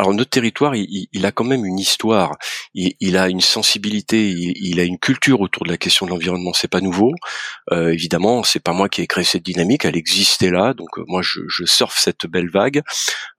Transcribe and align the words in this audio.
alors 0.00 0.14
notre 0.14 0.30
territoire, 0.30 0.74
il, 0.74 1.26
a 1.26 1.30
quand 1.30 1.44
même 1.44 1.66
une 1.66 1.78
histoire, 1.78 2.38
il, 2.72 3.18
a 3.18 3.28
une 3.28 3.42
sensibilité, 3.42 4.30
il, 4.30 4.80
a 4.80 4.84
une 4.84 4.98
culture 4.98 5.42
autour 5.42 5.64
de 5.64 5.68
la 5.68 5.76
question 5.76 6.06
de 6.06 6.10
l'environnement. 6.10 6.54
C'est 6.54 6.70
pas 6.70 6.80
nouveau, 6.80 7.12
euh, 7.70 7.92
évidemment. 7.92 8.42
C'est 8.42 8.60
pas 8.60 8.72
moi 8.72 8.88
qui 8.88 9.02
ai 9.02 9.06
créé 9.06 9.24
cette 9.24 9.42
dynamique, 9.42 9.84
elle 9.84 9.98
existait 9.98 10.50
là. 10.50 10.72
Donc 10.72 10.98
euh, 10.98 11.04
moi, 11.06 11.20
je, 11.20 11.40
je 11.48 11.66
surfe 11.66 11.98
cette 11.98 12.26
belle 12.26 12.48
vague. 12.48 12.80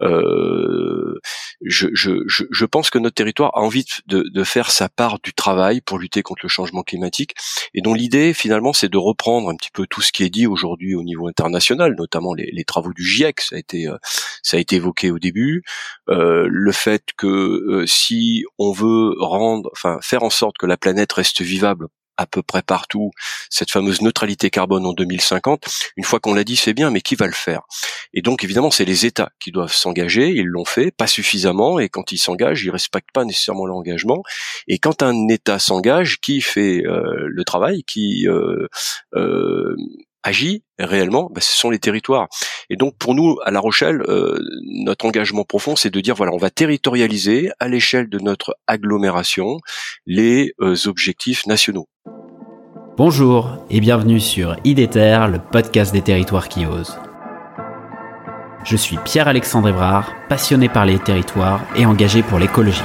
Euh, 0.03 1.19
je, 1.65 1.87
je, 1.93 2.11
je, 2.27 2.65
pense 2.65 2.91
que 2.91 2.99
notre 2.99 3.15
territoire 3.15 3.57
a 3.57 3.61
envie 3.61 3.85
de, 4.05 4.23
de, 4.31 4.43
faire 4.43 4.69
sa 4.69 4.87
part 4.87 5.17
du 5.23 5.33
travail 5.33 5.81
pour 5.81 5.97
lutter 5.97 6.21
contre 6.21 6.41
le 6.43 6.49
changement 6.49 6.83
climatique, 6.83 7.33
et 7.73 7.81
dont 7.81 7.95
l'idée 7.95 8.35
finalement, 8.35 8.71
c'est 8.71 8.89
de 8.89 8.99
reprendre 8.99 9.49
un 9.49 9.55
petit 9.55 9.71
peu 9.73 9.87
tout 9.87 10.01
ce 10.01 10.11
qui 10.11 10.23
est 10.23 10.29
dit 10.29 10.45
aujourd'hui 10.45 10.93
au 10.93 11.01
niveau 11.01 11.27
international, 11.27 11.95
notamment 11.97 12.35
les, 12.35 12.51
les 12.53 12.65
travaux 12.65 12.93
du 12.93 13.03
GIEC. 13.03 13.41
Ça 13.41 13.55
a 13.55 13.59
été 13.59 13.87
euh, 13.87 13.97
ça 14.43 14.57
a 14.57 14.59
été 14.59 14.75
évoqué 14.75 15.09
au 15.09 15.17
début. 15.17 15.63
Euh, 16.09 16.47
le 16.51 16.71
fait 16.71 17.03
que 17.17 17.27
euh, 17.27 17.85
si 17.87 18.43
on 18.57 18.71
veut 18.71 19.15
rendre, 19.19 19.69
enfin 19.73 19.99
faire 20.01 20.23
en 20.23 20.29
sorte 20.29 20.57
que 20.57 20.65
la 20.65 20.77
planète 20.77 21.13
reste 21.13 21.41
vivable 21.41 21.87
à 22.17 22.27
peu 22.27 22.43
près 22.43 22.61
partout, 22.61 23.11
cette 23.49 23.71
fameuse 23.71 24.01
neutralité 24.01 24.49
carbone 24.49 24.85
en 24.85 24.93
2050, 24.93 25.65
une 25.97 26.03
fois 26.03 26.19
qu'on 26.19 26.33
l'a 26.33 26.43
dit, 26.43 26.55
c'est 26.55 26.73
bien, 26.73 26.91
mais 26.91 27.01
qui 27.01 27.15
va 27.15 27.25
le 27.25 27.33
faire? 27.33 27.61
Et 28.13 28.21
donc 28.21 28.43
évidemment, 28.43 28.69
c'est 28.69 28.85
les 28.85 29.05
États 29.05 29.31
qui 29.39 29.51
doivent 29.51 29.73
s'engager, 29.73 30.29
ils 30.29 30.45
l'ont 30.45 30.65
fait, 30.65 30.91
pas 30.91 31.07
suffisamment, 31.07 31.79
et 31.79 31.89
quand 31.89 32.11
ils 32.11 32.19
s'engagent, 32.19 32.63
ils 32.63 32.69
respectent 32.69 33.11
pas 33.11 33.25
nécessairement 33.25 33.65
l'engagement. 33.65 34.21
Et 34.67 34.77
quand 34.77 35.01
un 35.01 35.29
État 35.29 35.57
s'engage, 35.57 36.19
qui 36.19 36.41
fait 36.41 36.85
euh, 36.85 37.25
le 37.27 37.43
travail, 37.43 37.83
qui 37.83 38.27
euh, 38.27 38.67
agit 40.23 40.63
réellement, 40.79 41.29
bah, 41.33 41.41
ce 41.41 41.53
sont 41.53 41.69
les 41.69 41.79
territoires. 41.79 42.27
Et 42.69 42.75
donc 42.75 42.95
pour 42.97 43.15
nous, 43.15 43.37
à 43.43 43.51
La 43.51 43.59
Rochelle, 43.59 44.01
euh, 44.07 44.39
notre 44.83 45.05
engagement 45.05 45.43
profond, 45.43 45.75
c'est 45.75 45.89
de 45.89 45.99
dire 45.99 46.15
voilà, 46.15 46.33
on 46.33 46.37
va 46.37 46.49
territorialiser 46.49 47.51
à 47.59 47.67
l'échelle 47.67 48.09
de 48.09 48.19
notre 48.19 48.55
agglomération 48.67 49.59
les 50.05 50.53
euh, 50.61 50.75
objectifs 50.85 51.45
nationaux. 51.45 51.87
Bonjour 52.97 53.57
et 53.69 53.79
bienvenue 53.79 54.19
sur 54.19 54.55
IDETER, 54.63 55.27
le 55.31 55.39
podcast 55.39 55.93
des 55.93 56.01
territoires 56.01 56.49
qui 56.49 56.65
osent. 56.65 56.99
Je 58.63 58.77
suis 58.77 58.97
Pierre-Alexandre 58.97 59.69
Évrard, 59.69 60.13
passionné 60.29 60.69
par 60.69 60.85
les 60.85 60.99
territoires 60.99 61.61
et 61.75 61.85
engagé 61.85 62.21
pour 62.21 62.37
l'écologie. 62.37 62.83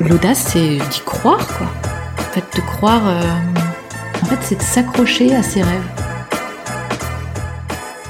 L'audace, 0.00 0.52
c'est 0.52 0.78
d'y 0.78 1.00
croire, 1.04 1.46
quoi. 1.58 1.66
En 2.18 2.32
fait, 2.32 2.44
de 2.56 2.60
croire. 2.62 3.08
Euh, 3.08 3.57
en 4.22 4.26
fait, 4.26 4.38
c'est 4.42 4.56
de 4.56 4.62
s'accrocher 4.62 5.34
à 5.34 5.42
ses 5.42 5.62
rêves. 5.62 5.82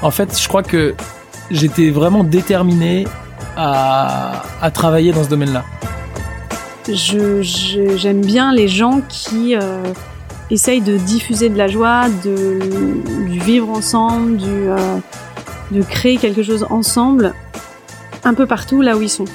En 0.01 0.11
fait, 0.11 0.39
je 0.39 0.47
crois 0.47 0.63
que 0.63 0.95
j'étais 1.51 1.89
vraiment 1.89 2.23
déterminé 2.23 3.05
à, 3.57 4.43
travailler 4.73 5.11
dans 5.11 5.23
ce 5.23 5.29
domaine-là. 5.29 5.65
J'aime 6.87 8.21
bien 8.21 8.53
les 8.53 8.67
gens 8.67 9.01
qui 9.09 9.55
euh, 9.55 9.83
essayent 10.49 10.81
de 10.81 10.97
diffuser 10.97 11.49
de 11.49 11.57
la 11.57 11.67
joie, 11.67 12.05
de, 12.23 12.59
du 13.29 13.39
vivre 13.39 13.69
ensemble, 13.69 14.37
du, 14.37 14.47
euh, 14.47 14.77
de 15.71 15.81
créer 15.81 16.17
quelque 16.17 16.41
chose 16.41 16.65
ensemble, 16.69 17.33
un 18.23 18.33
peu 18.33 18.45
partout 18.45 18.81
là 18.81 18.97
où 18.97 19.01
ils 19.01 19.09
sont. 19.09 19.25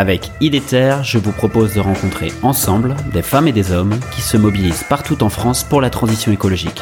Avec 0.00 0.30
IDETER, 0.40 1.02
je 1.02 1.18
vous 1.18 1.30
propose 1.30 1.74
de 1.74 1.80
rencontrer 1.80 2.32
ensemble 2.42 2.96
des 3.12 3.20
femmes 3.20 3.48
et 3.48 3.52
des 3.52 3.70
hommes 3.70 4.00
qui 4.14 4.22
se 4.22 4.38
mobilisent 4.38 4.84
partout 4.84 5.22
en 5.22 5.28
France 5.28 5.62
pour 5.62 5.82
la 5.82 5.90
transition 5.90 6.32
écologique. 6.32 6.80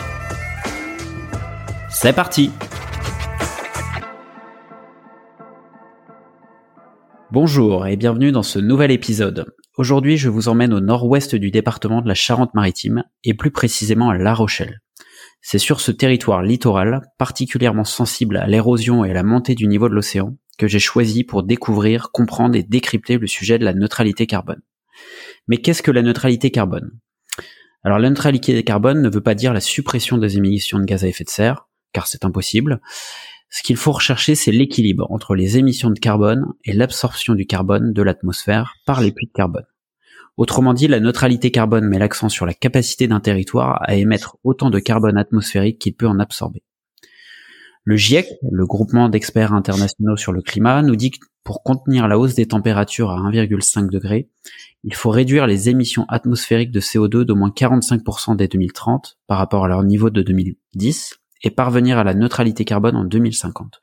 C'est 1.91 2.13
parti 2.13 2.53
Bonjour 7.33 7.89
et 7.89 7.97
bienvenue 7.97 8.31
dans 8.31 8.45
ce 8.45 8.61
nouvel 8.61 8.93
épisode. 8.93 9.47
Aujourd'hui, 9.77 10.17
je 10.17 10.29
vous 10.29 10.49
emmène 10.49 10.73
au 10.73 10.79
nord-ouest 10.79 11.35
du 11.35 11.51
département 11.51 12.03
de 12.03 12.07
la 12.07 12.15
Charente-Maritime 12.15 13.03
et 13.25 13.35
plus 13.35 13.51
précisément 13.51 14.11
à 14.11 14.17
La 14.17 14.33
Rochelle. 14.33 14.79
C'est 15.41 15.59
sur 15.59 15.81
ce 15.81 15.91
territoire 15.91 16.43
littoral, 16.43 17.01
particulièrement 17.19 17.83
sensible 17.83 18.37
à 18.37 18.47
l'érosion 18.47 19.05
et 19.05 19.11
à 19.11 19.15
la 19.15 19.25
montée 19.25 19.57
du 19.57 19.67
niveau 19.67 19.89
de 19.89 19.95
l'océan, 19.95 20.37
que 20.59 20.69
j'ai 20.69 20.79
choisi 20.79 21.25
pour 21.25 21.45
découvrir, 21.45 22.11
comprendre 22.13 22.57
et 22.57 22.63
décrypter 22.63 23.17
le 23.17 23.27
sujet 23.27 23.59
de 23.59 23.65
la 23.65 23.73
neutralité 23.73 24.27
carbone. 24.27 24.61
Mais 25.47 25.59
qu'est-ce 25.59 25.83
que 25.83 25.91
la 25.91 26.03
neutralité 26.03 26.51
carbone? 26.51 26.91
Alors 27.85 27.99
la 27.99 28.11
neutralité 28.11 28.63
carbone 28.65 29.01
ne 29.01 29.09
veut 29.09 29.23
pas 29.23 29.35
dire 29.35 29.55
la 29.55 29.61
suppression 29.61 30.19
des 30.19 30.37
émissions 30.37 30.79
de 30.79 30.85
gaz 30.85 31.05
à 31.05 31.09
effet 31.09 31.25
de 31.25 31.31
serre, 31.31 31.69
car 31.93 32.07
c'est 32.07 32.25
impossible. 32.25 32.81
Ce 33.51 33.63
qu'il 33.63 33.77
faut 33.77 33.93
rechercher, 33.93 34.35
c'est 34.35 34.53
l'équilibre 34.53 35.07
entre 35.11 35.35
les 35.35 35.57
émissions 35.57 35.91
de 35.91 35.99
carbone 35.99 36.45
et 36.65 36.73
l'absorption 36.73 37.35
du 37.35 37.47
carbone 37.47 37.93
de 37.95 38.03
l'atmosphère 38.03 38.75
par 38.85 39.01
les 39.01 39.13
puits 39.13 39.29
de 39.29 39.33
carbone. 39.33 39.65
Autrement 40.37 40.75
dit, 40.75 40.87
la 40.87 41.01
neutralité 41.01 41.51
carbone 41.51 41.89
met 41.89 41.99
l'accent 41.99 42.29
sur 42.29 42.47
la 42.47 42.55
capacité 42.55 43.09
d'un 43.09 43.21
territoire 43.21 43.81
à 43.83 43.95
émettre 43.95 44.37
autant 44.45 44.71
de 44.71 44.79
carbone 44.79 45.17
atmosphérique 45.17 45.79
qu'il 45.79 45.95
peut 45.95 46.07
en 46.07 46.19
absorber. 46.19 46.63
Le 47.85 47.97
GIEC, 47.97 48.27
le 48.51 48.67
groupement 48.67 49.09
d'experts 49.09 49.53
internationaux 49.53 50.17
sur 50.17 50.33
le 50.33 50.43
climat, 50.43 50.83
nous 50.83 50.97
dit 50.97 51.11
que 51.13 51.19
pour 51.45 51.63
contenir 51.63 52.09
la 52.09 52.19
hausse 52.19 52.35
des 52.35 52.47
températures 52.47 53.11
à 53.11 53.19
1,5 53.19 53.91
degré, 53.91 54.29
il 54.85 54.95
faut 54.95 55.11
réduire 55.11 55.47
les 55.47 55.69
émissions 55.69 56.05
atmosphériques 56.09 56.71
de 56.71 56.81
CO2 56.81 57.23
d'au 57.23 57.35
moins 57.35 57.51
45% 57.51 58.37
dès 58.37 58.49
2030 58.49 59.19
par 59.27 59.39
rapport 59.39 59.65
à 59.65 59.69
leur 59.69 59.83
niveau 59.83 60.11
de 60.11 60.23
2010 60.23 61.19
et 61.43 61.51
parvenir 61.51 61.99
à 61.99 62.05
la 62.05 62.15
neutralité 62.15 62.65
carbone 62.65 62.97
en 62.97 63.05
2050. 63.05 63.83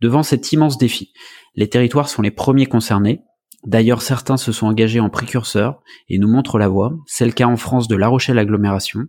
Devant 0.00 0.22
cet 0.22 0.50
immense 0.52 0.78
défi, 0.78 1.12
les 1.54 1.68
territoires 1.68 2.08
sont 2.08 2.22
les 2.22 2.30
premiers 2.30 2.66
concernés. 2.66 3.22
D'ailleurs, 3.66 4.02
certains 4.02 4.38
se 4.38 4.52
sont 4.52 4.66
engagés 4.66 5.00
en 5.00 5.10
précurseurs 5.10 5.82
et 6.08 6.18
nous 6.18 6.28
montrent 6.28 6.58
la 6.58 6.68
voie. 6.68 6.94
C'est 7.06 7.26
le 7.26 7.32
cas 7.32 7.46
en 7.46 7.56
France 7.56 7.86
de 7.88 7.96
La 7.96 8.08
Rochelle 8.08 8.38
Agglomération, 8.38 9.06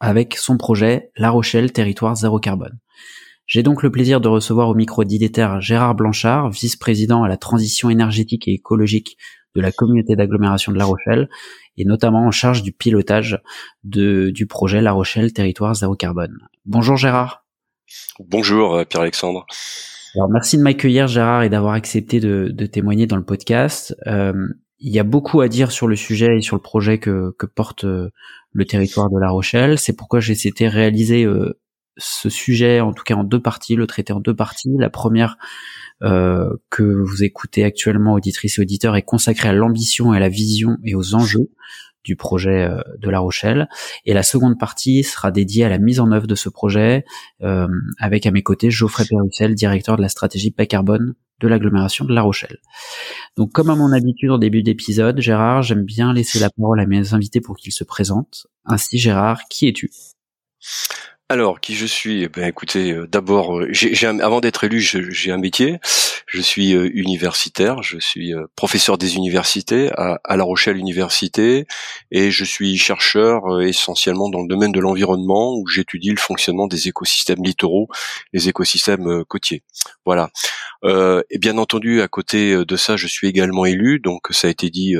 avec 0.00 0.36
son 0.36 0.56
projet 0.56 1.10
La 1.16 1.30
Rochelle 1.30 1.72
Territoire 1.72 2.16
Zéro 2.16 2.38
Carbone. 2.38 2.78
J'ai 3.46 3.62
donc 3.62 3.82
le 3.82 3.90
plaisir 3.90 4.20
de 4.20 4.28
recevoir 4.28 4.68
au 4.68 4.74
micro 4.74 5.04
d'Idéter 5.04 5.48
Gérard 5.60 5.94
Blanchard, 5.94 6.50
vice-président 6.50 7.22
à 7.22 7.28
la 7.28 7.36
transition 7.36 7.90
énergétique 7.90 8.48
et 8.48 8.52
écologique 8.52 9.18
de 9.54 9.60
la 9.60 9.70
communauté 9.70 10.16
d'agglomération 10.16 10.72
de 10.72 10.78
La 10.78 10.84
Rochelle, 10.84 11.28
et 11.76 11.84
notamment 11.84 12.26
en 12.26 12.30
charge 12.30 12.62
du 12.62 12.72
pilotage 12.72 13.40
de, 13.84 14.30
du 14.30 14.46
projet 14.46 14.80
La 14.80 14.92
Rochelle 14.92 15.32
Territoire 15.32 15.74
Zéro 15.74 15.94
Carbone. 15.94 16.38
Bonjour 16.64 16.96
Gérard. 16.96 17.44
Bonjour 18.18 18.74
euh, 18.74 18.84
Pierre-Alexandre. 18.84 19.46
Alors 20.16 20.30
merci 20.30 20.56
de 20.56 20.62
m'accueillir 20.62 21.06
Gérard 21.06 21.42
et 21.42 21.48
d'avoir 21.48 21.74
accepté 21.74 22.20
de, 22.20 22.48
de, 22.52 22.66
témoigner 22.66 23.06
dans 23.06 23.16
le 23.16 23.24
podcast. 23.24 23.96
Euh, 24.06 24.32
il 24.78 24.92
y 24.92 24.98
a 24.98 25.04
beaucoup 25.04 25.40
à 25.40 25.48
dire 25.48 25.72
sur 25.72 25.88
le 25.88 25.96
sujet 25.96 26.38
et 26.38 26.40
sur 26.40 26.56
le 26.56 26.62
projet 26.62 26.98
que, 26.98 27.34
que 27.38 27.46
porte 27.46 27.84
euh, 27.84 28.10
le 28.54 28.64
territoire 28.64 29.10
de 29.10 29.18
La 29.20 29.28
Rochelle. 29.28 29.78
C'est 29.78 29.92
pourquoi 29.92 30.20
j'ai 30.20 30.32
été 30.32 30.68
réaliser 30.68 31.24
euh, 31.24 31.60
ce 31.98 32.30
sujet, 32.30 32.80
en 32.80 32.92
tout 32.92 33.04
cas 33.04 33.14
en 33.14 33.24
deux 33.24 33.40
parties, 33.40 33.76
le 33.76 33.86
traiter 33.86 34.12
en 34.12 34.20
deux 34.20 34.34
parties. 34.34 34.74
La 34.78 34.90
première 34.90 35.36
euh, 36.02 36.48
que 36.70 36.82
vous 36.82 37.22
écoutez 37.22 37.64
actuellement, 37.64 38.14
auditrices 38.14 38.58
et 38.58 38.62
auditeurs, 38.62 38.96
est 38.96 39.02
consacrée 39.02 39.48
à 39.48 39.52
l'ambition 39.52 40.14
et 40.14 40.16
à 40.16 40.20
la 40.20 40.28
vision 40.28 40.78
et 40.84 40.94
aux 40.94 41.14
enjeux 41.14 41.50
du 42.04 42.16
projet 42.16 42.62
euh, 42.62 42.80
de 42.98 43.10
La 43.10 43.18
Rochelle. 43.18 43.68
Et 44.04 44.14
la 44.14 44.22
seconde 44.22 44.58
partie 44.58 45.02
sera 45.02 45.30
dédiée 45.30 45.64
à 45.64 45.68
la 45.68 45.78
mise 45.78 46.00
en 46.00 46.12
œuvre 46.12 46.26
de 46.26 46.34
ce 46.34 46.48
projet, 46.48 47.04
euh, 47.42 47.66
avec 47.98 48.26
à 48.26 48.30
mes 48.30 48.42
côtés 48.42 48.70
Geoffrey 48.70 49.04
Perussel, 49.08 49.54
directeur 49.54 49.96
de 49.96 50.02
la 50.02 50.08
stratégie 50.08 50.54
bas 50.56 50.66
carbone 50.66 51.14
de 51.40 51.48
l'agglomération 51.48 52.04
de 52.04 52.14
La 52.14 52.22
Rochelle. 52.22 52.58
Donc 53.36 53.52
comme 53.52 53.70
à 53.70 53.74
mon 53.74 53.92
habitude 53.92 54.30
en 54.30 54.38
début 54.38 54.62
d'épisode, 54.62 55.20
Gérard, 55.20 55.62
j'aime 55.62 55.84
bien 55.84 56.12
laisser 56.12 56.38
la 56.38 56.50
parole 56.50 56.80
à 56.80 56.86
mes 56.86 57.12
invités 57.12 57.40
pour 57.40 57.56
qu'ils 57.56 57.72
se 57.72 57.84
présentent. 57.84 58.46
Ainsi 58.64 58.98
Gérard, 58.98 59.42
qui 59.50 59.68
es-tu? 59.68 59.90
Alors, 61.30 61.58
qui 61.58 61.74
je 61.74 61.86
suis? 61.86 62.22
Eh 62.24 62.28
Ben, 62.28 62.44
écoutez, 62.44 62.92
euh, 62.92 63.06
d'abord, 63.06 63.58
euh, 63.58 63.70
avant 64.20 64.40
d'être 64.40 64.64
élu, 64.64 64.80
j'ai 64.80 65.32
un 65.32 65.38
métier. 65.38 65.78
Je 66.26 66.42
suis 66.42 66.74
euh, 66.74 66.90
universitaire, 66.92 67.82
je 67.82 67.98
suis 67.98 68.34
professeur 68.56 68.98
des 68.98 69.16
universités 69.16 69.90
à, 69.96 70.20
à, 70.22 70.36
La 70.36 70.44
Rochelle 70.44 70.76
Université, 70.76 71.66
et 72.10 72.30
je 72.30 72.44
suis 72.44 72.76
chercheur 72.76 73.62
essentiellement 73.62 74.28
dans 74.28 74.42
le 74.42 74.48
domaine 74.48 74.72
de 74.72 74.80
l'environnement, 74.80 75.56
où 75.56 75.66
j'étudie 75.66 76.10
le 76.10 76.18
fonctionnement 76.18 76.66
des 76.66 76.88
écosystèmes 76.88 77.42
littoraux, 77.42 77.88
les 78.34 78.50
écosystèmes 78.50 79.24
côtiers. 79.24 79.62
Voilà. 80.04 80.28
Et 81.30 81.38
bien 81.38 81.56
entendu, 81.56 82.02
à 82.02 82.08
côté 82.08 82.62
de 82.62 82.76
ça, 82.76 82.98
je 82.98 83.06
suis 83.06 83.28
également 83.28 83.64
élu. 83.64 84.00
Donc, 84.00 84.26
ça 84.30 84.48
a 84.48 84.50
été 84.50 84.68
dit 84.68 84.94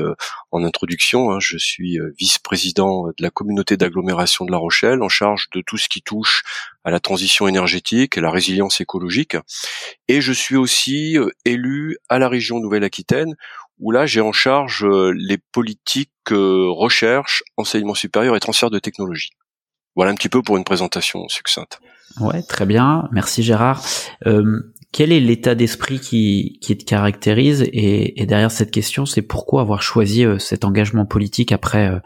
en 0.55 0.63
introduction. 0.63 1.31
Hein, 1.31 1.39
je 1.39 1.57
suis 1.57 1.99
vice-président 2.17 3.07
de 3.07 3.23
la 3.23 3.29
communauté 3.29 3.77
d'agglomération 3.77 4.45
de 4.45 4.51
La 4.51 4.57
Rochelle, 4.57 5.01
en 5.01 5.09
charge 5.09 5.49
de 5.53 5.61
tout 5.61 5.77
ce 5.77 5.87
qui 5.89 6.01
touche 6.01 6.43
à 6.83 6.91
la 6.91 6.99
transition 6.99 7.47
énergétique 7.47 8.17
et 8.17 8.21
la 8.21 8.31
résilience 8.31 8.79
écologique. 8.79 9.35
Et 10.07 10.21
je 10.21 10.31
suis 10.31 10.55
aussi 10.55 11.17
euh, 11.17 11.29
élu 11.43 11.97
à 12.09 12.19
la 12.19 12.29
région 12.29 12.59
Nouvelle-Aquitaine, 12.59 13.35
où 13.79 13.91
là 13.91 14.05
j'ai 14.05 14.21
en 14.21 14.31
charge 14.31 14.85
euh, 14.85 15.11
les 15.17 15.37
politiques 15.37 16.11
euh, 16.31 16.69
recherche, 16.69 17.43
enseignement 17.57 17.95
supérieur 17.95 18.35
et 18.35 18.39
transfert 18.39 18.69
de 18.69 18.79
technologie. 18.79 19.31
Voilà 19.95 20.11
un 20.11 20.15
petit 20.15 20.29
peu 20.29 20.41
pour 20.41 20.57
une 20.57 20.63
présentation 20.63 21.27
succincte. 21.27 21.79
Ouais, 22.19 22.41
très 22.43 22.65
bien. 22.65 23.09
Merci 23.11 23.43
Gérard. 23.43 23.83
Euh, 24.25 24.73
quel 24.95 25.11
est 25.11 25.19
l'état 25.19 25.55
d'esprit 25.55 25.99
qui, 25.99 26.57
qui 26.61 26.77
te 26.77 26.85
caractérise 26.85 27.65
et, 27.73 28.25
derrière 28.25 28.49
cette 28.49 28.71
question, 28.71 29.05
c'est 29.05 29.21
pourquoi 29.21 29.59
avoir 29.59 29.81
choisi 29.81 30.23
euh, 30.23 30.39
cet 30.39 30.63
engagement 30.63 31.05
politique 31.05 31.51
après 31.51 31.89
euh, 31.89 31.99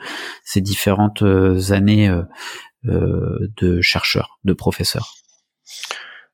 ces 0.44 0.60
différentes 0.60 1.22
euh, 1.22 1.72
années 1.72 2.12
de 2.84 3.80
chercheur, 3.82 4.40
de 4.44 4.54
professeur 4.54 5.14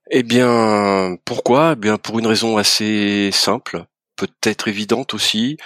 Eh 0.10 0.24
bien, 0.24 1.18
pourquoi? 1.26 1.74
Eh 1.74 1.76
bien, 1.76 1.98
pour 1.98 2.20
une 2.20 2.28
raison 2.28 2.56
assez 2.56 3.32
simple, 3.34 3.84
peut-être 4.16 4.70
évidente 4.70 5.14
aussi. 5.14 5.58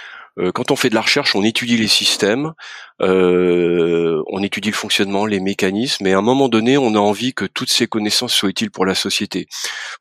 Quand 0.54 0.70
on 0.70 0.76
fait 0.76 0.90
de 0.90 0.94
la 0.94 1.00
recherche, 1.00 1.34
on 1.36 1.42
étudie 1.42 1.76
les 1.76 1.88
systèmes 1.88 2.54
euh, 3.02 4.22
on 4.26 4.42
étudie 4.42 4.70
le 4.70 4.74
fonctionnement, 4.74 5.26
les 5.26 5.40
mécanismes, 5.40 6.06
et 6.06 6.12
à 6.12 6.18
un 6.18 6.22
moment 6.22 6.48
donné, 6.48 6.76
on 6.76 6.94
a 6.94 6.98
envie 6.98 7.32
que 7.32 7.44
toutes 7.46 7.72
ces 7.72 7.86
connaissances 7.86 8.34
soient 8.34 8.50
utiles 8.50 8.70
pour 8.70 8.84
la 8.84 8.94
société. 8.94 9.48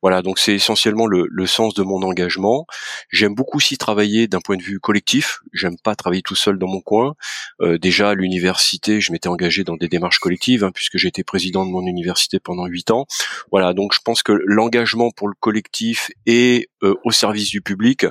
Voilà, 0.02 0.22
donc 0.22 0.40
c'est 0.40 0.54
essentiellement 0.54 1.08
le, 1.08 1.46
sens 1.46 1.74
de 1.74 1.82
mon 1.82 2.04
engagement. 2.04 2.68
J'aime 3.12 3.34
beaucoup 3.34 3.58
aussi 3.58 3.78
travailler 3.78 4.28
d'un 4.28 4.40
point 4.40 4.56
de 4.56 4.62
vue 4.62 4.80
collectif. 4.80 5.40
J'aime 5.52 5.78
pas 5.84 5.96
travailler 5.96 6.22
tout 6.22 6.36
seul 6.36 6.60
dans 6.60 6.68
mon 6.68 6.82
coin. 6.82 7.16
Euh, 7.62 7.80
déjà 7.80 8.10
à 8.10 8.14
l'université, 8.14 9.02
je 9.02 9.12
m'étais 9.12 9.30
engagé 9.30 9.64
dans 9.64 9.78
des 9.78 9.88
démarches 9.88 10.20
collectives, 10.20 10.64
hein, 10.64 10.72
puisque 10.72 10.98
j'étais 10.98 11.24
président 11.24 11.66
de 11.66 11.72
mon 11.72 11.82
université 11.82 12.40
pendant 12.40 12.66
huit 12.66 12.92
ans. 12.92 13.08
Voilà, 13.52 13.74
donc 13.74 13.94
je 13.94 14.00
pense 14.04 14.22
que 14.22 14.34
l'engagement 14.46 15.10
pour 15.12 15.28
le 15.28 15.34
collectif 15.40 16.12
et 16.28 16.70
euh, 16.84 16.94
au 17.04 17.12
service 17.12 17.50
du 17.50 17.62
public, 17.62 18.06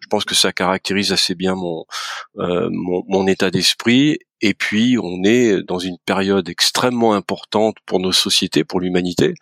je 0.00 0.06
pense 0.08 0.24
que 0.24 0.34
ça 0.34 0.52
caractérise 0.52 1.10
assez 1.10 1.34
bien 1.34 1.54
mon, 1.56 1.63
mon, 1.64 3.02
mon 3.08 3.26
état 3.26 3.50
d'esprit 3.50 4.18
et 4.46 4.52
puis, 4.52 4.98
on 5.02 5.24
est 5.24 5.62
dans 5.62 5.78
une 5.78 5.96
période 6.04 6.50
extrêmement 6.50 7.14
importante 7.14 7.76
pour 7.86 7.98
nos 7.98 8.12
sociétés, 8.12 8.62
pour 8.62 8.78
l'humanité, 8.78 9.32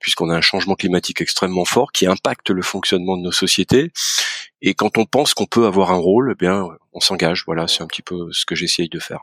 puisqu'on 0.00 0.28
a 0.28 0.36
un 0.36 0.40
changement 0.40 0.74
climatique 0.74 1.20
extrêmement 1.20 1.64
fort 1.64 1.92
qui 1.92 2.08
impacte 2.08 2.50
le 2.50 2.62
fonctionnement 2.62 3.16
de 3.16 3.22
nos 3.22 3.30
sociétés. 3.30 3.92
Et 4.60 4.74
quand 4.74 4.98
on 4.98 5.04
pense 5.04 5.34
qu'on 5.34 5.46
peut 5.46 5.66
avoir 5.66 5.92
un 5.92 5.98
rôle, 5.98 6.32
eh 6.32 6.34
bien, 6.34 6.66
on 6.92 6.98
s'engage. 6.98 7.44
Voilà, 7.46 7.68
c'est 7.68 7.84
un 7.84 7.86
petit 7.86 8.02
peu 8.02 8.32
ce 8.32 8.44
que 8.44 8.56
j'essaye 8.56 8.88
de 8.88 8.98
faire. 8.98 9.20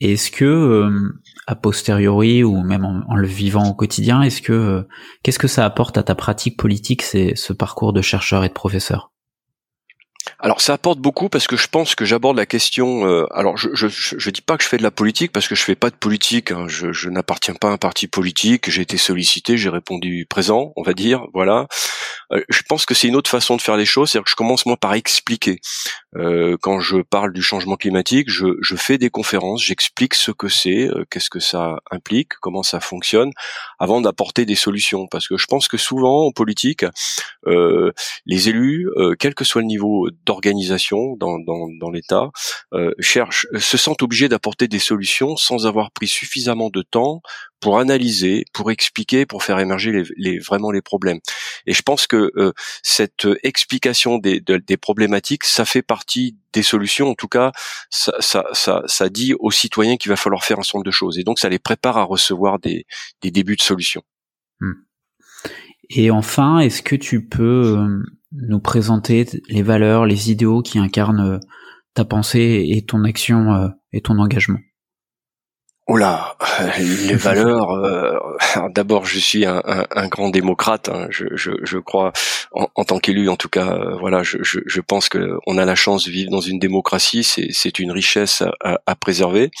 Est-ce 0.00 0.30
que, 0.30 0.44
euh, 0.44 1.18
a 1.46 1.56
posteriori 1.56 2.44
ou 2.44 2.62
même 2.62 2.84
en, 2.84 3.16
le 3.16 3.26
vivant 3.26 3.70
au 3.70 3.74
quotidien, 3.74 4.20
est-ce 4.20 4.42
que 4.42 4.52
euh, 4.52 4.82
qu'est-ce 5.22 5.38
que 5.38 5.48
ça 5.48 5.64
apporte 5.64 5.96
à 5.96 6.02
ta 6.02 6.14
pratique 6.14 6.58
politique, 6.58 7.00
c'est 7.00 7.36
ce 7.36 7.54
parcours 7.54 7.94
de 7.94 8.02
chercheur 8.02 8.44
et 8.44 8.48
de 8.48 8.52
professeur? 8.52 9.12
Alors 10.38 10.60
ça 10.60 10.74
apporte 10.74 10.98
beaucoup 10.98 11.28
parce 11.28 11.46
que 11.46 11.56
je 11.56 11.68
pense 11.68 11.94
que 11.94 12.04
j'aborde 12.04 12.36
la 12.36 12.46
question. 12.46 13.06
Euh, 13.06 13.26
alors 13.32 13.56
je, 13.56 13.68
je, 13.74 14.30
dis 14.30 14.42
pas 14.42 14.56
que 14.56 14.64
je 14.64 14.68
fais 14.68 14.76
de 14.76 14.82
la 14.82 14.90
politique 14.90 15.32
parce 15.32 15.48
que 15.48 15.54
je 15.54 15.62
fais 15.62 15.74
pas 15.74 15.90
de 15.90 15.94
politique. 15.94 16.50
Hein, 16.50 16.66
je 16.68 17.08
n'appartiens 17.08 17.54
pas 17.54 17.68
à 17.68 17.72
un 17.72 17.78
parti 17.78 18.06
politique. 18.06 18.70
J'ai 18.70 18.82
été 18.82 18.96
sollicité, 18.96 19.56
j'ai 19.56 19.70
répondu 19.70 20.26
présent, 20.28 20.72
on 20.76 20.82
va 20.82 20.92
dire. 20.92 21.26
Voilà. 21.32 21.66
Euh, 22.32 22.42
je 22.48 22.62
pense 22.68 22.86
que 22.86 22.94
c'est 22.94 23.08
une 23.08 23.16
autre 23.16 23.30
façon 23.30 23.56
de 23.56 23.62
faire 23.62 23.76
les 23.76 23.84
choses. 23.84 24.10
C'est-à-dire 24.10 24.24
que 24.24 24.30
je 24.30 24.36
commence 24.36 24.66
moi 24.66 24.76
par 24.76 24.94
expliquer. 24.94 25.60
Euh, 26.16 26.56
quand 26.60 26.80
je 26.80 26.98
parle 26.98 27.32
du 27.32 27.42
changement 27.42 27.76
climatique, 27.76 28.30
je, 28.30 28.76
fais 28.76 28.98
des 28.98 29.10
conférences, 29.10 29.62
j'explique 29.62 30.14
ce 30.14 30.30
que 30.30 30.48
c'est, 30.48 30.88
euh, 30.88 31.04
qu'est-ce 31.10 31.30
que 31.30 31.40
ça 31.40 31.78
implique, 31.90 32.34
comment 32.40 32.62
ça 32.62 32.80
fonctionne, 32.80 33.30
avant 33.78 34.00
d'apporter 34.00 34.44
des 34.44 34.54
solutions. 34.54 35.06
Parce 35.06 35.28
que 35.28 35.36
je 35.36 35.46
pense 35.46 35.68
que 35.68 35.76
souvent 35.76 36.26
en 36.26 36.32
politique, 36.32 36.84
les 38.26 38.48
élus, 38.48 38.88
quel 39.18 39.34
que 39.34 39.44
soit 39.44 39.60
le 39.60 39.68
niveau 39.68 40.08
d'organisation 40.24 41.16
dans, 41.16 41.38
dans, 41.38 41.90
l'État 41.90 42.30
cherchent, 42.98 43.46
se 43.56 43.76
sentent 43.76 44.02
obligés 44.02 44.28
d'apporter 44.28 44.68
des 44.68 44.78
solutions 44.78 45.36
sans 45.36 45.66
avoir 45.66 45.92
pris 45.92 46.08
suffisamment 46.08 46.70
de 46.70 46.82
temps 46.82 47.22
pour 47.60 47.78
analyser, 47.78 48.44
pour 48.52 48.70
expliquer, 48.70 49.26
pour 49.26 49.42
faire 49.42 49.58
émerger 49.58 49.92
les, 49.92 50.04
les 50.16 50.38
vraiment 50.38 50.70
les 50.70 50.82
problèmes. 50.82 51.20
Et 51.66 51.72
je 51.72 51.82
pense 51.82 52.06
que 52.06 52.30
euh, 52.36 52.52
cette 52.82 53.26
explication 53.42 54.18
des, 54.18 54.40
des 54.40 54.76
problématiques, 54.76 55.44
ça 55.44 55.64
fait 55.64 55.82
partie 55.82 56.36
des 56.52 56.62
solutions. 56.62 57.10
En 57.10 57.14
tout 57.14 57.28
cas, 57.28 57.52
ça, 57.90 58.12
ça, 58.20 58.44
ça, 58.52 58.82
ça 58.86 59.08
dit 59.08 59.34
aux 59.38 59.50
citoyens 59.50 59.96
qu'il 59.96 60.10
va 60.10 60.16
falloir 60.16 60.44
faire 60.44 60.58
un 60.58 60.62
certain 60.62 60.78
nombre 60.78 60.86
de 60.86 60.90
choses. 60.90 61.18
Et 61.18 61.24
donc, 61.24 61.38
ça 61.38 61.48
les 61.48 61.58
prépare 61.58 61.96
à 61.96 62.04
recevoir 62.04 62.58
des, 62.58 62.86
des 63.22 63.30
débuts 63.30 63.56
de 63.56 63.62
solutions. 63.62 64.02
Hmm. 64.60 64.72
Et 65.88 66.10
enfin, 66.10 66.58
est-ce 66.58 66.82
que 66.82 66.96
tu 66.96 67.26
peux 67.26 67.76
euh, 67.78 68.02
nous 68.32 68.60
présenter 68.60 69.26
les 69.48 69.62
valeurs, 69.62 70.04
les 70.04 70.30
idéaux 70.30 70.62
qui 70.62 70.78
incarnent 70.78 71.36
euh, 71.36 71.38
ta 71.94 72.04
pensée 72.04 72.66
et 72.68 72.84
ton 72.84 73.04
action 73.04 73.54
euh, 73.54 73.68
et 73.92 74.00
ton 74.00 74.18
engagement? 74.18 74.58
Oh 75.88 75.96
là, 75.96 76.36
les 76.78 77.14
valeurs. 77.14 77.70
Euh, 77.70 78.18
d'abord, 78.70 79.06
je 79.06 79.20
suis 79.20 79.46
un, 79.46 79.62
grand 80.08 80.30
démocrate. 80.30 80.88
Hein, 80.88 81.06
je, 81.10 81.78
crois, 81.78 82.12
en, 82.52 82.84
tant 82.84 82.98
qu'élu, 82.98 83.28
en 83.28 83.36
tout 83.36 83.48
cas, 83.48 83.78
voilà, 84.00 84.22
je, 84.24 84.80
pense 84.80 85.08
que 85.08 85.38
on 85.46 85.58
a 85.58 85.64
la 85.64 85.76
chance 85.76 86.06
de 86.06 86.10
vivre 86.10 86.30
dans 86.30 86.40
une 86.40 86.58
démocratie. 86.58 87.22
C'est 87.22 87.78
une 87.78 87.92
richesse 87.92 88.42
à, 88.64 88.96
préserver. 88.96 89.52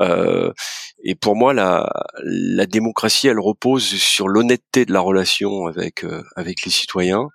et 0.00 1.14
pour 1.16 1.34
moi, 1.34 1.52
la, 1.52 1.90
la 2.22 2.66
démocratie, 2.66 3.26
elle 3.26 3.40
repose 3.40 3.84
sur 3.84 4.28
l'honnêteté 4.28 4.84
de 4.84 4.92
la 4.92 5.00
relation 5.00 5.66
avec 5.66 6.04
avec 6.36 6.64
les 6.64 6.70
citoyens 6.70 7.30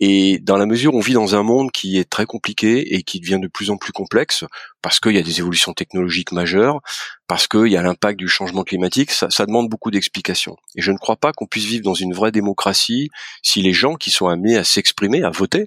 et 0.00 0.38
dans 0.38 0.56
la 0.56 0.66
mesure 0.66 0.94
où 0.94 0.98
on 0.98 1.00
vit 1.00 1.14
dans 1.14 1.34
un 1.34 1.42
monde 1.42 1.72
qui 1.72 1.98
est 1.98 2.08
très 2.08 2.26
compliqué 2.26 2.94
et 2.94 3.02
qui 3.02 3.20
devient 3.20 3.40
de 3.40 3.48
plus 3.48 3.70
en 3.70 3.76
plus 3.76 3.92
complexe, 3.92 4.44
parce 4.80 5.00
qu'il 5.00 5.12
y 5.12 5.18
a 5.18 5.22
des 5.22 5.40
évolutions 5.40 5.72
technologiques 5.72 6.30
majeures, 6.30 6.80
parce 7.26 7.48
qu'il 7.48 7.66
y 7.66 7.76
a 7.76 7.82
l'impact 7.82 8.18
du 8.18 8.28
changement 8.28 8.62
climatique, 8.62 9.10
ça, 9.10 9.28
demande 9.46 9.68
beaucoup 9.68 9.90
d'explications. 9.90 10.56
Et 10.76 10.82
je 10.82 10.92
ne 10.92 10.98
crois 10.98 11.16
pas 11.16 11.32
qu'on 11.32 11.46
puisse 11.46 11.64
vivre 11.64 11.82
dans 11.82 11.94
une 11.94 12.14
vraie 12.14 12.32
démocratie 12.32 13.10
si 13.42 13.60
les 13.60 13.72
gens 13.72 13.96
qui 13.96 14.10
sont 14.10 14.28
amenés 14.28 14.56
à 14.56 14.64
s'exprimer, 14.64 15.24
à 15.24 15.30
voter, 15.30 15.66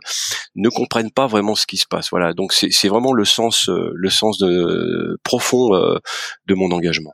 ne 0.55 0.69
comprennent 0.69 1.11
pas 1.11 1.27
vraiment 1.27 1.55
ce 1.55 1.67
qui 1.67 1.77
se 1.77 1.87
passe. 1.87 2.09
Voilà. 2.09 2.33
Donc 2.33 2.53
c'est 2.53 2.87
vraiment 2.87 3.13
le 3.13 3.25
sens, 3.25 3.69
euh, 3.69 3.91
le 3.93 4.09
sens 4.09 4.37
de, 4.37 5.19
profond 5.23 5.75
euh, 5.75 5.97
de 6.47 6.55
mon 6.55 6.71
engagement. 6.71 7.13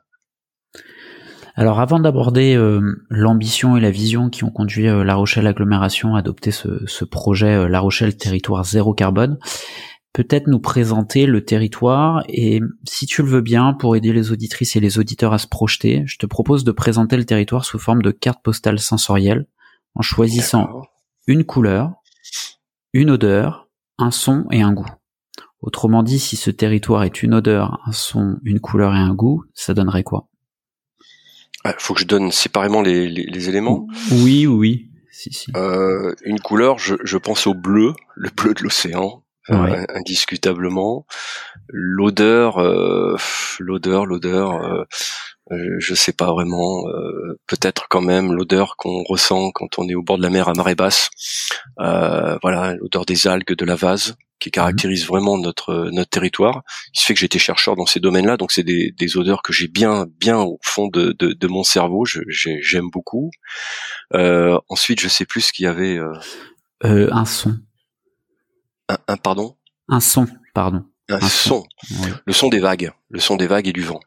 Alors 1.58 1.80
avant 1.80 1.98
d'aborder 1.98 2.54
euh, 2.54 3.04
l'ambition 3.10 3.76
et 3.76 3.80
la 3.80 3.90
vision 3.90 4.30
qui 4.30 4.44
ont 4.44 4.50
conduit 4.50 4.86
euh, 4.86 5.02
La 5.02 5.16
Rochelle 5.16 5.48
Agglomération 5.48 6.14
à 6.14 6.20
adopter 6.20 6.52
ce, 6.52 7.04
projet 7.04 7.52
euh, 7.52 7.68
La 7.68 7.80
Rochelle 7.80 8.16
Territoire 8.16 8.64
Zéro 8.64 8.94
Carbone, 8.94 9.40
peut-être 10.12 10.46
nous 10.46 10.60
présenter 10.60 11.26
le 11.26 11.44
territoire 11.44 12.22
et 12.28 12.60
si 12.84 13.06
tu 13.06 13.24
le 13.24 13.28
veux 13.28 13.40
bien, 13.40 13.72
pour 13.72 13.96
aider 13.96 14.12
les 14.12 14.30
auditrices 14.30 14.76
et 14.76 14.80
les 14.80 15.00
auditeurs 15.00 15.32
à 15.32 15.38
se 15.38 15.48
projeter, 15.48 16.04
je 16.06 16.16
te 16.18 16.26
propose 16.26 16.62
de 16.62 16.70
présenter 16.70 17.16
le 17.16 17.24
territoire 17.24 17.64
sous 17.64 17.80
forme 17.80 18.02
de 18.02 18.12
carte 18.12 18.40
postale 18.40 18.78
sensorielle 18.78 19.48
en 19.96 20.02
choisissant 20.02 20.82
une 21.26 21.42
couleur, 21.42 21.90
une 22.92 23.10
odeur, 23.10 23.68
un 23.98 24.12
son 24.12 24.46
et 24.52 24.62
un 24.62 24.72
goût. 24.72 24.86
Autrement 25.60 26.04
dit, 26.04 26.20
si 26.20 26.36
ce 26.36 26.52
territoire 26.52 27.02
est 27.02 27.24
une 27.24 27.34
odeur, 27.34 27.80
un 27.84 27.90
son, 27.90 28.36
une 28.44 28.60
couleur 28.60 28.94
et 28.94 29.00
un 29.00 29.12
goût, 29.12 29.42
ça 29.54 29.74
donnerait 29.74 30.04
quoi? 30.04 30.28
Il 31.64 31.70
ah, 31.70 31.74
faut 31.78 31.94
que 31.94 32.00
je 32.00 32.06
donne 32.06 32.30
séparément 32.30 32.82
les, 32.82 33.08
les, 33.08 33.48
éléments. 33.48 33.86
Oui, 34.12 34.46
oui. 34.46 34.90
Si, 35.10 35.32
si. 35.32 35.50
Euh, 35.56 36.14
une 36.24 36.38
couleur, 36.38 36.78
je, 36.78 36.94
je, 37.02 37.18
pense 37.18 37.46
au 37.48 37.54
bleu, 37.54 37.94
le 38.14 38.30
bleu 38.30 38.54
de 38.54 38.62
l'océan, 38.62 39.24
euh, 39.50 39.84
indiscutablement. 39.94 41.04
L'odeur, 41.68 42.58
euh, 42.58 43.16
l'odeur, 43.58 44.06
l'odeur. 44.06 44.86
Euh, 45.50 45.76
je 45.78 45.94
sais 45.94 46.12
pas 46.12 46.30
vraiment. 46.32 46.84
Peut-être 47.46 47.86
quand 47.88 48.02
même 48.02 48.32
l'odeur 48.32 48.76
qu'on 48.76 49.02
ressent 49.04 49.50
quand 49.52 49.78
on 49.78 49.88
est 49.88 49.94
au 49.94 50.02
bord 50.02 50.18
de 50.18 50.22
la 50.22 50.30
mer 50.30 50.48
à 50.48 50.54
marée 50.54 50.74
basse. 50.74 51.10
voilà, 51.76 52.74
l'odeur 52.80 53.04
des 53.06 53.26
algues, 53.26 53.54
de 53.56 53.64
la 53.64 53.74
vase 53.74 54.16
qui 54.38 54.50
caractérise 54.50 55.02
mhm. 55.02 55.08
vraiment 55.08 55.38
notre 55.38 55.90
notre 55.92 56.10
territoire. 56.10 56.62
Il 56.94 57.00
se 57.00 57.06
fait 57.06 57.14
que 57.14 57.20
j'étais 57.20 57.38
chercheur 57.38 57.76
dans 57.76 57.86
ces 57.86 58.00
domaines-là, 58.00 58.36
donc 58.36 58.52
c'est 58.52 58.62
des, 58.62 58.92
des 58.96 59.16
odeurs 59.16 59.42
que 59.42 59.52
j'ai 59.52 59.68
bien 59.68 60.06
bien 60.18 60.38
au 60.38 60.58
fond 60.62 60.88
de, 60.88 61.14
de, 61.18 61.32
de 61.32 61.46
mon 61.46 61.64
cerveau. 61.64 62.04
J'aime 62.04 62.90
beaucoup. 62.90 63.30
Euh, 64.14 64.58
ensuite, 64.68 65.00
je 65.00 65.08
sais 65.08 65.24
plus 65.24 65.42
ce 65.42 65.52
qu'il 65.52 65.64
y 65.64 65.68
avait. 65.68 65.98
Euh... 65.98 66.12
Euh, 66.84 67.08
un 67.12 67.24
son. 67.24 67.58
Un, 68.88 68.98
un, 69.08 69.16
pardon? 69.16 69.56
Un 69.88 70.00
son, 70.00 70.26
pardon. 70.54 70.84
Un, 71.08 71.20
son. 71.20 71.64
Le 72.26 72.32
son 72.32 72.48
des 72.48 72.60
vagues, 72.60 72.92
le 73.10 73.20
son 73.20 73.36
des 73.36 73.46
vagues 73.46 73.68
et 73.68 73.72
du 73.72 73.82
vent. 73.82 74.00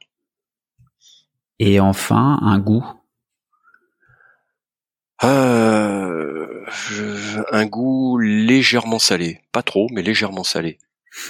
Et 1.63 1.79
enfin, 1.79 2.39
un 2.41 2.57
goût. 2.57 2.83
Euh, 5.23 6.65
un 7.51 7.65
goût 7.67 8.17
légèrement 8.17 8.97
salé, 8.97 9.41
pas 9.51 9.61
trop, 9.61 9.87
mais 9.93 10.01
légèrement 10.01 10.43
salé. 10.43 10.79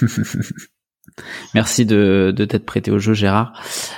Merci 1.54 1.84
de, 1.84 2.32
de 2.34 2.44
t'être 2.46 2.64
prêté 2.64 2.90
au 2.90 2.98
jeu, 2.98 3.12
Gérard. 3.12 3.52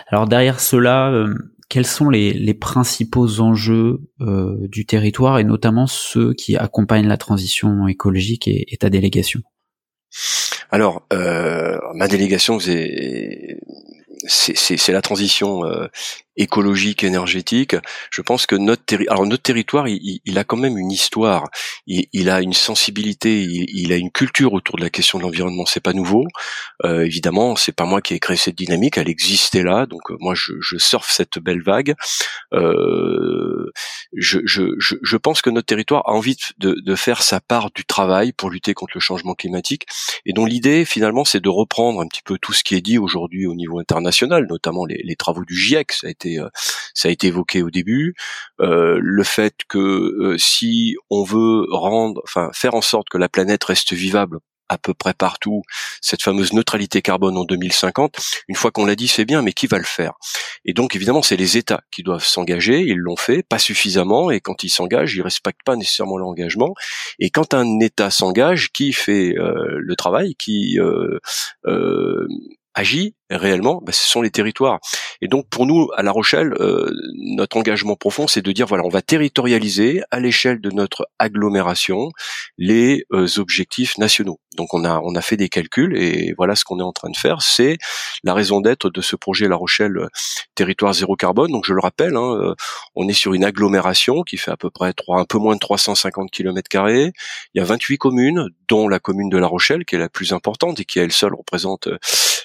Alors 0.09 0.27
derrière 0.27 0.59
cela, 0.59 1.13
euh, 1.13 1.33
quels 1.69 1.87
sont 1.87 2.11
les, 2.11 2.33
les 2.33 2.55
principaux 2.55 3.39
enjeux 3.39 4.01
euh, 4.21 4.57
du 4.63 4.87
territoire 4.87 5.39
et 5.39 5.45
notamment 5.45 5.87
ceux 5.87 6.35
qui 6.35 6.57
accompagnent 6.57 7.07
la 7.07 7.17
transition 7.17 7.87
écologique 7.87 8.49
et, 8.49 8.77
ta 8.81 8.91
délégation? 8.91 9.41
Alors, 10.73 11.07
euh, 11.13 11.79
ma 11.95 12.09
délégation, 12.09 12.59
c'est 14.27 14.89
la 14.89 15.03
transition 15.03 15.63
écologique, 16.37 17.05
énergétique. 17.05 17.77
Je 18.11 18.23
pense 18.23 18.47
que 18.47 18.57
notre, 18.57 18.85
territoire, 18.85 19.87
il, 19.89 20.39
a 20.39 20.45
quand 20.45 20.57
même 20.57 20.79
une 20.79 20.91
histoire, 20.91 21.49
il, 21.87 22.31
a 22.31 22.41
une 22.41 22.53
sensibilité, 22.53 23.43
il, 23.43 23.93
a 23.93 23.97
une 23.97 24.11
culture 24.11 24.53
autour 24.53 24.77
de 24.77 24.83
la 24.83 24.91
question 24.91 25.19
de 25.19 25.25
l'environnement. 25.25 25.67
C'est 25.67 25.81
pas 25.81 25.93
nouveau. 25.93 26.25
Euh, 26.85 27.05
évidemment, 27.05 27.57
c'est 27.57 27.73
pas 27.73 27.85
moi 27.85 28.01
qui 28.01 28.15
ai 28.15 28.19
créé 28.19 28.37
cette 28.37 28.57
dynamique, 28.57 28.99
elle 28.99 29.09
existait 29.09 29.63
là. 29.63 29.87
Donc 29.87 30.11
euh, 30.11 30.17
moi, 30.21 30.35
je, 30.35 30.53
je 30.61 30.77
surfe 30.77 31.11
cette 31.11 31.39
belle 31.39 31.63
vague. 31.63 31.95
Euh, 32.53 33.71
je, 34.17 34.41
je, 34.45 34.75
je, 34.79 35.17
pense 35.17 35.43
que 35.43 35.51
notre 35.51 35.67
territoire 35.67 36.03
a 36.07 36.13
envie 36.13 36.37
de, 36.59 36.77
de 36.85 36.95
faire 36.95 37.23
sa 37.23 37.41
part 37.41 37.71
du 37.75 37.85
travail 37.85 38.33
pour 38.33 38.51
lutter 38.51 38.75
contre 38.75 38.93
le 38.95 39.01
changement 39.01 39.35
climatique, 39.35 39.87
et 40.27 40.33
dont 40.33 40.45
l'idée 40.45 40.85
finalement, 40.85 41.25
c'est 41.25 41.41
de 41.41 41.49
reprendre 41.49 42.01
un 42.01 42.07
petit 42.07 42.23
peu 42.23 42.39
tout 42.39 42.53
ce 42.53 42.63
qui 42.63 42.75
est 42.75 42.81
dit 42.81 42.99
aujourd'hui 42.99 43.47
au 43.47 43.55
niveau 43.55 43.79
international, 43.79 44.47
notamment 44.49 44.85
les, 44.85 45.01
les 45.03 45.17
travaux 45.17 45.45
du 45.45 45.57
GIEC. 45.57 45.93
Ça 45.93 46.07
a 46.09 46.11
été 46.11 46.24
euh, 46.39 46.49
ça 46.95 47.09
a 47.09 47.11
été 47.11 47.29
évoqué 47.29 47.63
au 47.63 47.71
début, 47.71 48.15
euh, 48.61 48.99
le 49.01 49.25
fait 49.25 49.55
que 49.69 49.79
euh, 49.79 50.39
si 50.39 50.97
on 51.11 51.25
veut 51.25 51.67
rendre, 51.71 52.21
enfin 52.25 52.51
faire 52.53 52.75
en 52.75 52.83
sorte 52.83 53.09
que 53.09 53.19
la 53.19 53.29
planète 53.29 53.65
reste 53.65 53.93
vivable 53.93 54.39
à 54.71 54.79
peu 54.79 54.95
près 54.95 55.13
partout 55.13 55.63
cette 56.01 56.23
fameuse 56.23 56.55
neutralité 56.55 57.03
carbone 57.03 57.37
en 57.37 57.45
2050. 57.45 58.17
Une 58.49 58.57
fois 58.57 58.71
qu'on 58.71 58.87
l'a 58.87 58.97
dit, 58.97 59.09
c'est 59.09 59.27
bien, 59.27 59.43
mais 59.43 59.53
qui 59.53 59.67
va 59.67 59.77
le 59.77 59.85
faire? 59.85 60.15
Et 60.65 60.73
donc, 60.73 60.97
évidemment, 60.97 61.21
c'est 61.21 61.37
les 61.37 61.59
États 61.59 61.83
qui 61.91 62.03
doivent 62.03 62.25
s'engager. 62.25 62.81
Ils 62.81 62.97
l'ont 62.97 63.17
fait, 63.17 63.43
pas 63.43 63.59
suffisamment, 63.59 64.31
et 64.31 64.41
quand 64.41 64.65
ils 64.65 64.71
s'engagent, 64.71 65.15
ils 65.17 65.23
respectent 65.23 65.65
pas 65.67 65.77
nécessairement 65.77 66.17
l'engagement. 66.17 66.75
Et 67.19 67.29
quand 67.29 67.53
un 67.53 67.79
État 67.81 68.11
s'engage, 68.11 68.73
qui 68.73 68.95
fait 68.95 69.35
le 69.37 69.95
travail 69.97 70.35
Qui 70.35 70.79
agit 72.75 73.15
réellement, 73.31 73.81
bah, 73.85 73.93
ce 73.93 74.07
sont 74.07 74.23
les 74.23 74.31
territoires. 74.31 74.81
Et 75.21 75.29
donc 75.29 75.49
pour 75.49 75.67
nous, 75.67 75.89
à 75.97 76.03
La 76.03 76.11
Rochelle, 76.11 76.55
euh, 76.61 76.91
notre 77.15 77.57
engagement 77.57 77.97
profond, 77.97 78.27
c'est 78.27 78.43
de 78.43 78.53
dire 78.53 78.67
voilà, 78.67 78.85
on 78.85 78.89
va 78.89 79.03
territorialiser 79.03 80.03
à 80.11 80.21
l'échelle 80.21 80.61
de 80.61 80.71
notre 80.71 81.09
agglomération 81.19 82.11
les 82.59 83.05
euh, 83.13 83.27
objectifs 83.39 83.99
nationaux. 83.99 84.41
Donc 84.57 84.75
on 84.75 84.85
a 84.85 85.01
on 85.01 85.15
a 85.15 85.21
fait 85.21 85.37
des 85.37 85.49
calculs 85.49 85.97
et 85.97 86.35
voilà 86.37 86.55
ce 86.55 86.65
qu'on 86.65 86.79
est 86.79 86.85
en 86.85 86.93
train 86.93 87.11
de 87.11 87.17
faire. 87.17 87.43
C'est 87.43 87.79
la 88.23 88.35
raison 88.35 88.61
d'être 88.61 88.91
de 88.91 89.01
ce 89.01 89.17
projet 89.17 89.49
La 89.49 89.57
Rochelle 89.57 89.97
euh, 89.97 90.09
territoire 90.55 90.93
zéro 90.95 91.17
carbone. 91.17 91.51
Donc 91.51 91.65
je 91.67 91.73
le 91.73 91.81
rappelle, 91.81 92.17
hein, 92.17 92.55
on 92.95 93.09
est 93.09 93.15
sur 93.15 93.35
une 93.35 93.45
agglomération 93.45 94.23
qui 94.23 94.37
fait 94.37 94.51
à 94.51 94.57
peu 94.57 94.71
près 94.71 94.93
3, 94.93 95.21
un 95.21 95.25
peu 95.25 95.39
moins 95.39 95.55
de 95.55 95.61
350 95.61 96.31
km 96.31 96.69
carrés. 96.69 97.13
Il 97.55 97.59
y 97.59 97.61
a 97.61 97.65
28 97.65 97.99
communes, 97.99 98.49
dont 98.69 98.89
la 98.89 99.01
commune 99.01 99.29
de 99.29 99.39
La 99.39 99.47
Rochelle 99.47 99.85
qui 99.85 99.97
est 99.97 99.99
la 99.99 100.09
plus 100.09 100.33
importante 100.33 100.79
et 100.81 100.85
qui 100.85 100.99
elle 100.99 101.13
seule 101.13 101.35
représente 101.35 101.89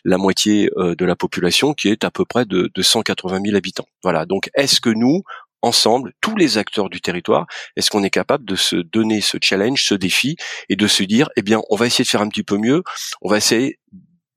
la 0.06 0.18
moitié 0.18 0.70
euh, 0.78 0.96
de 0.96 1.06
la 1.06 1.16
population 1.16 1.74
qui 1.74 1.90
est 1.90 2.04
à 2.04 2.12
peu 2.12 2.26
près 2.26 2.46
de, 2.46 2.70
de 2.74 2.82
180 2.82 3.42
000 3.44 3.56
habitants. 3.56 3.88
Voilà. 4.04 4.26
Donc, 4.26 4.50
est-ce 4.56 4.82
que 4.82 4.90
nous, 4.90 5.24
ensemble, 5.62 6.14
tous 6.22 6.36
les 6.36 6.58
acteurs 6.58 6.90
du 6.90 7.02
territoire, 7.02 7.46
est-ce 7.76 7.90
qu'on 7.90 8.04
est 8.04 8.10
capable 8.10 8.46
de 8.46 8.56
se 8.56 8.78
donner 8.78 9.22
ce 9.22 9.38
challenge, 9.42 9.84
ce 9.84 9.96
défi, 9.96 10.38
et 10.70 10.76
de 10.76 10.88
se 10.88 11.04
dire, 11.04 11.30
eh 11.36 11.42
bien, 11.42 11.62
on 11.70 11.76
va 11.76 11.86
essayer 11.86 12.04
de 12.04 12.10
faire 12.10 12.22
un 12.22 12.30
petit 12.30 12.44
peu 12.44 12.58
mieux, 12.58 12.84
on 13.22 13.30
va 13.30 13.38
essayer 13.38 13.80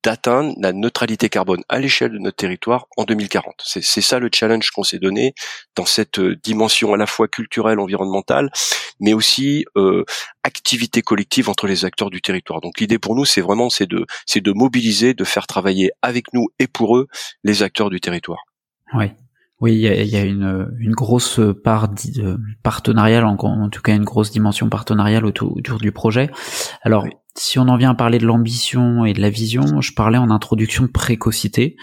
d'atteindre 0.03 0.55
la 0.59 0.73
neutralité 0.73 1.29
carbone 1.29 1.63
à 1.69 1.79
l'échelle 1.79 2.13
de 2.13 2.19
notre 2.19 2.37
territoire 2.37 2.87
en 2.97 3.05
2040. 3.05 3.55
C'est 3.65 4.01
ça 4.01 4.19
le 4.19 4.29
challenge 4.33 4.71
qu'on 4.71 4.83
s'est 4.83 4.99
donné 4.99 5.35
dans 5.77 5.87
cette 5.87 6.19
euh, 6.19 6.37
dimension 6.43 6.93
à 6.95 6.97
la 6.97 7.07
fois 7.07 7.29
culturelle, 7.29 7.79
environnementale, 7.79 8.51
mais 9.01 9.13
aussi 9.13 9.65
euh, 9.77 10.05
activité 10.43 11.03
collective 11.03 11.49
entre 11.49 11.67
les 11.67 11.85
acteurs 11.85 12.11
du 12.11 12.21
territoire. 12.21 12.61
Donc 12.61 12.81
l'idée 12.81 12.99
pour 12.99 13.15
nous, 13.15 13.25
c'est 13.25 13.41
vraiment 13.41 13.71
c'est 13.71 13.87
de 13.87 14.07
c'est 14.27 14.41
de 14.41 14.53
mobiliser, 14.53 15.15
de 15.15 15.25
faire 15.25 15.47
travailler 15.47 15.91
avec 16.03 16.33
nous 16.33 16.49
et 16.59 16.67
pour 16.67 16.97
eux 16.97 17.09
les 17.45 17.63
acteurs 17.63 17.91
du 17.91 18.01
territoire. 18.01 18.45
Oui, 19.63 19.75
il 19.75 19.79
y 19.79 20.17
a, 20.17 20.25
une, 20.25 20.75
une, 20.81 20.91
grosse 20.91 21.39
part 21.63 21.95
partenariale, 22.65 23.25
en, 23.25 23.37
en, 23.37 23.69
tout 23.69 23.81
cas 23.81 23.95
une 23.95 24.03
grosse 24.03 24.33
dimension 24.33 24.69
partenariale 24.69 25.25
autour, 25.25 25.57
autour 25.57 25.79
du 25.79 25.93
projet. 25.93 26.31
Alors, 26.83 27.07
si 27.37 27.61
on 27.61 27.69
en 27.69 27.77
vient 27.77 27.91
à 27.91 27.95
parler 27.95 28.19
de 28.19 28.27
l'ambition 28.27 29.05
et 29.05 29.13
de 29.13 29.21
la 29.21 29.31
vision, 29.31 29.81
je 29.81 29.95
parlais 29.95 30.19
en 30.19 30.31
introduction 30.31 30.83
de 30.83 30.91
précocité. 30.91 31.77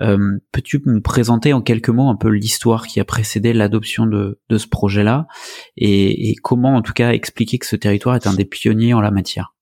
Euh, 0.00 0.38
peux-tu 0.52 0.80
me 0.86 1.00
présenter 1.00 1.52
en 1.52 1.60
quelques 1.60 1.88
mots 1.88 2.08
un 2.08 2.14
peu 2.14 2.28
l'histoire 2.28 2.86
qui 2.86 3.00
a 3.00 3.04
précédé 3.04 3.52
l'adoption 3.52 4.06
de, 4.06 4.40
de, 4.48 4.56
ce 4.56 4.68
projet-là 4.68 5.26
et, 5.76 6.30
et 6.30 6.36
comment 6.36 6.76
en 6.76 6.82
tout 6.82 6.92
cas 6.92 7.10
expliquer 7.10 7.58
que 7.58 7.66
ce 7.66 7.74
territoire 7.74 8.14
est 8.14 8.28
un 8.28 8.34
des 8.34 8.44
pionniers 8.44 8.94
en 8.94 9.00
la 9.00 9.10
matière? 9.10 9.54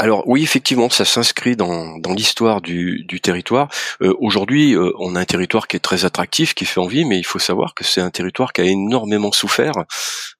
Alors 0.00 0.24
oui, 0.26 0.42
effectivement, 0.42 0.90
ça 0.90 1.04
s'inscrit 1.04 1.54
dans, 1.54 1.98
dans 1.98 2.14
l'histoire 2.14 2.60
du, 2.60 3.04
du, 3.04 3.20
territoire. 3.20 3.68
Euh, 4.02 4.12
aujourd'hui, 4.18 4.74
euh, 4.74 4.90
on 4.98 5.14
a 5.14 5.20
un 5.20 5.24
territoire 5.24 5.68
qui 5.68 5.76
est 5.76 5.80
très 5.80 6.04
attractif, 6.04 6.52
qui 6.54 6.64
fait 6.64 6.80
envie, 6.80 7.04
mais 7.04 7.16
il 7.16 7.24
faut 7.24 7.38
savoir 7.38 7.74
que 7.74 7.84
c'est 7.84 8.00
un 8.00 8.10
territoire 8.10 8.52
qui 8.52 8.60
a 8.60 8.64
énormément 8.64 9.30
souffert. 9.30 9.72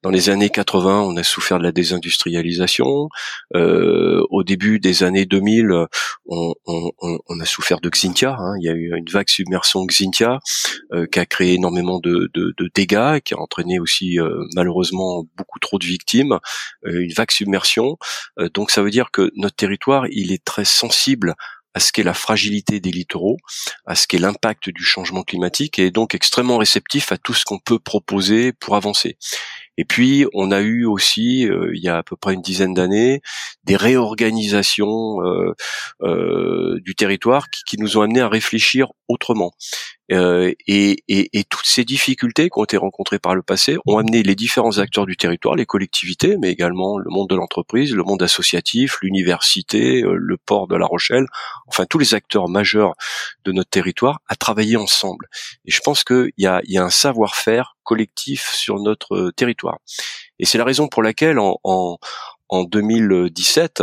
Dans 0.03 0.11
les 0.11 0.29
années 0.29 0.51
80, 0.51 1.03
on 1.03 1.17
a 1.17 1.23
souffert 1.23 1.59
de 1.59 1.63
la 1.63 1.71
désindustrialisation. 1.71 3.09
Euh, 3.55 4.25
au 4.31 4.43
début 4.43 4.81
des 4.81 5.05
années 5.05 5.25
2000, 5.25 5.87
on, 6.27 6.55
on, 6.67 6.91
on 6.99 7.41
a 7.41 7.45
souffert 7.45 7.81
de 7.81 7.91
Xintia. 7.91 8.37
Hein. 8.37 8.57
Il 8.61 8.67
y 8.67 8.69
a 8.69 8.75
eu 8.75 8.93
une 8.97 9.09
vague 9.09 9.29
submersion 9.29 9.87
Xintia 9.87 10.41
qui 11.13 11.19
a 11.19 11.27
créé 11.27 11.55
énormément 11.55 12.01
de, 12.01 12.29
de, 12.35 12.55
de, 12.57 12.71
dégâts, 12.75 13.21
qui 13.21 13.35
a 13.35 13.39
entraîné 13.39 13.79
aussi 13.79 14.19
malheureusement 14.55 15.25
beaucoup 15.37 15.59
trop 15.59 15.79
de 15.79 15.85
victimes. 15.85 16.39
une 16.85 17.13
vague 17.13 17.31
submersion. 17.31 17.99
donc 18.55 18.71
ça 18.71 18.83
veut 18.83 18.91
dire 18.91 19.11
que 19.11 19.31
notre 19.45 19.57
territoire, 19.57 20.07
il 20.11 20.33
est 20.33 20.45
très 20.45 20.65
sensible 20.65 21.35
à 21.75 21.81
ce 21.81 21.93
qu'est 21.93 22.05
la 22.05 22.15
fragilité 22.15 22.79
des 22.79 22.93
littoraux, 22.93 23.37
à 23.85 23.97
ce 23.97 24.07
qu'est 24.07 24.19
l'impact 24.19 24.71
du 24.71 24.85
changement 24.85 25.25
climatique, 25.25 25.79
et 25.79 25.87
est 25.87 25.91
donc 25.91 26.15
extrêmement 26.15 26.57
réceptif 26.57 27.11
à 27.11 27.19
tout 27.19 27.35
ce 27.35 27.45
qu'on 27.45 27.59
peut 27.59 27.81
proposer 27.81 28.53
pour 28.53 28.77
avancer. 28.77 29.17
Et 29.77 29.85
puis, 29.85 30.25
on 30.35 30.53
a 30.53 30.61
eu 30.61 30.85
aussi, 30.85 31.49
euh, 31.49 31.73
il 31.75 31.83
y 31.83 31.89
a 31.89 31.99
à 31.99 32.03
peu 32.05 32.15
près 32.15 32.35
une 32.35 32.43
dizaine 32.43 32.75
d'années, 32.75 33.23
des 33.65 33.75
réorganisations 33.75 35.21
euh, 35.23 35.53
euh, 36.03 36.79
du 36.83 36.95
territoire 36.95 37.51
qui, 37.51 37.65
qui, 37.65 37.77
nous 37.77 37.99
ont 37.99 38.03
amené 38.03 38.21
à 38.21 38.29
réfléchir 38.29 38.93
autrement. 39.09 39.53
Euh, 40.13 40.53
et, 40.67 41.03
et, 41.09 41.39
et, 41.39 41.45
toutes 41.45 41.65
ces 41.65 41.85
difficultés 41.85 42.51
qui 42.51 42.59
ont 42.59 42.65
été 42.65 42.77
rencontrées 42.77 43.19
par 43.19 43.35
le 43.35 43.43
passé 43.43 43.79
ont 43.87 43.97
amené 43.97 44.23
les 44.23 44.35
différents 44.35 44.79
acteurs 44.79 45.07
du 45.07 45.17
territoire, 45.17 45.55
les 45.55 45.65
collectivités, 45.65 46.37
mais 46.37 46.51
également 46.51 46.99
le 46.99 47.11
monde 47.11 47.29
de 47.31 47.35
l'entreprise, 47.35 47.95
le 47.95 48.03
monde 48.03 48.23
associatif, 48.23 48.99
l'université, 49.01 50.03
euh, 50.03 50.15
le 50.15 50.37
port 50.37 50.69
de 50.69 50.77
La 50.77 50.85
Rochelle, 50.85 51.27
enfin 51.69 51.87
tous 51.87 51.99
les 51.99 52.15
acteurs 52.15 52.49
majeurs 52.49 52.95
de 53.47 53.53
notre 53.53 53.71
territoire, 53.71 54.21
à 54.29 54.37
travailler 54.37 54.77
ensemble. 54.77 55.27
Et 55.65 55.71
je 55.71 55.81
pense 55.81 56.05
qu'il 56.05 56.33
y 56.37 56.47
a, 56.47 56.61
y 56.65 56.77
a 56.77 56.85
un 56.85 56.91
savoir-faire 56.91 57.77
collectif 57.83 58.51
sur 58.53 58.81
notre 58.81 59.31
territoire. 59.37 59.79
Et 60.39 60.45
c'est 60.45 60.59
la 60.59 60.65
raison 60.65 60.89
pour 60.89 61.03
laquelle 61.03 61.39
en, 61.39 61.59
en, 61.63 61.99
en 62.55 62.63
2017, 62.65 63.83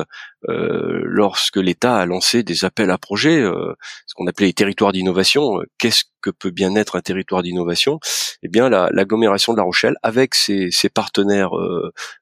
euh, 0.50 1.02
lorsque 1.04 1.58
l'État 1.58 1.98
a 1.98 2.06
lancé 2.06 2.42
des 2.42 2.64
appels 2.64 2.90
à 2.90 2.98
projets, 2.98 3.42
euh, 3.42 3.74
ce 4.08 4.16
qu'on 4.16 4.28
appelait 4.28 4.48
les 4.48 4.54
territoires 4.54 4.94
d'innovation. 4.94 5.60
Euh, 5.60 5.66
qu'est-ce 5.78 6.06
que 6.22 6.30
peut 6.30 6.52
bien 6.52 6.76
être 6.76 6.96
un 6.96 7.02
territoire 7.02 7.44
d'innovation? 7.44 8.00
Eh 8.44 8.48
bien, 8.48 8.70
l'agglomération 8.70 9.52
de 9.52 9.58
La 9.58 9.64
Rochelle, 9.64 9.96
avec 10.04 10.36
ses, 10.36 10.72
ses 10.72 10.90
partenaires 10.90 11.52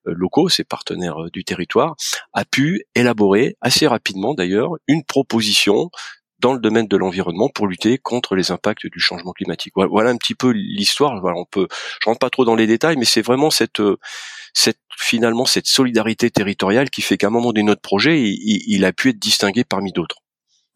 locaux, 0.06 0.48
ses 0.48 0.64
partenaires 0.64 1.30
du 1.34 1.44
territoire, 1.44 1.96
a 2.34 2.46
pu 2.46 2.86
élaborer 2.96 3.58
assez 3.60 3.88
rapidement, 3.88 4.34
d'ailleurs, 4.34 4.72
une 4.88 5.04
proposition 5.04 5.90
dans 6.40 6.54
le 6.54 6.60
domaine 6.60 6.88
de 6.88 6.98
l'environnement 6.98 7.50
pour 7.50 7.68
lutter 7.68 7.98
contre 7.98 8.36
les 8.36 8.52
impacts 8.52 8.88
du 8.88 9.00
changement 9.00 9.34
climatique. 9.34 9.74
Voilà 9.76 10.10
un 10.10 10.18
petit 10.18 10.36
peu 10.36 10.52
l'histoire. 10.52 11.20
Voilà, 11.22 11.38
on 11.38 11.46
peut, 11.46 11.68
je 12.02 12.06
rentre 12.06 12.20
pas 12.20 12.30
trop 12.30 12.46
dans 12.46 12.56
les 12.56 12.68
détails, 12.68 12.98
mais 12.98 13.06
c'est 13.06 13.22
vraiment 13.22 13.50
cette 13.50 13.82
cette 14.54 14.80
finalement 14.98 15.46
cette 15.46 15.68
solidarité 15.68 16.30
territoriale 16.30 16.90
qui 16.90 17.02
fait 17.02 17.18
qu'à 17.18 17.28
un 17.28 17.32
moment 17.32 17.54
de 17.54 17.62
notre 17.62 17.82
projet, 17.82 18.22
il, 18.24 18.86
a 18.86 18.94
pu 18.94 19.10
être 19.10 19.20
distingué 19.20 19.64
parmi 19.64 19.92
d'autres. 19.92 20.18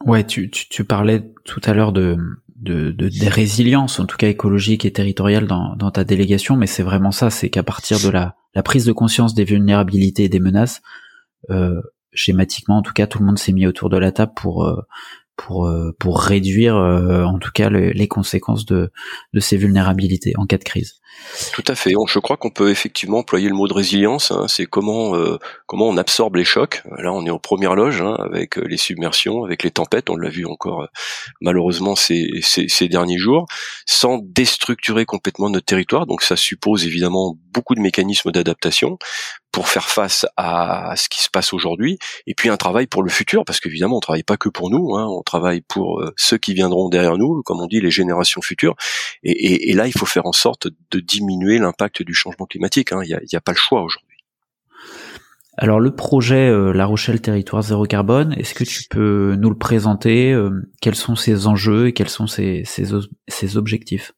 Ouais, 0.06 0.26
tu, 0.26 0.50
tu, 0.50 0.84
parlais 0.84 1.24
tout 1.46 1.62
à 1.64 1.74
l'heure 1.74 1.94
de, 1.94 2.18
de, 2.56 2.92
de, 2.92 3.10
des 3.10 3.30
résiliences, 3.30 4.00
en 4.00 4.06
tout 4.06 4.18
cas 4.18 4.28
écologiques 4.28 4.86
et 4.86 4.92
territoriales 4.92 5.48
dans, 5.48 5.76
dans 5.76 5.92
ta 5.92 6.04
délégation, 6.04 6.58
mais 6.58 6.68
c'est 6.68 6.84
vraiment 6.84 7.12
ça, 7.12 7.30
c'est 7.30 7.50
qu'à 7.50 7.64
partir 7.64 8.00
de 8.00 8.10
la, 8.10 8.36
la 8.54 8.64
prise 8.64 8.86
de 8.86 8.92
conscience 8.92 9.34
des 9.34 9.46
vulnérabilités 9.46 10.26
et 10.26 10.30
des 10.30 10.40
menaces, 10.40 10.82
euh, 11.50 11.82
schématiquement, 12.12 12.78
en 12.78 12.82
tout 12.82 12.94
cas, 12.94 13.08
tout 13.08 13.20
le 13.20 13.26
monde 13.26 13.40
s'est 13.40 13.54
mis 13.54 13.66
autour 13.66 13.90
de 13.90 13.98
la 13.98 14.12
table 14.12 14.34
pour 14.36 14.66
euh, 14.66 14.82
pour 15.36 15.68
euh, 15.68 15.96
pour 16.00 16.20
réduire 16.22 16.76
euh, 16.76 17.24
en 17.24 17.40
tout 17.40 17.52
cas 17.54 17.70
les 17.70 18.08
conséquences 18.08 18.66
de 18.66 18.92
de 19.34 19.40
ces 19.40 19.58
vulnérabilités 19.58 20.34
en 20.38 20.46
cas 20.46 20.58
de 20.58 20.64
crise. 20.64 20.96
Tout 21.54 21.64
à 21.68 21.76
fait. 21.76 21.92
Je 22.08 22.20
crois 22.20 22.38
qu'on 22.38 22.50
peut 22.50 22.70
effectivement 22.72 23.20
employer 23.20 23.48
le 23.48 23.56
mot 23.56 23.68
de 23.68 23.74
résilience. 23.74 24.32
Hein. 24.32 24.48
C'est 24.48 24.66
comment 24.66 25.16
euh, 25.16 25.38
comment 25.68 25.88
on 25.88 25.98
absorbe 25.98 26.36
les 26.36 26.44
chocs. 26.44 26.84
Là, 26.98 27.14
on 27.14 27.26
est 27.26 27.30
aux 27.30 27.40
premières 27.40 27.76
loges 27.76 28.02
hein, 28.02 28.16
avec 28.20 28.58
les 28.58 28.78
submersions, 28.78 29.44
avec 29.44 29.64
les 29.64 29.72
tempêtes. 29.72 30.10
On 30.10 30.16
l'a 30.16 30.30
vu 30.30 30.46
encore 30.46 30.88
malheureusement 31.42 31.96
ces, 31.96 32.30
ces, 32.42 32.68
ces 32.68 32.88
derniers 32.88 33.18
jours, 33.18 33.46
sans 33.86 34.20
déstructurer 34.24 35.06
complètement 35.06 35.50
notre 35.50 35.66
territoire. 35.66 36.06
Donc 36.06 36.22
ça 36.22 36.36
suppose 36.36 36.86
évidemment 36.86 37.38
beaucoup 37.52 37.76
de 37.76 37.82
mécanismes 37.82 38.32
d'adaptation 38.32 38.98
pour 39.54 39.70
faire 39.70 39.88
face 39.88 40.26
à 40.36 40.96
ce 40.98 41.08
qui 41.08 41.22
se 41.22 41.30
passe 41.30 41.54
aujourd'hui, 41.54 42.00
et 42.26 42.34
puis 42.34 42.50
un 42.50 42.58
travail 42.58 42.88
pour 42.88 43.04
le 43.04 43.10
futur, 43.10 43.46
parce 43.46 43.60
qu'évidemment 43.60 43.98
on 43.98 44.00
travaille 44.00 44.24
pas 44.24 44.36
que 44.36 44.50
pour 44.50 44.72
nous, 44.72 44.96
hein, 44.96 45.06
on 45.08 45.22
travaille 45.22 45.62
pour 45.62 46.02
euh, 46.02 46.12
ceux 46.18 46.40
qui 46.40 46.56
viendront 46.56 46.90
derrière 46.90 47.18
nous, 47.18 47.44
comme 47.44 47.62
on 47.62 47.68
dit 47.68 47.80
les 47.80 47.92
générations 47.92 48.42
futures, 48.42 48.76
et, 49.22 49.72
là 49.74 49.86
il 49.86 49.94
faut 49.94 50.08
faire 50.08 50.26
en 50.26 50.34
sorte 50.34 50.68
de 50.90 51.00
diminuer 51.00 51.60
l'impact 51.60 52.02
du 52.02 52.16
changement 52.16 52.48
climatique. 52.48 52.92
Hein. 52.92 53.02
Il 53.04 53.10
n'y 53.10 53.14
a, 53.14 53.20
y 53.32 53.36
a, 53.36 53.42
pas 53.42 53.52
le 53.52 53.58
choix 53.58 53.84
aujourd'hui. 53.84 54.18
Alors 55.60 55.80
le 55.80 55.96
projet 55.96 56.50
euh, 56.50 56.74
La 56.74 56.88
Rochelle 56.88 57.22
Territoire 57.22 57.62
Zéro 57.62 57.86
Carbone, 57.86 58.34
est-ce 58.34 58.56
que 58.56 58.64
tu 58.64 58.86
peux 58.90 59.36
nous 59.38 59.52
le 59.52 59.58
présenter 59.58 60.34
euh, 60.34 60.50
Quels 60.82 60.96
sont 60.96 61.16
ses 61.16 61.46
enjeux 61.46 61.88
et 61.88 61.94
quels 61.94 62.10
sont 62.10 62.26
ses 62.26 62.64
objectifs? 63.56 64.14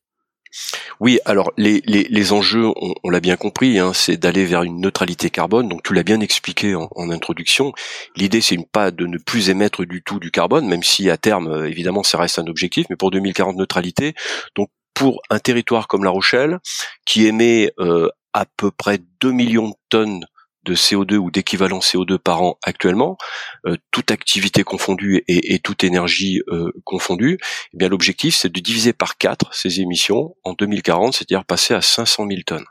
Oui, 0.99 1.19
alors 1.25 1.51
les, 1.57 1.81
les, 1.85 2.31
enjeux, 2.31 2.67
on, 3.03 3.09
l'a 3.09 3.19
bien 3.19 3.35
compris, 3.35 3.79
hein, 3.79 3.91
c'est 3.93 4.17
d'aller 4.17 4.45
vers 4.45 4.63
une 4.63 4.79
neutralité 4.79 5.29
carbone. 5.29 5.67
Donc 5.67 5.83
tu 5.83 5.93
l'as 5.93 6.03
bien 6.03 6.19
expliqué 6.21 6.75
en, 6.75 6.89
en 6.95 7.09
introduction. 7.09 7.73
L'idée, 8.15 8.41
c'est 8.41 8.57
pas 8.71 8.91
de 8.91 9.05
ne 9.05 9.17
plus 9.17 9.49
émettre 9.49 9.85
du 9.85 10.01
tout 10.01 10.19
du 10.19 10.31
carbone, 10.31 10.67
même 10.67 10.83
si 10.83 11.09
à 11.09 11.17
terme, 11.17 11.47
euh, 11.47 11.69
évidemment, 11.69 12.03
ça 12.03 12.17
reste 12.17 12.39
un 12.39 12.47
objectif. 12.47 12.85
Mais 12.89 12.95
pour 12.95 13.11
2040, 13.11 13.57
neutralité. 13.57 14.13
Donc 14.55 14.69
pour 14.93 15.21
un 15.29 15.39
territoire 15.39 15.87
comme 15.87 16.03
La 16.03 16.09
Rochelle, 16.09 16.59
qui 17.05 17.27
émet 17.27 17.71
euh, 17.79 18.09
à 18.33 18.45
peu 18.45 18.71
près 18.71 18.99
2 19.21 19.31
millions 19.31 19.69
de 19.69 19.75
tonnes 19.89 20.25
de 20.65 20.75
CO2 20.75 21.15
ou 21.15 21.31
d'équivalent 21.31 21.79
CO2 21.79 22.17
par 22.17 22.41
an 22.41 22.57
actuellement, 22.63 23.17
euh, 23.65 23.77
toute 23.91 24.11
activité 24.11 24.63
confondue 24.63 25.23
et, 25.27 25.59
toute 25.59 25.83
énergie 25.83 26.41
euh, 26.49 26.71
confondue, 26.83 27.37
eh 27.73 27.77
bien 27.77 27.87
l'objectif 27.87 28.35
c'est 28.35 28.51
de 28.51 28.59
diviser 28.59 28.93
par 28.93 29.17
4 29.17 29.53
ces 29.53 29.79
émissions 29.79 30.35
en 30.43 30.53
2040, 30.53 31.13
c'est-à-dire 31.13 31.45
passer 31.45 31.73
à 31.73 31.81
500 31.81 32.27
000 32.27 32.41
tonnes. 32.45 32.65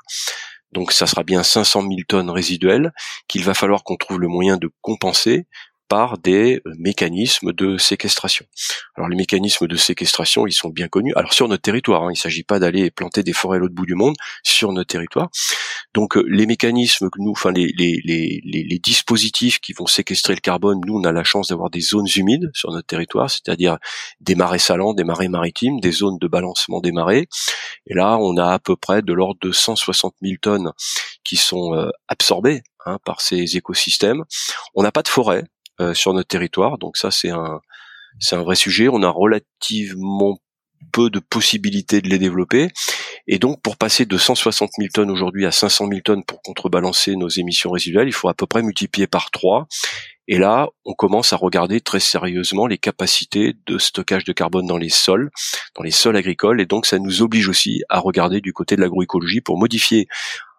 Donc 0.72 0.92
ça 0.92 1.06
sera 1.06 1.22
bien 1.22 1.42
500 1.42 1.82
000 1.82 1.92
tonnes 2.08 2.30
résiduelles 2.30 2.92
qu'il 3.28 3.44
va 3.44 3.54
falloir 3.54 3.84
qu'on 3.84 3.96
trouve 3.96 4.20
le 4.20 4.28
moyen 4.28 4.56
de 4.56 4.70
compenser 4.82 5.46
par 5.88 6.18
des 6.18 6.60
euh, 6.66 6.72
mécanismes 6.78 7.52
de 7.52 7.76
séquestration. 7.78 8.46
Alors 8.96 9.08
les 9.08 9.16
mécanismes 9.16 9.66
de 9.66 9.76
séquestration, 9.76 10.46
ils 10.46 10.52
sont 10.52 10.70
bien 10.70 10.88
connus. 10.88 11.12
Alors 11.16 11.32
sur 11.32 11.48
notre 11.48 11.62
territoire, 11.62 12.02
hein, 12.02 12.10
il 12.10 12.14
ne 12.14 12.18
s'agit 12.18 12.42
pas 12.42 12.58
d'aller 12.58 12.90
planter 12.90 13.22
des 13.22 13.32
forêts 13.32 13.56
à 13.56 13.60
l'autre 13.60 13.74
bout 13.74 13.86
du 13.86 13.94
monde, 13.94 14.14
sur 14.42 14.72
notre 14.72 14.88
territoire. 14.88 15.28
Donc 15.94 16.16
euh, 16.16 16.24
les 16.28 16.46
mécanismes 16.46 17.10
que 17.10 17.20
nous, 17.20 17.32
enfin 17.32 17.52
les, 17.52 17.72
dispositifs 18.82 19.60
qui 19.60 19.72
vont 19.72 19.86
séquestrer 19.86 20.34
le 20.34 20.40
carbone, 20.40 20.80
nous 20.86 20.98
on 20.98 21.04
a 21.04 21.12
la 21.12 21.24
chance 21.24 21.48
d'avoir 21.48 21.70
des 21.70 21.80
zones 21.80 22.08
humides 22.16 22.50
sur 22.52 22.70
notre 22.70 22.86
territoire, 22.86 23.30
c'est-à-dire 23.30 23.78
des 24.20 24.34
marais 24.34 24.58
salants, 24.58 24.94
des 24.94 25.04
marais 25.04 25.28
maritimes, 25.28 25.80
des 25.80 25.92
zones 25.92 26.18
de 26.18 26.28
balancement 26.28 26.80
des 26.80 26.92
marées. 26.92 27.28
Et 27.86 27.94
là, 27.94 28.18
on 28.18 28.36
a 28.36 28.52
à 28.52 28.58
peu 28.58 28.76
près 28.76 29.02
de 29.02 29.12
l'ordre 29.12 29.38
de 29.40 29.52
160 29.52 30.14
000 30.22 30.34
tonnes 30.40 30.72
qui 31.24 31.36
sont 31.36 31.74
euh, 31.74 31.90
absorbées 32.08 32.62
hein, 32.86 32.98
par 33.04 33.20
ces 33.20 33.56
écosystèmes. 33.56 34.24
On 34.74 34.82
n'a 34.82 34.92
pas 34.92 35.02
de 35.02 35.08
forêt, 35.08 35.44
sur 35.92 36.14
notre 36.14 36.28
territoire. 36.28 36.78
Donc 36.78 36.96
ça, 36.96 37.10
c'est 37.10 37.30
un, 37.30 37.60
c'est 38.20 38.36
un 38.36 38.42
vrai 38.42 38.54
sujet. 38.56 38.88
On 38.88 39.02
a 39.02 39.08
relativement 39.08 40.38
peu 40.92 41.10
de 41.10 41.18
possibilités 41.18 42.00
de 42.00 42.08
les 42.08 42.18
développer. 42.18 42.68
Et 43.26 43.38
donc, 43.38 43.60
pour 43.62 43.76
passer 43.76 44.04
de 44.04 44.18
160 44.18 44.70
000 44.78 44.88
tonnes 44.92 45.10
aujourd'hui 45.10 45.46
à 45.46 45.50
500 45.50 45.88
000 45.88 46.00
tonnes 46.00 46.24
pour 46.24 46.42
contrebalancer 46.42 47.16
nos 47.16 47.28
émissions 47.28 47.70
résiduelles, 47.70 48.08
il 48.08 48.12
faut 48.12 48.28
à 48.28 48.34
peu 48.34 48.46
près 48.46 48.62
multiplier 48.62 49.06
par 49.06 49.30
3. 49.30 49.66
Et 50.28 50.38
là, 50.38 50.68
on 50.84 50.94
commence 50.94 51.32
à 51.32 51.36
regarder 51.36 51.80
très 51.80 52.00
sérieusement 52.00 52.66
les 52.66 52.78
capacités 52.78 53.54
de 53.66 53.78
stockage 53.78 54.24
de 54.24 54.32
carbone 54.32 54.66
dans 54.66 54.78
les 54.78 54.88
sols, 54.88 55.30
dans 55.74 55.82
les 55.82 55.90
sols 55.90 56.16
agricoles. 56.16 56.60
Et 56.60 56.66
donc, 56.66 56.86
ça 56.86 56.98
nous 56.98 57.22
oblige 57.22 57.48
aussi 57.48 57.82
à 57.88 57.98
regarder 57.98 58.40
du 58.40 58.52
côté 58.52 58.76
de 58.76 58.80
l'agroécologie 58.80 59.40
pour 59.40 59.58
modifier 59.58 60.06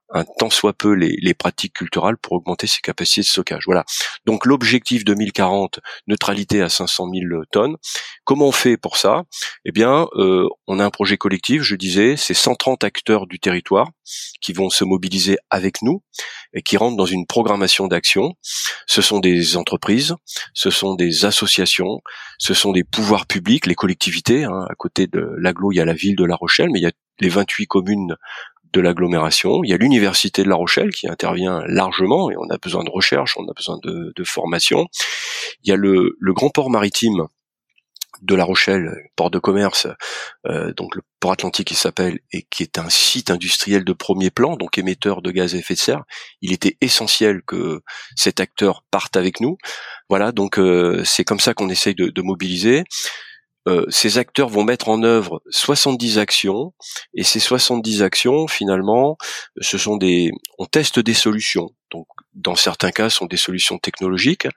un 0.09 0.23
tant 0.23 0.49
soit 0.49 0.73
peu 0.73 0.93
les, 0.93 1.33
pratiques 1.33 1.73
culturelles 1.73 2.17
pour 2.17 2.33
augmenter 2.33 2.67
ses 2.67 2.79
capacités 2.81 3.21
de 3.21 3.25
stockage. 3.25 3.63
Voilà. 3.65 3.83
Donc 4.25 4.45
l'objectif 4.45 5.03
2040, 5.03 5.79
neutralité 6.07 6.61
à 6.61 6.69
500 6.69 7.09
000 7.13 7.43
tonnes. 7.51 7.75
Comment 8.23 8.47
on 8.47 8.51
fait 8.51 8.77
pour 8.77 8.97
ça? 8.97 9.23
Eh 9.65 9.71
bien, 9.71 10.07
euh, 10.15 10.47
on 10.67 10.79
a 10.79 10.85
un 10.85 10.89
projet 10.89 11.17
collectif. 11.17 11.61
Je 11.61 11.75
disais, 11.75 12.15
c'est 12.17 12.33
130 12.33 12.83
acteurs 12.83 13.27
du 13.27 13.39
territoire 13.39 13.89
qui 14.41 14.53
vont 14.53 14.69
se 14.69 14.83
mobiliser 14.83 15.37
avec 15.49 15.81
nous 15.81 16.03
et 16.53 16.61
qui 16.61 16.77
rentrent 16.77 16.97
dans 16.97 17.05
une 17.05 17.25
programmation 17.25 17.87
d'action. 17.87 18.33
Ce 18.87 19.01
sont 19.01 19.19
des 19.19 19.57
entreprises, 19.57 20.15
ce 20.53 20.69
sont 20.69 20.95
des 20.95 21.25
associations, 21.25 22.01
ce 22.37 22.53
sont 22.53 22.71
des 22.71 22.83
pouvoirs 22.83 23.25
publics, 23.25 23.65
les 23.65 23.75
collectivités. 23.75 24.45
Hein. 24.45 24.65
À 24.69 24.75
côté 24.75 25.07
de 25.07 25.27
l'aglo, 25.37 25.71
il 25.71 25.75
y 25.75 25.81
a 25.81 25.85
la 25.85 25.93
ville 25.93 26.15
de 26.15 26.25
La 26.25 26.35
Rochelle, 26.35 26.69
mais 26.71 26.79
il 26.79 26.83
y 26.83 26.87
a 26.87 26.91
les 27.19 27.29
28 27.29 27.67
communes 27.67 28.15
de 28.75 28.81
l'agglomération. 28.81 29.63
Il 29.63 29.69
y 29.69 29.73
a 29.73 29.77
l'université 29.77 30.43
de 30.43 30.49
La 30.49 30.55
Rochelle 30.55 30.91
qui 30.91 31.07
intervient 31.07 31.63
largement 31.67 32.29
et 32.29 32.35
on 32.37 32.49
a 32.49 32.57
besoin 32.57 32.83
de 32.83 32.89
recherche, 32.89 33.37
on 33.37 33.47
a 33.47 33.53
besoin 33.55 33.79
de, 33.81 34.23
formation. 34.25 34.87
Il 35.63 35.69
y 35.69 35.73
a 35.73 35.77
le, 35.77 36.15
grand 36.21 36.49
port 36.49 36.69
maritime 36.69 37.27
de 38.21 38.35
La 38.35 38.43
Rochelle, 38.43 38.91
port 39.15 39.31
de 39.31 39.39
commerce, 39.39 39.87
euh, 40.47 40.73
donc 40.73 40.95
le 40.95 41.01
port 41.19 41.31
atlantique 41.31 41.67
qui 41.67 41.75
s'appelle, 41.75 42.19
et 42.31 42.43
qui 42.49 42.63
est 42.63 42.77
un 42.77 42.89
site 42.89 43.29
industriel 43.29 43.83
de 43.85 43.93
premier 43.93 44.29
plan, 44.29 44.55
donc 44.57 44.77
émetteur 44.77 45.21
de 45.21 45.31
gaz 45.31 45.53
à 45.53 45.57
effet 45.57 45.75
de 45.75 45.79
serre. 45.79 46.03
Il 46.41 46.51
était 46.51 46.77
essentiel 46.81 47.41
que 47.45 47.81
cet 48.15 48.39
acteur 48.39 48.83
parte 48.89 49.15
avec 49.15 49.41
nous. 49.41 49.57
Voilà, 50.09 50.31
donc 50.31 50.57
euh, 50.57 51.03
c'est 51.05 51.23
comme 51.23 51.39
ça 51.39 51.53
qu'on 51.53 51.69
essaye 51.69 51.95
de 51.95 52.21
mobiliser. 52.21 52.83
Euh, 53.67 53.85
ces 53.89 54.17
acteurs 54.19 54.49
vont 54.49 54.63
mettre 54.63 54.89
en 54.89 55.01
œuvre 55.03 55.41
70 55.49 56.19
actions 56.19 56.73
et 57.15 57.23
ces 57.23 57.39
70 57.39 58.03
actions 58.03 58.47
finalement 58.47 59.17
ce 59.59 59.77
sont 59.77 59.97
des 59.97 60.31
on 60.59 60.65
teste 60.65 60.99
des 60.99 61.15
solutions. 61.15 61.71
Donc 61.91 62.07
dans 62.33 62.55
certains 62.55 62.91
cas 62.91 63.09
ce 63.09 63.17
sont 63.17 63.25
des 63.25 63.37
solutions 63.37 63.79
technologiques 63.79 64.47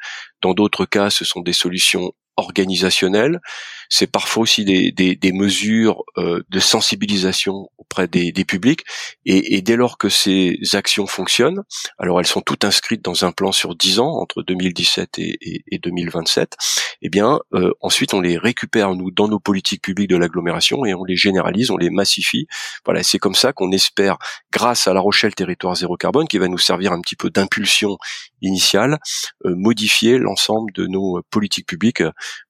dans 0.42 0.52
d'autres 0.52 0.84
cas 0.84 1.10
ce 1.10 1.24
sont 1.24 1.40
des 1.40 1.52
solutions 1.54 2.12
organisationnelles 2.36 3.40
c'est 3.88 4.06
parfois 4.06 4.42
aussi 4.42 4.64
des, 4.64 5.32
mesures 5.32 6.04
euh, 6.16 6.42
de 6.48 6.58
sensibilisation 6.58 7.70
auprès 7.78 8.08
des, 8.08 8.32
publics. 8.44 8.84
Et, 9.24 9.56
et, 9.56 9.62
dès 9.62 9.76
lors 9.76 9.98
que 9.98 10.08
ces 10.08 10.58
actions 10.72 11.06
fonctionnent, 11.06 11.62
alors 11.98 12.20
elles 12.20 12.26
sont 12.26 12.40
toutes 12.40 12.64
inscrites 12.64 13.04
dans 13.04 13.24
un 13.24 13.32
plan 13.32 13.52
sur 13.52 13.74
10 13.74 14.00
ans, 14.00 14.12
entre 14.20 14.42
2017 14.42 15.18
et, 15.18 15.38
et, 15.40 15.64
et 15.70 15.78
2027, 15.78 16.56
eh 17.02 17.08
bien 17.08 17.40
euh, 17.54 17.72
ensuite 17.80 18.14
on 18.14 18.20
les 18.20 18.38
récupère 18.38 18.94
nous 18.94 19.10
dans 19.10 19.28
nos 19.28 19.40
politiques 19.40 19.82
publiques 19.82 20.10
de 20.10 20.16
l'agglomération 20.16 20.84
et 20.84 20.94
on 20.94 21.04
les 21.04 21.16
généralise, 21.16 21.70
on 21.70 21.76
les 21.76 21.90
massifie. 21.90 22.46
Voilà, 22.84 23.02
c'est 23.02 23.18
comme 23.18 23.34
ça 23.34 23.52
qu'on 23.52 23.72
espère, 23.72 24.18
grâce 24.52 24.88
à 24.88 24.94
La 24.94 25.00
Rochelle 25.00 25.34
Territoire 25.34 25.76
Zéro 25.76 25.96
Carbone, 25.96 26.28
qui 26.28 26.38
va 26.38 26.48
nous 26.48 26.58
servir 26.58 26.92
un 26.92 27.00
petit 27.00 27.16
peu 27.16 27.30
d'impulsion 27.30 27.98
initiale, 28.42 28.98
euh, 29.44 29.54
modifier 29.56 30.18
l'ensemble 30.18 30.72
de 30.72 30.86
nos 30.86 31.22
politiques 31.30 31.66
publiques 31.66 32.02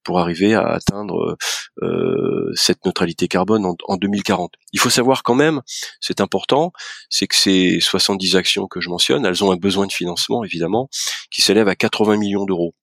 pour 0.05 0.19
arriver 0.19 0.55
à 0.55 0.67
atteindre 0.67 1.37
euh, 1.83 2.51
cette 2.55 2.85
neutralité 2.85 3.29
carbone 3.29 3.65
en, 3.65 3.97
2040. 3.97 4.53
Il 4.73 4.81
faut 4.81 4.91
savoir 4.91 5.23
quand 5.23 5.35
même, 5.35 5.61
c'est 6.01 6.21
important, 6.21 6.73
c'est 7.09 7.27
que 7.27 7.37
ces 7.37 7.79
70 7.81 8.37
actions 8.37 8.67
que 8.67 8.81
je 8.81 8.89
mentionne, 8.89 9.25
elles 9.25 9.45
ont 9.45 9.53
un 9.53 9.57
besoin 9.57 9.87
de 9.87 9.93
financement 9.93 10.45
évidemment 10.45 10.89
qui 11.31 11.43
s'élève 11.43 11.69
à 11.69 11.75
80 11.75 12.17
millions 12.17 12.45
d'euros. 12.45 12.75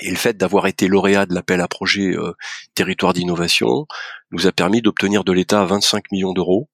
Et 0.00 0.10
le 0.10 0.16
fait 0.16 0.36
d'avoir 0.36 0.66
été 0.66 0.88
lauréat 0.88 1.24
de 1.24 1.34
l'appel 1.34 1.60
à 1.60 1.68
projet 1.68 2.14
euh, 2.14 2.34
territoire 2.74 3.14
d'innovation 3.14 3.86
nous 4.30 4.46
a 4.46 4.52
permis 4.52 4.82
d'obtenir 4.82 5.24
de 5.24 5.32
l'État 5.32 5.64
25 5.64 6.12
millions 6.12 6.32
d'euros 6.34 6.68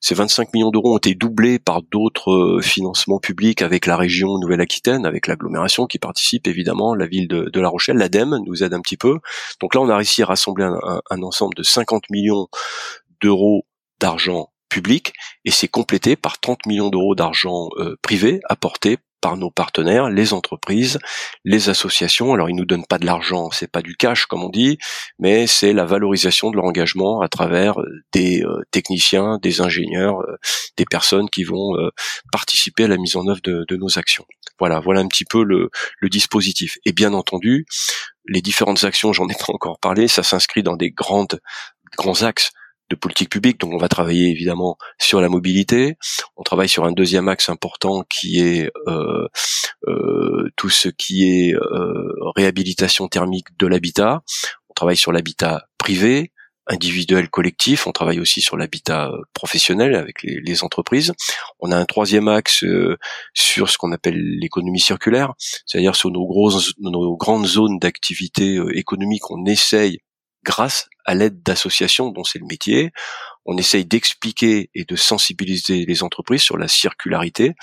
ces 0.00 0.14
25 0.14 0.52
millions 0.54 0.70
d'euros 0.70 0.94
ont 0.94 0.98
été 0.98 1.14
doublés 1.14 1.58
par 1.58 1.82
d'autres 1.82 2.32
euh, 2.32 2.60
financements 2.60 3.18
publics 3.18 3.62
avec 3.62 3.86
la 3.86 3.96
région 3.96 4.38
Nouvelle-Aquitaine, 4.38 5.06
avec 5.06 5.26
l'agglomération 5.26 5.86
qui 5.86 5.98
participe 5.98 6.46
évidemment, 6.46 6.94
la 6.94 7.06
ville 7.06 7.28
de, 7.28 7.60
La 7.60 7.68
Rochelle, 7.68 7.96
l'ADEME 7.96 8.38
nous 8.44 8.62
aide 8.62 8.74
un 8.74 8.80
petit 8.80 8.96
peu. 8.96 9.18
Donc 9.60 9.74
là, 9.74 9.80
on 9.80 9.88
a 9.88 9.96
réussi 9.96 10.22
à 10.22 10.26
rassembler 10.26 10.64
un, 10.64 11.22
ensemble 11.22 11.54
de 11.54 11.62
50 11.62 12.10
millions 12.10 12.48
d'euros 13.20 13.66
d'argent 14.00 14.50
public 14.68 15.12
et 15.44 15.50
c'est 15.50 15.68
complété 15.68 16.16
par 16.16 16.38
30 16.38 16.66
millions 16.66 16.90
d'euros 16.90 17.14
d'argent 17.14 17.68
euh, 17.78 17.96
privé 18.02 18.40
apporté 18.48 18.98
par 19.20 19.36
nos 19.36 19.50
partenaires, 19.50 20.10
les 20.10 20.32
entreprises, 20.32 20.98
les 21.44 21.68
associations. 21.68 22.32
Alors 22.32 22.50
ils 22.50 22.56
nous 22.56 22.64
donnent 22.64 22.86
pas 22.86 22.98
de 22.98 23.06
l'argent, 23.06 23.50
c'est 23.50 23.70
pas 23.70 23.82
du 23.82 23.96
cash 23.96 24.26
comme 24.26 24.44
on 24.44 24.48
dit, 24.48 24.78
mais 25.18 25.46
c'est 25.46 25.72
la 25.72 25.84
valorisation 25.84 26.50
de 26.50 26.56
leur 26.56 26.64
engagement 26.64 27.20
à 27.20 27.28
travers 27.28 27.80
euh, 27.80 27.86
des 28.12 28.42
euh, 28.42 28.62
techniciens, 28.70 29.38
des 29.42 29.60
ingénieurs, 29.60 30.20
euh, 30.20 30.36
des 30.76 30.84
personnes 30.84 31.28
qui 31.30 31.44
vont 31.44 31.74
participer 32.32 32.84
à 32.84 32.88
la 32.88 32.96
mise 32.96 33.16
en 33.16 33.26
œuvre 33.28 33.40
de, 33.42 33.76
nos 33.76 33.98
actions. 33.98 34.26
Voilà, 34.58 34.80
voilà 34.80 35.00
un 35.00 35.08
petit 35.08 35.24
peu 35.24 35.42
le, 35.42 35.70
dispositif. 36.08 36.78
Et 36.84 36.92
bien 36.92 37.12
entendu, 37.14 37.66
les 38.26 38.40
différentes 38.40 38.84
actions, 38.84 39.12
j'en 39.12 39.28
ai 39.28 39.34
pas 39.34 39.52
encore 39.52 39.78
parlé, 39.78 40.08
ça 40.08 40.22
s'inscrit 40.22 40.62
dans 40.62 40.76
des 40.76 40.90
grandes 40.90 41.40
grands 41.96 42.22
axes 42.22 42.52
de 42.90 42.96
politique 42.96 43.30
publique. 43.30 43.58
Donc 43.60 43.72
on 43.72 43.78
va 43.78 43.88
travailler 43.88 44.30
évidemment 44.30 44.76
sur 44.98 45.20
la 45.20 45.28
mobilité. 45.28 45.96
On 46.36 46.42
travaille 46.42 46.68
sur 46.68 46.84
un 46.84 46.92
deuxième 46.92 47.28
axe 47.28 47.48
important 47.48 48.02
qui 48.08 48.40
est 48.40 48.70
euh, 48.86 49.26
euh, 49.88 50.50
tout 50.56 50.68
ce 50.68 50.88
qui 50.88 51.24
est 51.24 51.54
euh, 51.54 52.12
réhabilitation 52.36 53.08
thermique 53.08 53.56
de 53.58 53.66
l'habitat. 53.66 54.22
On 54.68 54.74
travaille 54.74 54.98
sur 54.98 55.12
l'habitat 55.12 55.66
privé, 55.78 56.32
individuel, 56.66 57.30
collectif. 57.30 57.86
On 57.86 57.92
travaille 57.92 58.20
aussi 58.20 58.42
sur 58.42 58.58
l'habitat 58.58 59.10
professionnel 59.32 59.94
avec 59.94 60.22
les, 60.22 60.62
entreprises. 60.62 61.12
On 61.60 61.72
a 61.72 61.76
un 61.76 61.86
troisième 61.86 62.28
axe 62.28 62.64
sur 63.32 63.70
ce 63.70 63.78
qu'on 63.78 63.92
appelle 63.92 64.18
l'économie 64.38 64.80
circulaire, 64.80 65.32
c'est-à-dire 65.64 65.96
sur 65.96 66.10
nos 66.10 66.26
grosses, 66.26 66.74
nos 66.78 67.16
grandes 67.16 67.46
zones 67.46 67.78
d'activité 67.78 68.60
économique. 68.74 69.30
On 69.30 69.46
essaye 69.46 70.00
grâce 70.44 70.88
à 71.04 71.14
l'aide 71.14 71.42
d'associations 71.42 72.10
dont 72.10 72.24
c'est 72.24 72.38
le 72.38 72.46
métier. 72.46 72.92
On 73.46 73.56
essaye 73.56 73.84
d'expliquer 73.84 74.70
et 74.74 74.84
de 74.84 74.96
sensibiliser 74.96 75.86
les 75.86 76.02
entreprises 76.02 76.42
sur 76.42 76.58
la 76.58 76.68
circularité 76.68 77.54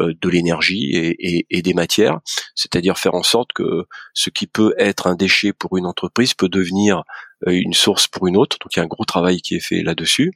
euh, 0.00 0.12
de 0.20 0.28
l'énergie 0.28 0.90
et, 1.18 1.62
des 1.62 1.74
matières, 1.74 2.20
c'est-à-dire 2.54 2.98
faire 2.98 3.14
en 3.14 3.22
sorte 3.22 3.52
que 3.52 3.84
ce 4.14 4.30
qui 4.30 4.46
peut 4.46 4.74
être 4.78 5.06
un 5.06 5.14
déchet 5.14 5.52
pour 5.52 5.76
une 5.76 5.86
entreprise 5.86 6.34
peut 6.34 6.48
devenir 6.48 7.02
une 7.52 7.74
source 7.74 8.08
pour 8.08 8.26
une 8.26 8.36
autre. 8.36 8.58
Donc 8.60 8.74
il 8.74 8.78
y 8.78 8.80
a 8.80 8.84
un 8.84 8.88
gros 8.88 9.04
travail 9.04 9.40
qui 9.40 9.54
est 9.54 9.60
fait 9.60 9.82
là-dessus. 9.82 10.32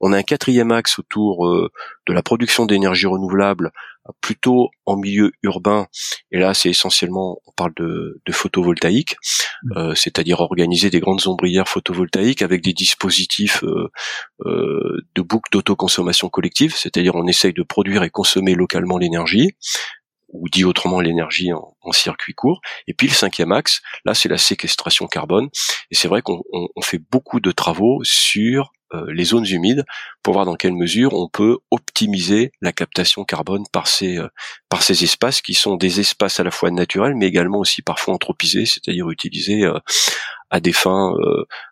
On 0.00 0.12
a 0.12 0.18
un 0.18 0.22
quatrième 0.22 0.72
axe 0.72 0.98
autour 0.98 1.46
euh, 1.46 1.70
de 2.06 2.12
la 2.12 2.22
production 2.22 2.66
d'énergie 2.66 3.06
renouvelable, 3.06 3.72
plutôt 4.20 4.70
en 4.84 4.96
milieu 4.96 5.32
urbain. 5.42 5.86
Et 6.30 6.38
là, 6.38 6.52
c'est 6.54 6.68
essentiellement, 6.68 7.40
on 7.46 7.52
parle 7.52 7.72
de, 7.76 8.20
photovoltaïque, 8.30 9.16
mmh. 9.62 9.78
euh, 9.78 9.94
c'est-à-dire 9.94 10.40
organiser 10.40 10.90
des 10.90 11.00
grandes 11.00 11.26
ombrières 11.26 11.68
photovoltaïques 11.68 12.42
avec 12.42 12.62
des 12.62 12.72
dispositifs 12.72 13.64
de 14.44 15.22
boucle 15.22 15.50
d'autoconsommation 15.52 16.28
collective, 16.28 16.74
c'est-à-dire 16.76 17.14
on 17.14 17.26
essaye 17.26 17.52
de 17.52 17.62
produire 17.62 18.02
et 18.02 18.10
consommer 18.10 18.54
localement 18.54 18.98
l'énergie 18.98 19.52
ou 20.34 20.48
dit 20.48 20.64
autrement 20.64 21.00
l'énergie 21.00 21.52
en, 21.52 21.73
circuit 21.92 22.34
court. 22.34 22.60
Et 22.86 22.94
puis 22.94 23.08
le 23.08 23.14
cinquième 23.14 23.52
axe, 23.52 23.80
là 24.04 24.14
c'est 24.14 24.28
la 24.28 24.38
séquestration 24.38 25.06
carbone. 25.06 25.48
Et 25.90 25.94
c'est 25.94 26.08
vrai 26.08 26.22
qu'on 26.22 26.42
fait 26.82 27.00
beaucoup 27.10 27.40
de 27.40 27.50
travaux 27.50 28.00
sur 28.04 28.72
les 29.08 29.24
zones 29.24 29.46
humides 29.46 29.84
pour 30.22 30.34
voir 30.34 30.44
dans 30.44 30.56
quelle 30.56 30.74
mesure 30.74 31.14
on 31.14 31.28
peut 31.28 31.58
optimiser 31.70 32.52
la 32.60 32.72
captation 32.72 33.24
carbone 33.24 33.64
par 33.72 33.86
ces 33.86 34.18
euh, 34.18 34.28
par 34.68 34.82
ces 34.82 35.04
espaces 35.04 35.42
qui 35.42 35.54
sont 35.54 35.76
des 35.76 36.00
espaces 36.00 36.40
à 36.40 36.44
la 36.44 36.50
fois 36.50 36.70
naturels 36.70 37.14
mais 37.14 37.26
également 37.26 37.58
aussi 37.58 37.82
parfois 37.82 38.14
anthropisés, 38.14 38.66
c'est-à-dire 38.66 39.10
utilisés 39.10 39.64
euh, 39.64 39.78
à 40.50 40.60
des 40.60 40.72
fins 40.72 41.12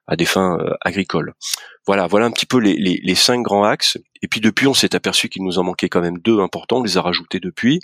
à 0.07 0.17
des 0.17 0.25
fins 0.25 0.59
agricoles. 0.81 1.35
Voilà, 1.87 2.07
voilà 2.07 2.27
un 2.27 2.31
petit 2.31 2.47
peu 2.47 2.59
les, 2.59 2.75
les, 2.75 3.01
les 3.03 3.15
cinq 3.15 3.43
grands 3.43 3.65
axes. 3.65 3.99
Et 4.23 4.29
puis 4.29 4.41
depuis, 4.41 4.67
on 4.67 4.75
s'est 4.75 4.95
aperçu 4.95 5.29
qu'il 5.29 5.45
nous 5.45 5.59
en 5.59 5.65
manquait 5.65 5.89
quand 5.89 6.01
même 6.01 6.19
deux 6.19 6.41
importants. 6.41 6.79
On 6.79 6.83
les 6.83 6.97
a 6.97 7.03
rajoutés 7.03 7.41
depuis. 7.41 7.81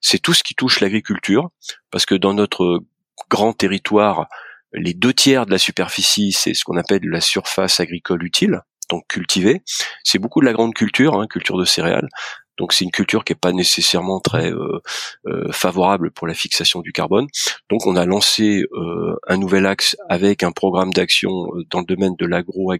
C'est 0.00 0.18
tout 0.18 0.32
ce 0.32 0.42
qui 0.42 0.54
touche 0.54 0.80
l'agriculture, 0.80 1.50
parce 1.90 2.06
que 2.06 2.14
dans 2.14 2.34
notre 2.34 2.80
grand 3.30 3.52
territoire, 3.52 4.28
les 4.76 4.94
deux 4.94 5.12
tiers 5.12 5.46
de 5.46 5.50
la 5.50 5.58
superficie, 5.58 6.32
c'est 6.32 6.54
ce 6.54 6.64
qu'on 6.64 6.76
appelle 6.76 7.02
la 7.04 7.20
surface 7.20 7.80
agricole 7.80 8.22
utile, 8.24 8.60
donc 8.90 9.04
cultivée. 9.08 9.62
C'est 10.04 10.18
beaucoup 10.18 10.40
de 10.40 10.46
la 10.46 10.52
grande 10.52 10.74
culture, 10.74 11.14
hein, 11.14 11.26
culture 11.26 11.58
de 11.58 11.64
céréales. 11.64 12.08
Donc 12.58 12.72
c'est 12.72 12.84
une 12.84 12.90
culture 12.90 13.24
qui 13.24 13.32
n'est 13.32 13.38
pas 13.38 13.52
nécessairement 13.52 14.20
très 14.20 14.50
euh, 14.50 14.80
euh, 15.26 15.52
favorable 15.52 16.10
pour 16.10 16.26
la 16.26 16.34
fixation 16.34 16.80
du 16.80 16.92
carbone. 16.92 17.26
Donc 17.70 17.86
on 17.86 17.96
a 17.96 18.06
lancé 18.06 18.64
euh, 18.72 19.16
un 19.26 19.36
nouvel 19.36 19.66
axe 19.66 19.96
avec 20.08 20.42
un 20.42 20.52
programme 20.52 20.92
d'action 20.92 21.30
dans 21.70 21.80
le 21.80 21.86
domaine 21.86 22.14
de 22.18 22.26
l'agro 22.26 22.72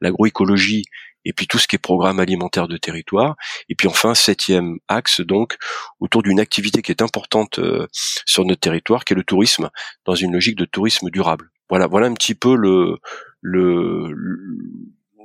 l'agroécologie 0.00 0.84
et 1.24 1.32
puis 1.32 1.46
tout 1.46 1.58
ce 1.58 1.66
qui 1.66 1.76
est 1.76 1.78
programme 1.78 2.20
alimentaire 2.20 2.68
de 2.68 2.76
territoire, 2.76 3.36
et 3.68 3.74
puis 3.74 3.88
enfin 3.88 4.14
septième 4.14 4.78
axe 4.88 5.20
donc 5.20 5.56
autour 6.00 6.22
d'une 6.22 6.40
activité 6.40 6.82
qui 6.82 6.92
est 6.92 7.02
importante 7.02 7.58
euh, 7.58 7.86
sur 7.92 8.44
notre 8.44 8.60
territoire, 8.60 9.04
qui 9.04 9.12
est 9.12 9.16
le 9.16 9.24
tourisme, 9.24 9.70
dans 10.04 10.14
une 10.14 10.32
logique 10.32 10.56
de 10.56 10.64
tourisme 10.64 11.10
durable. 11.10 11.50
Voilà, 11.68 11.86
voilà 11.86 12.06
un 12.06 12.14
petit 12.14 12.34
peu 12.34 12.54
le, 12.54 12.98
le 13.40 14.14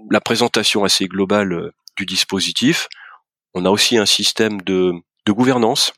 la 0.10 0.22
présentation 0.22 0.84
assez 0.84 1.08
globale 1.08 1.54
euh, 1.54 1.72
du 1.98 2.06
dispositif. 2.06 2.88
On 3.54 3.66
a 3.66 3.70
aussi 3.70 3.98
un 3.98 4.06
système 4.06 4.62
de, 4.62 4.94
de 5.26 5.32
gouvernance 5.32 5.94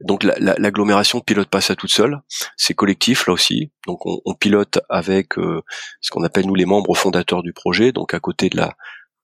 donc 0.00 0.24
l'agglomération 0.24 1.18
la, 1.18 1.24
pilote 1.24 1.48
pas 1.48 1.60
ça 1.60 1.76
toute 1.76 1.90
seule, 1.90 2.20
c'est 2.56 2.74
collectif 2.74 3.26
là 3.26 3.32
aussi. 3.32 3.70
Donc 3.86 4.00
on, 4.04 4.34
pilote 4.34 4.78
avec 4.88 5.38
euh, 5.38 5.62
ce 6.00 6.10
qu'on 6.10 6.24
appelle 6.24 6.46
nous 6.46 6.54
les 6.54 6.66
membres 6.66 6.96
fondateurs 6.96 7.42
du 7.42 7.52
projet. 7.52 7.92
Donc 7.92 8.14
à 8.14 8.20
côté 8.20 8.48
de 8.48 8.56
la 8.56 8.74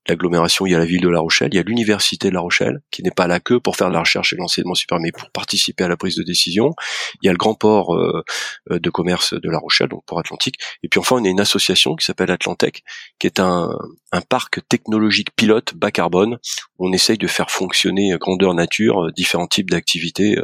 l'agglomération, 0.08 0.66
il 0.66 0.72
y 0.72 0.74
a 0.74 0.78
la 0.78 0.84
ville 0.84 1.00
de 1.00 1.08
La 1.08 1.20
Rochelle, 1.20 1.50
il 1.52 1.56
y 1.56 1.60
a 1.60 1.62
l'université 1.62 2.28
de 2.28 2.34
La 2.34 2.40
Rochelle, 2.40 2.80
qui 2.90 3.02
n'est 3.02 3.10
pas 3.10 3.26
là 3.26 3.40
que 3.40 3.54
pour 3.54 3.76
faire 3.76 3.88
de 3.88 3.92
la 3.92 4.00
recherche 4.00 4.32
et 4.32 4.36
de 4.36 4.40
l'enseignement 4.40 4.74
supérieur, 4.74 5.02
mais 5.02 5.12
pour 5.12 5.30
participer 5.30 5.84
à 5.84 5.88
la 5.88 5.96
prise 5.96 6.16
de 6.16 6.22
décision. 6.22 6.74
Il 7.22 7.26
y 7.26 7.28
a 7.28 7.32
le 7.32 7.38
grand 7.38 7.54
port 7.54 7.94
euh, 7.94 8.24
euh, 8.70 8.80
de 8.80 8.90
commerce 8.90 9.34
de 9.34 9.50
La 9.50 9.58
Rochelle, 9.58 9.88
donc 9.88 10.04
port 10.04 10.18
Atlantique. 10.18 10.56
Et 10.82 10.88
puis 10.88 10.98
enfin, 10.98 11.16
on 11.16 11.24
a 11.24 11.28
une 11.28 11.40
association 11.40 11.94
qui 11.94 12.04
s'appelle 12.04 12.30
Atlantec, 12.30 12.82
qui 13.18 13.26
est 13.26 13.38
un, 13.38 13.70
un 14.10 14.20
parc 14.20 14.60
technologique 14.68 15.28
pilote 15.36 15.74
bas 15.74 15.92
carbone, 15.92 16.38
on 16.78 16.92
essaye 16.92 17.18
de 17.18 17.28
faire 17.28 17.50
fonctionner 17.50 18.14
grandeur 18.18 18.54
nature 18.54 19.04
euh, 19.04 19.12
différents 19.12 19.46
types 19.46 19.70
d'activités. 19.70 20.36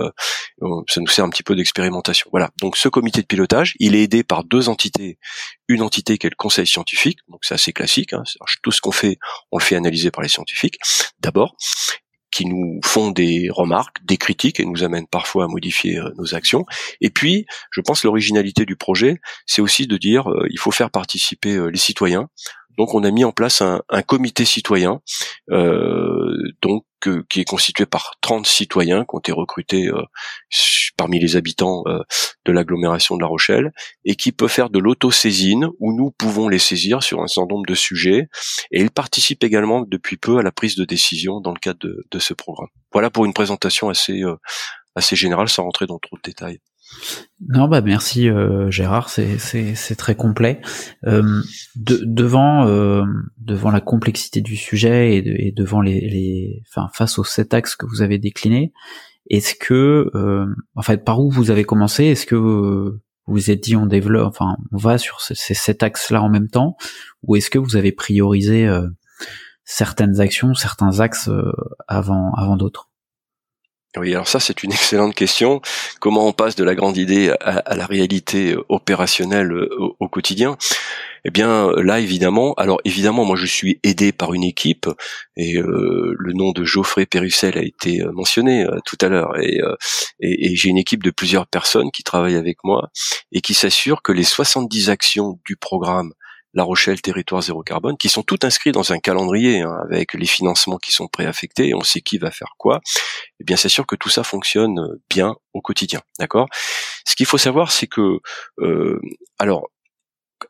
ça 0.89 1.01
nous 1.01 1.07
sert 1.09 1.25
un 1.25 1.31
petit 1.31 1.43
peu 1.43 1.57
d'expérimentation. 1.57 2.29
Voilà. 2.31 2.51
Donc 2.61 2.77
ce 2.77 2.89
comité 2.89 3.23
de 3.23 3.27
pilotage, 3.27 3.75
il 3.81 3.97
est 3.97 4.03
aidé 4.03 4.23
par 4.23 4.45
deux 4.45 4.69
entités. 4.69 5.19
Une 5.67 5.83
entité 5.83 6.17
qui 6.17 6.27
est 6.27 6.31
le 6.31 6.37
conseil 6.37 6.67
scientifique, 6.67 7.19
donc 7.29 7.41
c'est 7.43 7.55
assez 7.55 7.73
classique. 7.73 8.13
Hein. 8.13 8.23
tout 8.63 8.71
ce 8.71 8.81
qu'on 8.81 8.93
fait 8.93 9.19
on 9.53 9.59
fait 9.59 9.77
analyser 9.77 10.11
par 10.11 10.23
les 10.23 10.29
scientifiques 10.29 10.79
d'abord, 11.21 11.57
qui 12.31 12.47
nous 12.47 12.81
font 12.85 13.11
des 13.11 13.49
remarques, 13.51 13.97
des 14.05 14.17
critiques 14.17 14.61
et 14.61 14.65
nous 14.65 14.85
amènent 14.85 15.07
parfois 15.07 15.45
à 15.45 15.49
modifier 15.49 15.99
euh, 15.99 16.11
nos 16.17 16.35
actions. 16.35 16.67
Et 17.01 17.11
puis, 17.11 17.47
je 17.71 17.81
pense 17.81 18.05
l'originalité 18.05 18.65
du 18.65 18.77
projet, 18.77 19.21
c'est 19.47 19.63
aussi 19.63 19.87
de 19.87 19.97
dire 19.97 20.31
euh, 20.31 20.47
il 20.51 20.59
faut 20.59 20.71
faire 20.71 20.91
participer 20.91 21.55
euh, 21.55 21.69
les 21.69 21.79
citoyens. 21.79 22.29
Donc, 22.79 22.95
on 22.95 23.05
a 23.05 23.11
mis 23.11 23.25
en 23.25 23.33
place 23.33 23.61
un, 23.61 23.83
comité 24.03 24.45
citoyen, 24.45 25.01
donc 25.49 26.85
qui 27.29 27.41
est 27.41 27.45
constitué 27.45 27.87
par 27.87 28.15
30 28.23 28.47
citoyens 28.47 29.05
qui 29.05 29.15
ont 29.15 29.19
été 29.19 29.33
recrutés 29.33 29.91
parmi 30.99 31.19
les 31.19 31.37
habitants 31.37 31.85
euh, 31.87 32.01
de 32.45 32.53
l'agglomération 32.53 33.17
de 33.17 33.23
La 33.23 33.29
Rochelle 33.29 33.73
et 34.05 34.17
qui 34.17 34.33
peut 34.33 34.49
faire 34.49 34.69
de 34.69 34.79
l'autosaisine 34.79 35.69
où 35.79 35.97
nous 35.97 36.11
pouvons 36.11 36.49
les 36.49 36.59
saisir 36.59 37.03
sur 37.03 37.23
un 37.23 37.29
certain 37.29 37.55
nombre 37.55 37.67
de 37.67 37.75
sujets 37.75 38.29
et 38.73 38.83
ils 38.83 38.91
participent 38.91 39.45
également 39.45 39.83
depuis 39.87 40.19
peu 40.19 40.39
à 40.39 40.43
la 40.43 40.53
prise 40.53 40.77
de 40.77 40.85
décision 40.85 41.41
dans 41.41 41.53
le 41.53 41.59
cadre 41.59 41.79
de, 41.79 42.19
ce 42.19 42.35
programme. 42.35 42.69
Voilà 42.93 43.11
pour 43.11 43.25
une 43.25 43.33
présentation 43.33 43.89
assez 43.89 44.23
euh, 44.23 44.37
assez 44.97 45.15
générale 45.15 45.49
sans 45.49 45.63
rentrer 45.63 45.87
dans 45.87 45.99
trop 45.99 46.17
de 46.17 46.23
détails. 46.23 46.59
Non, 47.49 47.69
bah 47.69 47.81
merci 47.81 48.29
euh, 48.29 48.71
Gérard, 48.71 49.09
c'est 49.11 49.97
très 49.97 50.15
complet. 50.17 50.61
Euh, 51.07 51.41
de, 51.77 52.01
devant 52.05 52.67
euh, 52.67 53.05
devant 53.39 53.71
la 53.71 53.81
complexité 53.81 54.41
du 54.41 54.57
sujet 54.57 55.17
et, 55.17 55.49
et 55.49 55.53
devant 55.53 55.81
les, 55.81 56.01
les 56.01 56.63
enfin 56.69 56.89
face 56.93 57.19
aux 57.19 57.25
sept 57.25 57.55
axes 57.55 57.77
que 57.77 57.87
vous 57.87 58.03
avez 58.03 58.19
déclinés, 58.19 58.73
est-ce 59.31 59.55
que, 59.55 60.11
euh, 60.15 60.47
en 60.75 60.83
fait, 60.83 61.05
par 61.05 61.21
où 61.21 61.31
vous 61.31 61.51
avez 61.51 61.65
commencé? 61.65 62.05
Est-ce 62.05 62.27
que 62.27 62.35
vous 62.35 62.99
vous 63.27 63.51
êtes 63.51 63.63
dit 63.63 63.77
on 63.77 63.87
développe, 63.87 64.29
enfin, 64.29 64.57
on 64.73 64.79
va 64.79 64.97
sur 64.97 65.21
ces, 65.21 65.35
sept 65.55 65.83
axes-là 65.83 66.23
en 66.23 66.31
même 66.31 66.49
temps, 66.49 66.77
ou 67.23 67.37
est-ce 67.37 67.51
que 67.51 67.59
vous 67.59 67.77
avez 67.77 67.93
priorisé 67.93 68.67
euh, 68.67 68.89
certaines 69.65 70.21
actions, 70.21 70.55
certains 70.55 71.01
axes 71.01 71.29
euh, 71.29 71.53
avant 71.89 72.33
avant 72.33 72.57
d'autres? 72.57 72.88
Oui, 73.97 74.13
alors 74.13 74.29
ça 74.29 74.41
c'est 74.41 74.63
une 74.63 74.73
excellente 74.79 75.15
question. 75.15 75.61
Comment 76.01 76.27
on 76.27 76.33
passe 76.33 76.57
de 76.57 76.65
la 76.65 76.75
grande 76.75 76.97
idée 76.97 77.33
à, 77.41 77.75
la 77.75 77.87
réalité 77.87 78.57
opérationnelle 78.69 79.53
au 79.53 80.09
quotidien? 80.09 80.57
Eh 81.25 81.31
bien 81.31 81.73
là 81.77 82.01
évidemment, 82.01 82.55
alors 82.55 82.81
évidemment 82.85 83.25
moi 83.25 83.37
je 83.37 83.47
suis 83.47 83.81
aidé 83.83 84.13
par 84.13 84.35
une 84.35 84.45
équipe 84.45 84.89
et 85.37 85.57
euh, 85.57 86.15
le 86.17 86.33
nom 86.33 86.53
de 86.53 86.65
Geoffrey 86.65 87.07
Pérussel 87.07 87.59
a 87.59 87.63
été 87.63 88.01
euh, 88.03 88.13
mentionné 88.13 88.65
euh, 88.65 88.79
tout 88.85 88.97
à 89.01 89.09
l'heure 89.09 89.39
et, 89.39 89.61
et, 90.21 90.57
j'ai 90.57 90.69
une 90.69 90.79
équipe 90.79 91.03
de 91.03 91.11
plusieurs 91.11 91.47
personnes 91.47 91.91
qui 91.91 92.03
travaillent 92.03 92.37
avec 92.37 92.59
moi 92.65 92.91
et 93.33 93.41
qui 93.41 93.55
s'assurent 93.55 94.03
que 94.03 94.13
les 94.13 94.25
70 94.25 94.91
actions 94.91 95.39
du 95.45 95.57
programme 95.57 96.13
la 96.55 96.63
Rochelle 96.63 97.01
Territoire 97.01 97.43
Zéro 97.43 97.63
Carbone, 97.63 97.97
qui 97.97 98.09
sont 98.09 98.23
toutes 98.23 98.45
inscrites 98.45 98.75
dans 98.75 98.93
un 98.93 98.99
calendrier 98.99 99.61
hein, 99.61 99.77
avec 99.85 100.15
les 100.15 100.27
financements 100.27 100.79
qui 100.79 100.93
sont 100.93 101.09
préaffectés, 101.09 101.75
on 101.75 101.83
sait 101.83 102.01
qui 102.01 102.19
va 102.19 102.31
faire 102.31 102.55
quoi. 102.59 102.81
Eh 103.41 103.45
bien, 103.45 103.57
c'est 103.57 103.69
sûr 103.69 103.87
que 103.87 103.97
tout 103.97 104.09
ça 104.09 104.25
fonctionne 104.25 104.99
bien 105.11 105.37
au 105.53 105.61
quotidien, 105.61 106.01
d'accord? 106.19 106.49
Ce 107.07 107.15
qu'il 107.17 107.27
faut 107.27 107.39
savoir, 107.39 107.71
c'est 107.73 107.87
que, 107.87 108.21
euh, 108.61 109.01
alors, 109.39 109.69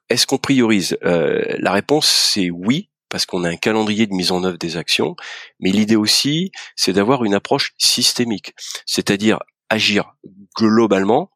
est-ce 0.08 0.26
qu'on 0.26 0.38
priorise? 0.38 0.98
Euh, 1.04 1.56
La 1.58 1.72
réponse 1.72 2.08
c'est 2.08 2.50
oui, 2.50 2.90
parce 3.08 3.26
qu'on 3.26 3.44
a 3.44 3.48
un 3.48 3.56
calendrier 3.56 4.06
de 4.06 4.14
mise 4.14 4.32
en 4.32 4.44
œuvre 4.44 4.58
des 4.58 4.76
actions, 4.76 5.16
mais 5.60 5.70
l'idée 5.70 5.96
aussi, 5.96 6.52
c'est 6.76 6.92
d'avoir 6.92 7.24
une 7.24 7.34
approche 7.34 7.72
systémique, 7.78 8.54
c'est-à-dire 8.86 9.38
agir 9.70 10.14
globalement 10.56 11.30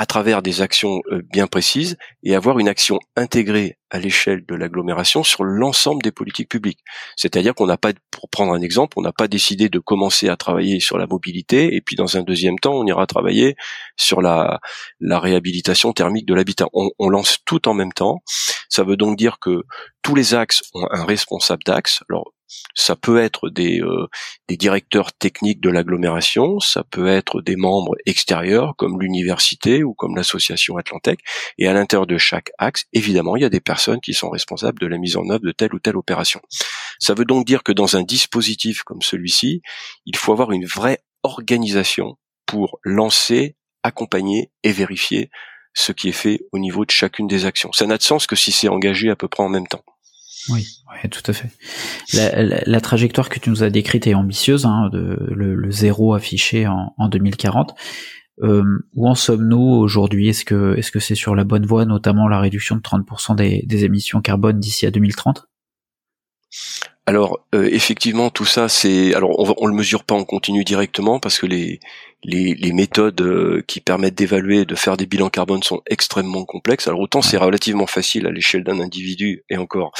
à 0.00 0.06
travers 0.06 0.40
des 0.40 0.62
actions 0.62 1.02
euh, 1.12 1.20
bien 1.30 1.46
précises 1.46 1.98
et 2.22 2.34
avoir 2.34 2.58
une 2.58 2.68
action 2.68 2.98
intégrée 3.16 3.76
à 3.90 3.98
l'échelle 3.98 4.46
de 4.46 4.54
l'agglomération 4.54 5.22
sur 5.22 5.44
l'ensemble 5.44 6.00
des 6.00 6.10
politiques 6.10 6.48
publiques. 6.48 6.78
C'est-à-dire 7.16 7.54
qu'on 7.54 7.66
n'a 7.66 7.76
pas, 7.76 7.92
pour 8.10 8.30
prendre 8.30 8.54
un 8.54 8.62
exemple, 8.62 8.98
on 8.98 9.02
n'a 9.02 9.12
pas 9.12 9.28
décidé 9.28 9.68
de 9.68 9.78
commencer 9.78 10.30
à 10.30 10.38
travailler 10.38 10.80
sur 10.80 10.96
la 10.96 11.06
mobilité 11.06 11.74
et 11.76 11.82
puis 11.82 11.96
dans 11.96 12.16
un 12.16 12.22
deuxième 12.22 12.58
temps, 12.58 12.72
on 12.72 12.86
ira 12.86 13.06
travailler 13.06 13.56
sur 13.98 14.22
la, 14.22 14.58
réhabilitation 15.02 15.92
thermique 15.92 16.24
de 16.24 16.32
l'habitat. 16.32 16.68
On, 16.72 16.88
on 16.98 17.10
lance 17.10 17.36
tout 17.44 17.68
en 17.68 17.74
même 17.74 17.92
temps. 17.92 18.22
Ça 18.70 18.84
veut 18.84 18.96
donc 18.96 19.18
dire 19.18 19.38
que 19.38 19.64
tous 20.00 20.14
les 20.14 20.32
axes 20.32 20.62
ont 20.72 20.86
un 20.90 21.04
responsable 21.04 21.62
d'axe. 21.66 22.02
Alors 22.08 22.32
ça 22.74 22.96
peut 22.96 23.18
être 23.18 23.48
des, 23.48 23.80
euh, 23.80 24.06
des 24.48 24.56
directeurs 24.56 25.12
techniques 25.12 25.60
de 25.60 25.70
l'agglomération, 25.70 26.60
ça 26.60 26.84
peut 26.84 27.08
être 27.08 27.40
des 27.42 27.56
membres 27.56 27.94
extérieurs 28.06 28.74
comme 28.76 29.00
l'université 29.00 29.82
ou 29.82 29.94
comme 29.94 30.16
l'association 30.16 30.76
Atlantec. 30.76 31.20
Et 31.58 31.68
à 31.68 31.72
l'intérieur 31.72 32.06
de 32.06 32.18
chaque 32.18 32.50
axe, 32.58 32.84
évidemment, 32.92 33.36
il 33.36 33.42
y 33.42 33.46
a 33.46 33.50
des 33.50 33.60
personnes 33.60 34.00
qui 34.00 34.14
sont 34.14 34.30
responsables 34.30 34.78
de 34.78 34.86
la 34.86 34.98
mise 34.98 35.16
en 35.16 35.28
œuvre 35.30 35.44
de 35.44 35.52
telle 35.52 35.74
ou 35.74 35.78
telle 35.78 35.96
opération. 35.96 36.40
Ça 36.98 37.14
veut 37.14 37.24
donc 37.24 37.46
dire 37.46 37.62
que 37.62 37.72
dans 37.72 37.96
un 37.96 38.02
dispositif 38.02 38.82
comme 38.82 39.02
celui-ci, 39.02 39.62
il 40.06 40.16
faut 40.16 40.32
avoir 40.32 40.52
une 40.52 40.66
vraie 40.66 41.02
organisation 41.22 42.16
pour 42.46 42.78
lancer, 42.82 43.56
accompagner 43.82 44.50
et 44.62 44.72
vérifier 44.72 45.30
ce 45.74 45.92
qui 45.92 46.08
est 46.08 46.12
fait 46.12 46.40
au 46.52 46.58
niveau 46.58 46.84
de 46.84 46.90
chacune 46.90 47.26
des 47.26 47.46
actions. 47.46 47.72
Ça 47.72 47.86
n'a 47.86 47.96
de 47.96 48.02
sens 48.02 48.26
que 48.26 48.36
si 48.36 48.52
c'est 48.52 48.68
engagé 48.68 49.10
à 49.10 49.16
peu 49.16 49.28
près 49.28 49.42
en 49.42 49.48
même 49.48 49.66
temps. 49.66 49.84
Oui, 50.48 50.66
tout 51.10 51.22
à 51.26 51.32
fait. 51.32 51.50
La, 52.66 52.80
trajectoire 52.80 53.28
que 53.28 53.38
tu 53.38 53.50
nous 53.50 53.62
as 53.62 53.70
décrite 53.70 54.06
est 54.06 54.14
ambitieuse, 54.14 54.66
hein, 54.66 54.88
de, 54.92 55.16
le, 55.30 55.70
zéro 55.70 56.14
affiché 56.14 56.66
en, 56.66 56.94
en 56.96 57.08
2040. 57.08 57.74
Euh, 58.42 58.62
où 58.94 59.08
en 59.08 59.14
sommes-nous 59.14 59.58
aujourd'hui? 59.58 60.28
Est-ce 60.28 60.46
que 60.46 60.74
est-ce 60.78 60.90
que 60.90 60.98
c'est 60.98 61.14
sur 61.14 61.34
la 61.34 61.44
bonne 61.44 61.66
voie, 61.66 61.84
notamment 61.84 62.26
la 62.26 62.40
réduction 62.40 62.76
de 62.76 62.80
30% 62.80 63.36
des, 63.36 63.62
des 63.66 63.84
émissions 63.84 64.22
carbone 64.22 64.58
d'ici 64.58 64.86
à 64.86 64.90
2030 64.90 65.46
alors 67.06 67.46
euh, 67.54 67.68
effectivement 67.72 68.30
tout 68.30 68.44
ça 68.44 68.68
c'est 68.68 69.14
alors 69.14 69.30
on, 69.38 69.54
on 69.56 69.66
le 69.66 69.74
mesure 69.74 70.04
pas 70.04 70.14
en 70.14 70.24
continu 70.24 70.64
directement 70.64 71.18
parce 71.18 71.38
que 71.38 71.46
les 71.46 71.80
les, 72.22 72.54
les 72.54 72.72
méthodes 72.72 73.20
euh, 73.20 73.62
qui 73.66 73.80
permettent 73.80 74.14
d'évaluer 74.14 74.64
de 74.64 74.74
faire 74.74 74.96
des 74.96 75.06
bilans 75.06 75.30
carbone 75.30 75.62
sont 75.62 75.80
extrêmement 75.86 76.44
complexes. 76.44 76.86
Alors 76.86 77.00
autant 77.00 77.22
c'est 77.22 77.36
relativement 77.36 77.86
facile 77.86 78.26
à 78.26 78.30
l'échelle 78.30 78.64
d'un 78.64 78.80
individu 78.80 79.44
et 79.48 79.56
encore 79.56 79.92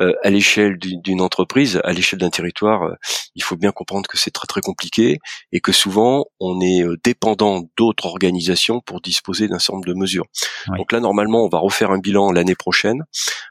euh, 0.00 0.12
à 0.22 0.30
l'échelle 0.30 0.78
d'une 0.78 1.20
entreprise, 1.20 1.80
à 1.84 1.92
l'échelle 1.92 2.18
d'un 2.18 2.30
territoire, 2.30 2.82
euh, 2.82 2.94
il 3.34 3.42
faut 3.42 3.56
bien 3.56 3.72
comprendre 3.72 4.08
que 4.08 4.18
c'est 4.18 4.30
très 4.30 4.46
très 4.46 4.60
compliqué 4.60 5.18
et 5.52 5.60
que 5.60 5.72
souvent 5.72 6.26
on 6.40 6.60
est 6.60 6.82
euh, 6.82 6.96
dépendant 7.04 7.68
d'autres 7.76 8.06
organisations 8.06 8.80
pour 8.80 9.00
disposer 9.00 9.48
d'un 9.48 9.58
certain 9.58 9.74
nombre 9.74 9.86
de 9.86 9.94
mesures. 9.94 10.26
Donc 10.76 10.92
là 10.92 11.00
normalement 11.00 11.44
on 11.44 11.48
va 11.48 11.58
refaire 11.58 11.90
un 11.90 11.98
bilan 11.98 12.32
l'année 12.32 12.54
prochaine, 12.54 13.04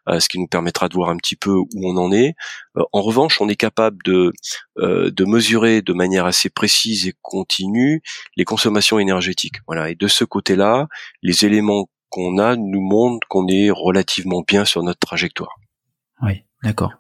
ce 0.08 0.28
qui 0.28 0.40
nous 0.40 0.48
permettra 0.48 0.90
de 0.90 0.94
voir 0.96 1.10
un 1.10 1.18
petit 1.18 1.36
peu 1.36 1.52
où 1.52 1.68
on 1.76 1.98
en 1.98 2.12
est. 2.12 2.34
en 2.76 3.02
revanche, 3.02 3.40
on 3.40 3.50
est 3.50 3.56
capable 3.56 3.98
de 4.04 4.32
de 4.78 5.26
mesurer 5.26 5.82
de 5.82 5.94
manière 5.94 6.26
assez 6.26 6.50
précise 6.50 7.08
et 7.08 7.14
continue 7.22 8.02
les 8.36 8.46
consommations 8.46 9.00
énergétiques. 9.00 9.58
Voilà. 9.68 9.90
Et 9.90 9.96
de 9.96 10.08
ce 10.08 10.24
côté-là, 10.24 10.88
les 11.22 11.46
éléments 11.46 11.88
qu'on 12.10 12.38
a 12.38 12.56
nous 12.56 12.82
montrent 12.82 13.28
qu'on 13.28 13.48
est 13.48 13.72
relativement 13.72 14.44
bien 14.48 14.66
sur 14.66 14.84
notre 14.84 15.00
trajectoire. 15.00 15.56
Oui, 16.24 16.44
d'accord. 16.64 16.94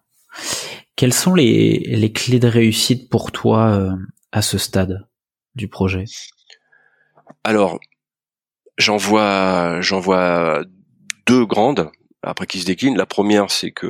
Quelles 0.96 1.14
sont 1.14 1.34
les, 1.34 2.12
clés 2.14 2.40
de 2.40 2.48
réussite 2.48 3.10
pour 3.10 3.32
toi 3.32 3.72
euh, 3.72 3.96
à 4.32 4.42
ce 4.42 4.58
stade 4.58 5.08
du 5.56 5.68
projet? 5.68 6.06
Alors, 7.44 7.80
j'en 8.78 8.98
vois, 8.98 9.80
vois 9.82 10.64
deux 11.26 11.46
grandes 11.46 11.92
après 12.22 12.48
qui 12.48 12.60
se 12.60 12.66
déclinent. 12.66 12.98
La 12.98 13.06
première, 13.06 13.50
c'est 13.50 13.72
que 13.72 13.88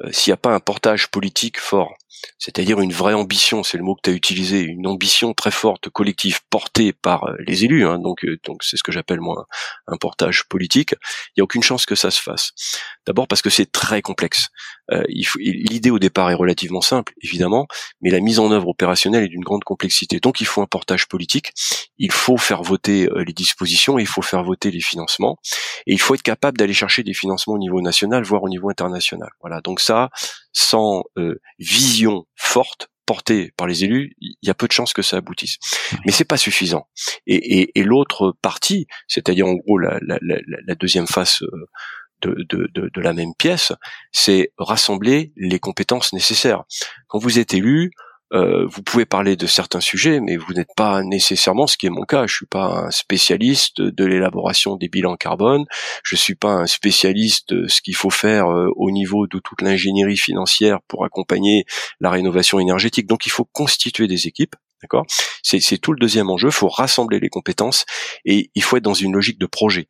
euh, 0.00 0.12
s'il 0.12 0.30
n'y 0.30 0.34
a 0.34 0.38
pas 0.38 0.54
un 0.54 0.60
portage 0.60 1.10
politique 1.10 1.58
fort 1.58 1.94
c'est-à-dire 2.38 2.80
une 2.80 2.92
vraie 2.92 3.14
ambition, 3.14 3.62
c'est 3.62 3.78
le 3.78 3.84
mot 3.84 3.94
que 3.94 4.00
tu 4.04 4.10
as 4.10 4.12
utilisé, 4.12 4.60
une 4.60 4.86
ambition 4.86 5.34
très 5.34 5.50
forte 5.50 5.88
collective 5.90 6.40
portée 6.50 6.92
par 6.92 7.24
euh, 7.24 7.36
les 7.46 7.64
élus, 7.64 7.86
hein, 7.86 7.98
donc 7.98 8.24
euh, 8.24 8.38
donc 8.44 8.62
c'est 8.62 8.76
ce 8.76 8.82
que 8.82 8.92
j'appelle 8.92 9.20
moi 9.20 9.46
un 9.86 9.96
portage 9.96 10.44
politique. 10.48 10.94
Il 11.28 11.38
n'y 11.38 11.40
a 11.42 11.44
aucune 11.44 11.62
chance 11.62 11.86
que 11.86 11.94
ça 11.94 12.10
se 12.10 12.20
fasse. 12.20 12.50
D'abord 13.06 13.28
parce 13.28 13.42
que 13.42 13.50
c'est 13.50 13.70
très 13.70 14.02
complexe. 14.02 14.48
Euh, 14.90 15.02
L'idée 15.08 15.90
au 15.90 15.98
départ 15.98 16.30
est 16.30 16.34
relativement 16.34 16.80
simple, 16.80 17.12
évidemment, 17.22 17.66
mais 18.00 18.10
la 18.10 18.20
mise 18.20 18.38
en 18.38 18.50
œuvre 18.50 18.68
opérationnelle 18.68 19.24
est 19.24 19.28
d'une 19.28 19.44
grande 19.44 19.64
complexité. 19.64 20.20
Donc 20.20 20.40
il 20.40 20.46
faut 20.46 20.62
un 20.62 20.66
portage 20.66 21.06
politique, 21.08 21.52
il 21.98 22.12
faut 22.12 22.36
faire 22.36 22.62
voter 22.62 23.08
les 23.26 23.32
dispositions, 23.32 23.98
il 23.98 24.06
faut 24.06 24.22
faire 24.22 24.42
voter 24.42 24.70
les 24.70 24.80
financements, 24.80 25.38
et 25.86 25.92
il 25.92 26.00
faut 26.00 26.14
être 26.14 26.22
capable 26.22 26.58
d'aller 26.58 26.72
chercher 26.74 27.02
des 27.02 27.14
financements 27.14 27.54
au 27.54 27.58
niveau 27.58 27.80
national, 27.80 28.24
voire 28.24 28.42
au 28.42 28.48
niveau 28.48 28.70
international. 28.70 29.30
Voilà. 29.40 29.60
Donc 29.60 29.80
ça, 29.80 30.10
sans 30.52 31.04
euh, 31.18 31.40
vision 31.58 32.26
forte 32.36 32.88
portée 33.06 33.52
par 33.56 33.66
les 33.66 33.84
élus, 33.84 34.14
il 34.20 34.36
y 34.42 34.50
a 34.50 34.54
peu 34.54 34.66
de 34.68 34.72
chances 34.72 34.92
que 34.92 35.02
ça 35.02 35.16
aboutisse. 35.16 35.58
Mais 36.04 36.12
c'est 36.12 36.24
pas 36.24 36.36
suffisant. 36.36 36.86
Et, 37.26 37.70
l'autre 37.76 38.36
partie, 38.42 38.86
c'est-à-dire 39.08 39.46
en 39.46 39.54
gros 39.54 39.78
la, 39.78 39.98
deuxième 40.78 41.06
face 41.06 41.42
euh, 41.42 41.66
de, 42.22 42.46
de, 42.48 43.00
la 43.00 43.12
même 43.12 43.34
pièce, 43.36 43.72
c'est 44.12 44.52
rassembler 44.56 45.32
les 45.36 45.58
compétences 45.58 46.12
nécessaires. 46.12 46.62
Quand 47.08 47.18
vous 47.18 47.38
êtes 47.38 47.54
élu, 47.54 47.90
euh, 48.32 48.66
vous 48.66 48.82
pouvez 48.82 49.04
parler 49.04 49.36
de 49.36 49.46
certains 49.46 49.80
sujets, 49.80 50.20
mais 50.20 50.36
vous 50.36 50.54
n'êtes 50.54 50.74
pas 50.76 51.02
nécessairement, 51.02 51.66
ce 51.66 51.76
qui 51.76 51.86
est 51.86 51.90
mon 51.90 52.04
cas, 52.04 52.26
je 52.26 52.34
suis 52.34 52.46
pas 52.46 52.86
un 52.86 52.90
spécialiste 52.90 53.80
de 53.80 54.04
l'élaboration 54.04 54.76
des 54.76 54.88
bilans 54.88 55.16
carbone, 55.16 55.64
je 56.02 56.16
suis 56.16 56.34
pas 56.34 56.52
un 56.52 56.66
spécialiste 56.66 57.52
de 57.52 57.68
ce 57.68 57.82
qu'il 57.82 57.96
faut 57.96 58.10
faire 58.10 58.50
euh, 58.50 58.68
au 58.76 58.90
niveau 58.90 59.26
de 59.26 59.38
toute 59.38 59.60
l'ingénierie 59.60 60.16
financière 60.16 60.78
pour 60.88 61.04
accompagner 61.04 61.64
la 62.00 62.10
rénovation 62.10 62.58
énergétique. 62.58 63.06
Donc 63.06 63.26
il 63.26 63.30
faut 63.30 63.48
constituer 63.52 64.06
des 64.08 64.26
équipes. 64.26 64.56
D'accord? 64.82 65.06
C'est 65.42 65.78
tout 65.78 65.92
le 65.92 65.98
deuxième 65.98 66.28
enjeu. 66.28 66.48
Il 66.48 66.54
faut 66.54 66.68
rassembler 66.68 67.20
les 67.20 67.28
compétences 67.28 67.84
et 68.24 68.50
il 68.56 68.62
faut 68.64 68.76
être 68.76 68.82
dans 68.82 68.94
une 68.94 69.12
logique 69.12 69.38
de 69.38 69.46
projet. 69.46 69.86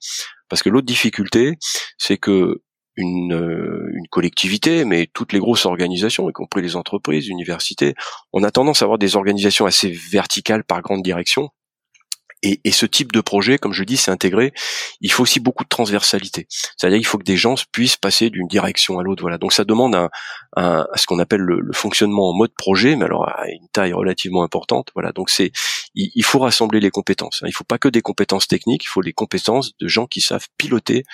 Parce 0.50 0.62
que 0.62 0.68
l'autre 0.68 0.86
difficulté, 0.86 1.54
c'est 1.96 2.18
que 2.18 2.60
une, 2.96 3.34
euh, 3.34 3.90
une, 3.94 4.06
collectivité, 4.08 4.84
mais 4.84 5.08
toutes 5.12 5.32
les 5.32 5.38
grosses 5.38 5.66
organisations, 5.66 6.28
y 6.28 6.32
compris 6.32 6.62
les 6.62 6.76
entreprises, 6.76 7.28
universités, 7.28 7.94
on 8.32 8.42
a 8.42 8.50
tendance 8.50 8.82
à 8.82 8.84
avoir 8.84 8.98
des 8.98 9.16
organisations 9.16 9.66
assez 9.66 9.90
verticales 9.90 10.64
par 10.64 10.82
grande 10.82 11.02
direction, 11.02 11.50
et, 12.42 12.60
et, 12.64 12.72
ce 12.72 12.86
type 12.86 13.12
de 13.12 13.20
projet, 13.20 13.56
comme 13.58 13.72
je 13.72 13.84
dis, 13.84 13.96
c'est 13.96 14.10
intégré. 14.10 14.52
Il 15.00 15.12
faut 15.12 15.22
aussi 15.22 15.38
beaucoup 15.38 15.62
de 15.62 15.68
transversalité. 15.68 16.46
C'est-à-dire 16.48 16.98
qu'il 16.98 17.06
faut 17.06 17.18
que 17.18 17.24
des 17.24 17.36
gens 17.36 17.54
puissent 17.70 17.96
passer 17.96 18.30
d'une 18.30 18.48
direction 18.48 18.98
à 18.98 19.04
l'autre. 19.04 19.22
Voilà. 19.22 19.38
Donc 19.38 19.52
ça 19.52 19.64
demande 19.64 19.94
un, 19.94 20.10
un, 20.56 20.86
ce 20.96 21.06
qu'on 21.06 21.20
appelle 21.20 21.40
le, 21.40 21.60
le, 21.60 21.72
fonctionnement 21.72 22.30
en 22.30 22.34
mode 22.34 22.52
projet, 22.54 22.96
mais 22.96 23.04
alors 23.04 23.28
à 23.28 23.48
une 23.48 23.68
taille 23.68 23.92
relativement 23.92 24.42
importante. 24.42 24.88
Voilà. 24.94 25.12
Donc 25.12 25.30
c'est, 25.30 25.52
il, 25.94 26.10
il, 26.16 26.24
faut 26.24 26.40
rassembler 26.40 26.80
les 26.80 26.90
compétences. 26.90 27.40
Il 27.42 27.48
ne 27.48 27.52
faut 27.52 27.64
pas 27.64 27.78
que 27.78 27.88
des 27.88 28.02
compétences 28.02 28.48
techniques. 28.48 28.84
Il 28.84 28.88
faut 28.88 29.02
les 29.02 29.12
compétences 29.12 29.76
de 29.78 29.86
gens 29.86 30.06
qui 30.06 30.20
savent 30.20 30.48
piloter 30.58 31.04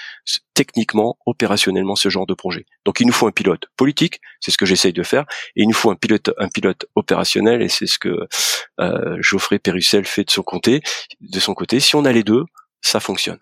techniquement, 0.59 1.17
opérationnellement 1.25 1.95
ce 1.95 2.09
genre 2.09 2.27
de 2.27 2.35
projet. 2.35 2.67
Donc 2.85 2.99
il 2.99 3.07
nous 3.07 3.13
faut 3.13 3.29
un 3.29 3.31
pilote 3.31 3.67
politique, 3.77 4.21
c'est 4.41 4.51
ce 4.51 4.59
que 4.59 4.67
j'essaye 4.67 4.93
de 4.93 5.05
faire, 5.05 5.25
et 5.55 5.63
il 5.63 5.69
nous 5.69 5.73
faut 5.73 5.89
un 5.89 5.95
pilote, 5.95 6.31
un 6.37 6.49
pilote 6.49 6.87
opérationnel, 6.97 7.63
et 7.63 7.69
c'est 7.69 7.87
ce 7.87 8.01
que 8.01 8.27
euh, 8.81 9.17
Geoffrey 9.21 9.61
Pérussel 9.61 10.05
fait 10.05 10.25
de 10.25 10.31
son 10.33 10.43
côté 10.43 10.83
de 11.21 11.39
son 11.39 11.55
côté. 11.55 11.79
Si 11.79 11.95
on 11.95 12.05
a 12.05 12.11
les 12.11 12.25
deux, 12.25 12.43
ça 12.81 12.99
fonctionne. 12.99 13.39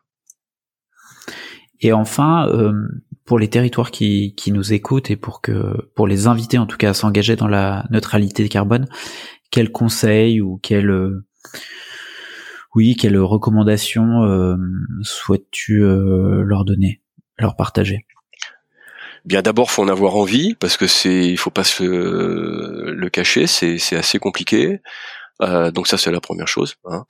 Et 1.81 1.95
enfin, 1.95 2.49
euh, 2.49 2.75
pour 3.25 3.39
les 3.39 3.49
territoires 3.49 3.91
qui, 3.91 4.35
qui 4.35 4.53
nous 4.53 4.75
écoutent 4.75 5.11
et 5.11 5.17
pour 5.17 5.41
que 5.41 5.91
pour 5.95 6.07
les 6.07 6.27
inviter 6.27 6.59
en 6.59 6.67
tout 6.67 6.77
cas 6.77 6.91
à 6.91 6.95
s'engager 6.95 7.35
dans 7.35 7.49
la 7.49 7.87
neutralité 7.91 8.47
carbone, 8.51 8.87
quels 9.51 9.73
conseils 9.73 10.43
ou 10.43 10.59
quels 10.63 10.91
euh, 10.91 11.27
oui, 12.75 12.95
quelles 12.95 13.19
recommandations 13.19 14.23
euh, 14.25 14.57
souhaites-tu 15.01 15.81
leur 15.81 16.67
donner, 16.67 17.01
leur 17.39 17.57
partager 17.57 18.05
Bien 19.25 19.43
d'abord, 19.43 19.73
faut 19.73 19.83
en 19.83 19.89
avoir 19.89 20.15
envie 20.17 20.55
parce 20.55 20.77
que 20.77 20.87
c'est, 20.87 21.27
il 21.27 21.37
faut 21.37 21.51
pas 21.51 21.65
se 21.65 21.83
le 21.83 23.09
cacher, 23.11 23.49
c'est 23.49 23.79
c'est 23.79 23.97
assez 23.97 24.21
compliqué. 24.21 24.81
Euh, 25.43 25.71
donc 25.71 25.87
ça 25.87 25.99
c'est 25.99 26.11
la 26.11 26.21
première 26.21 26.49
chose. 26.49 26.77
Hein. 26.87 27.05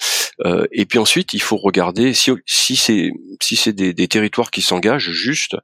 Euh, 0.44 0.66
et 0.72 0.84
puis 0.84 0.98
ensuite 0.98 1.32
il 1.32 1.40
faut 1.40 1.56
regarder 1.56 2.12
si 2.12 2.30
si 2.44 2.76
c'est 2.76 3.10
si 3.40 3.56
c'est 3.56 3.72
des, 3.72 3.94
des, 3.94 4.08
territoires 4.08 4.50
qui 4.50 4.62
s'engagent 4.62 5.10
juste, 5.10 5.56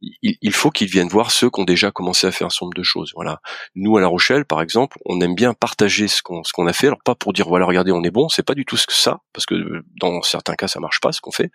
il, 0.00 0.36
il 0.40 0.52
faut 0.52 0.70
qu'ils 0.70 0.88
viennent 0.88 1.08
voir 1.08 1.30
ceux 1.30 1.50
qui 1.50 1.60
ont 1.60 1.64
déjà 1.64 1.90
commencé 1.90 2.26
à 2.26 2.32
faire 2.32 2.46
un 2.46 2.50
certain 2.50 2.66
nombre 2.66 2.76
de 2.76 2.82
choses. 2.82 3.12
Voilà. 3.14 3.40
Nous 3.74 3.96
à 3.96 4.00
La 4.00 4.06
Rochelle 4.06 4.44
par 4.44 4.62
exemple, 4.62 4.98
on 5.04 5.20
aime 5.20 5.34
bien 5.34 5.54
partager 5.54 6.08
ce 6.08 6.22
qu'on 6.22 6.44
ce 6.44 6.52
qu'on 6.52 6.66
a 6.66 6.72
fait. 6.72 6.86
Alors 6.86 7.02
pas 7.04 7.14
pour 7.14 7.32
dire 7.32 7.48
voilà 7.48 7.66
regardez 7.66 7.92
on 7.92 8.02
est 8.04 8.10
bon, 8.10 8.28
c'est 8.28 8.44
pas 8.44 8.54
du 8.54 8.64
tout 8.64 8.76
ce 8.76 8.86
que 8.86 8.92
ça 8.92 9.20
parce 9.32 9.46
que 9.46 9.54
dans 10.00 10.22
certains 10.22 10.54
cas 10.54 10.68
ça 10.68 10.80
marche 10.80 11.00
pas 11.00 11.12
ce 11.12 11.20
qu'on 11.20 11.32
fait. 11.32 11.50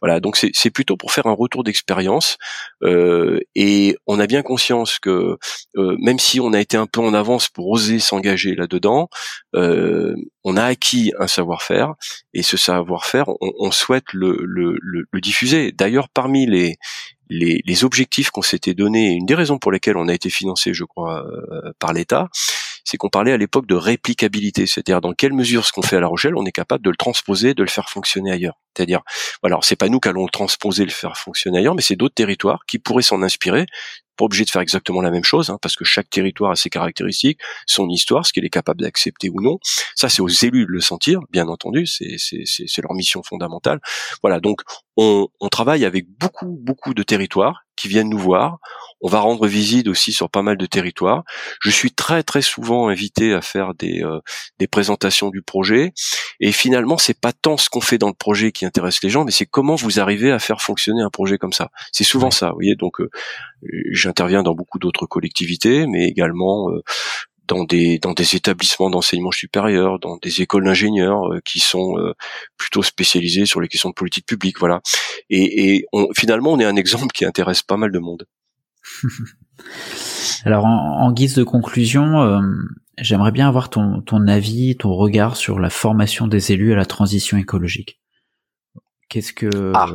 Voilà 0.00 0.20
donc 0.20 0.36
c'est 0.36 0.50
c'est 0.52 0.70
plutôt 0.70 0.96
pour 0.96 1.12
faire 1.12 1.26
un 1.26 1.32
retour 1.32 1.64
d'expérience 1.64 2.36
euh, 2.82 3.40
et 3.54 3.96
on 4.06 4.20
a 4.20 4.26
bien 4.26 4.42
conscience 4.42 4.98
que 4.98 5.38
euh, 5.76 5.96
même 6.00 6.18
si 6.18 6.40
on 6.40 6.52
a 6.52 6.60
été 6.60 6.76
un 6.76 6.86
peu 6.86 7.00
en 7.00 7.14
avance 7.14 7.48
pour 7.48 7.68
oser 7.70 7.98
s'engager 7.98 8.54
là 8.54 8.66
dedans. 8.66 9.08
Euh, 9.54 10.01
on 10.44 10.56
a 10.56 10.64
acquis 10.64 11.12
un 11.18 11.26
savoir-faire 11.26 11.94
et 12.34 12.42
ce 12.42 12.56
savoir-faire, 12.56 13.26
on, 13.40 13.70
souhaite 13.70 14.12
le, 14.12 14.78
diffuser. 15.20 15.72
D'ailleurs, 15.72 16.08
parmi 16.08 16.46
les, 16.46 16.76
les, 17.28 17.84
objectifs 17.84 18.30
qu'on 18.30 18.42
s'était 18.42 18.74
donnés, 18.74 19.12
une 19.12 19.26
des 19.26 19.34
raisons 19.34 19.58
pour 19.58 19.72
lesquelles 19.72 19.96
on 19.96 20.08
a 20.08 20.14
été 20.14 20.30
financé, 20.30 20.74
je 20.74 20.84
crois, 20.84 21.24
euh, 21.26 21.72
par 21.78 21.92
l'État, 21.92 22.28
c'est 22.84 22.96
qu'on 22.96 23.08
parlait 23.08 23.32
à 23.32 23.36
l'époque 23.36 23.66
de 23.66 23.74
réplicabilité, 23.74 24.66
c'est-à-dire 24.66 25.00
dans 25.00 25.12
quelle 25.12 25.32
mesure 25.32 25.64
ce 25.64 25.72
qu'on 25.72 25.82
fait 25.82 25.96
à 25.96 26.00
La 26.00 26.08
Rochelle, 26.08 26.36
on 26.36 26.44
est 26.44 26.52
capable 26.52 26.84
de 26.84 26.90
le 26.90 26.96
transposer, 26.96 27.54
de 27.54 27.62
le 27.62 27.68
faire 27.68 27.88
fonctionner 27.88 28.32
ailleurs. 28.32 28.58
C'est-à-dire, 28.76 29.02
voilà, 29.42 29.58
c'est 29.62 29.76
pas 29.76 29.88
nous 29.88 30.00
qui 30.00 30.08
allons 30.08 30.24
le 30.24 30.30
transposer, 30.30 30.84
le 30.84 30.90
faire 30.90 31.16
fonctionner 31.16 31.58
ailleurs, 31.58 31.74
mais 31.74 31.82
c'est 31.82 31.96
d'autres 31.96 32.14
territoires 32.14 32.64
qui 32.66 32.78
pourraient 32.78 33.02
s'en 33.02 33.22
inspirer. 33.22 33.66
Pas 34.16 34.24
obligé 34.24 34.44
de 34.44 34.50
faire 34.50 34.62
exactement 34.62 35.00
la 35.00 35.10
même 35.10 35.24
chose, 35.24 35.50
hein, 35.50 35.58
parce 35.60 35.76
que 35.76 35.84
chaque 35.84 36.10
territoire 36.10 36.50
a 36.52 36.56
ses 36.56 36.70
caractéristiques, 36.70 37.40
son 37.66 37.88
histoire, 37.88 38.26
ce 38.26 38.32
qu'il 38.32 38.44
est 38.44 38.50
capable 38.50 38.82
d'accepter 38.82 39.30
ou 39.30 39.40
non. 39.40 39.58
Ça, 39.94 40.08
c'est 40.08 40.22
aux 40.22 40.28
élus 40.28 40.66
de 40.66 40.72
le 40.72 40.80
sentir, 40.80 41.20
bien 41.30 41.48
entendu, 41.48 41.86
c'est 41.86 42.82
leur 42.82 42.94
mission 42.94 43.22
fondamentale. 43.22 43.80
Voilà, 44.22 44.40
donc 44.40 44.60
on, 44.96 45.28
on 45.40 45.48
travaille 45.48 45.84
avec 45.84 46.06
beaucoup, 46.18 46.58
beaucoup 46.60 46.94
de 46.94 47.02
territoires 47.02 47.62
qui 47.76 47.88
viennent 47.88 48.10
nous 48.10 48.18
voir. 48.18 48.58
On 49.00 49.08
va 49.08 49.18
rendre 49.18 49.46
visite 49.48 49.88
aussi 49.88 50.12
sur 50.12 50.30
pas 50.30 50.42
mal 50.42 50.56
de 50.56 50.66
territoires. 50.66 51.24
Je 51.60 51.70
suis 51.70 51.90
très 51.90 52.22
très 52.22 52.42
souvent 52.42 52.88
invité 52.88 53.32
à 53.32 53.40
faire 53.40 53.74
des, 53.74 54.02
euh, 54.04 54.20
des 54.58 54.68
présentations 54.68 55.30
du 55.30 55.42
projet. 55.42 55.92
Et 56.38 56.52
finalement, 56.52 56.98
c'est 56.98 57.18
pas 57.18 57.32
tant 57.32 57.56
ce 57.56 57.68
qu'on 57.68 57.80
fait 57.80 57.98
dans 57.98 58.08
le 58.08 58.14
projet 58.14 58.52
qui 58.52 58.64
intéresse 58.64 59.02
les 59.02 59.10
gens, 59.10 59.24
mais 59.24 59.32
c'est 59.32 59.46
comment 59.46 59.74
vous 59.74 59.98
arrivez 59.98 60.30
à 60.30 60.38
faire 60.38 60.60
fonctionner 60.60 61.02
un 61.02 61.10
projet 61.10 61.38
comme 61.38 61.52
ça. 61.52 61.70
C'est 61.90 62.04
souvent 62.04 62.30
ça, 62.30 62.50
vous 62.50 62.56
voyez. 62.56 62.76
Donc, 62.76 63.00
euh, 63.00 63.10
j'interviens 63.90 64.42
dans 64.42 64.54
beaucoup 64.54 64.78
d'autres 64.78 65.06
collectivités, 65.06 65.86
mais 65.86 66.06
également 66.06 66.70
euh, 66.70 66.82
dans 67.48 67.64
des 67.64 67.98
dans 67.98 68.12
des 68.12 68.36
établissements 68.36 68.90
d'enseignement 68.90 69.32
supérieur, 69.32 69.98
dans 69.98 70.16
des 70.16 70.42
écoles 70.42 70.64
d'ingénieurs 70.64 71.22
qui 71.44 71.60
sont 71.60 71.96
plutôt 72.56 72.82
spécialisées 72.82 73.46
sur 73.46 73.60
les 73.60 73.68
questions 73.68 73.90
de 73.90 73.94
politique 73.94 74.26
publique, 74.26 74.58
voilà. 74.60 74.80
Et, 75.28 75.74
et 75.74 75.86
on, 75.92 76.08
finalement, 76.16 76.52
on 76.52 76.60
est 76.60 76.64
un 76.64 76.76
exemple 76.76 77.08
qui 77.12 77.24
intéresse 77.24 77.62
pas 77.62 77.76
mal 77.76 77.90
de 77.90 77.98
monde. 77.98 78.26
Alors 80.44 80.64
en, 80.64 81.12
guise 81.12 81.34
de 81.34 81.44
conclusion, 81.44 82.20
euh, 82.22 82.40
j'aimerais 82.98 83.32
bien 83.32 83.48
avoir 83.48 83.70
ton, 83.70 84.00
ton 84.02 84.26
avis, 84.26 84.76
ton 84.76 84.92
regard 84.94 85.36
sur 85.36 85.58
la 85.58 85.70
formation 85.70 86.26
des 86.26 86.52
élus 86.52 86.72
à 86.72 86.76
la 86.76 86.86
transition 86.86 87.36
écologique. 87.38 88.00
Qu'est-ce 89.12 89.34
que 89.34 89.72
ah. 89.74 89.88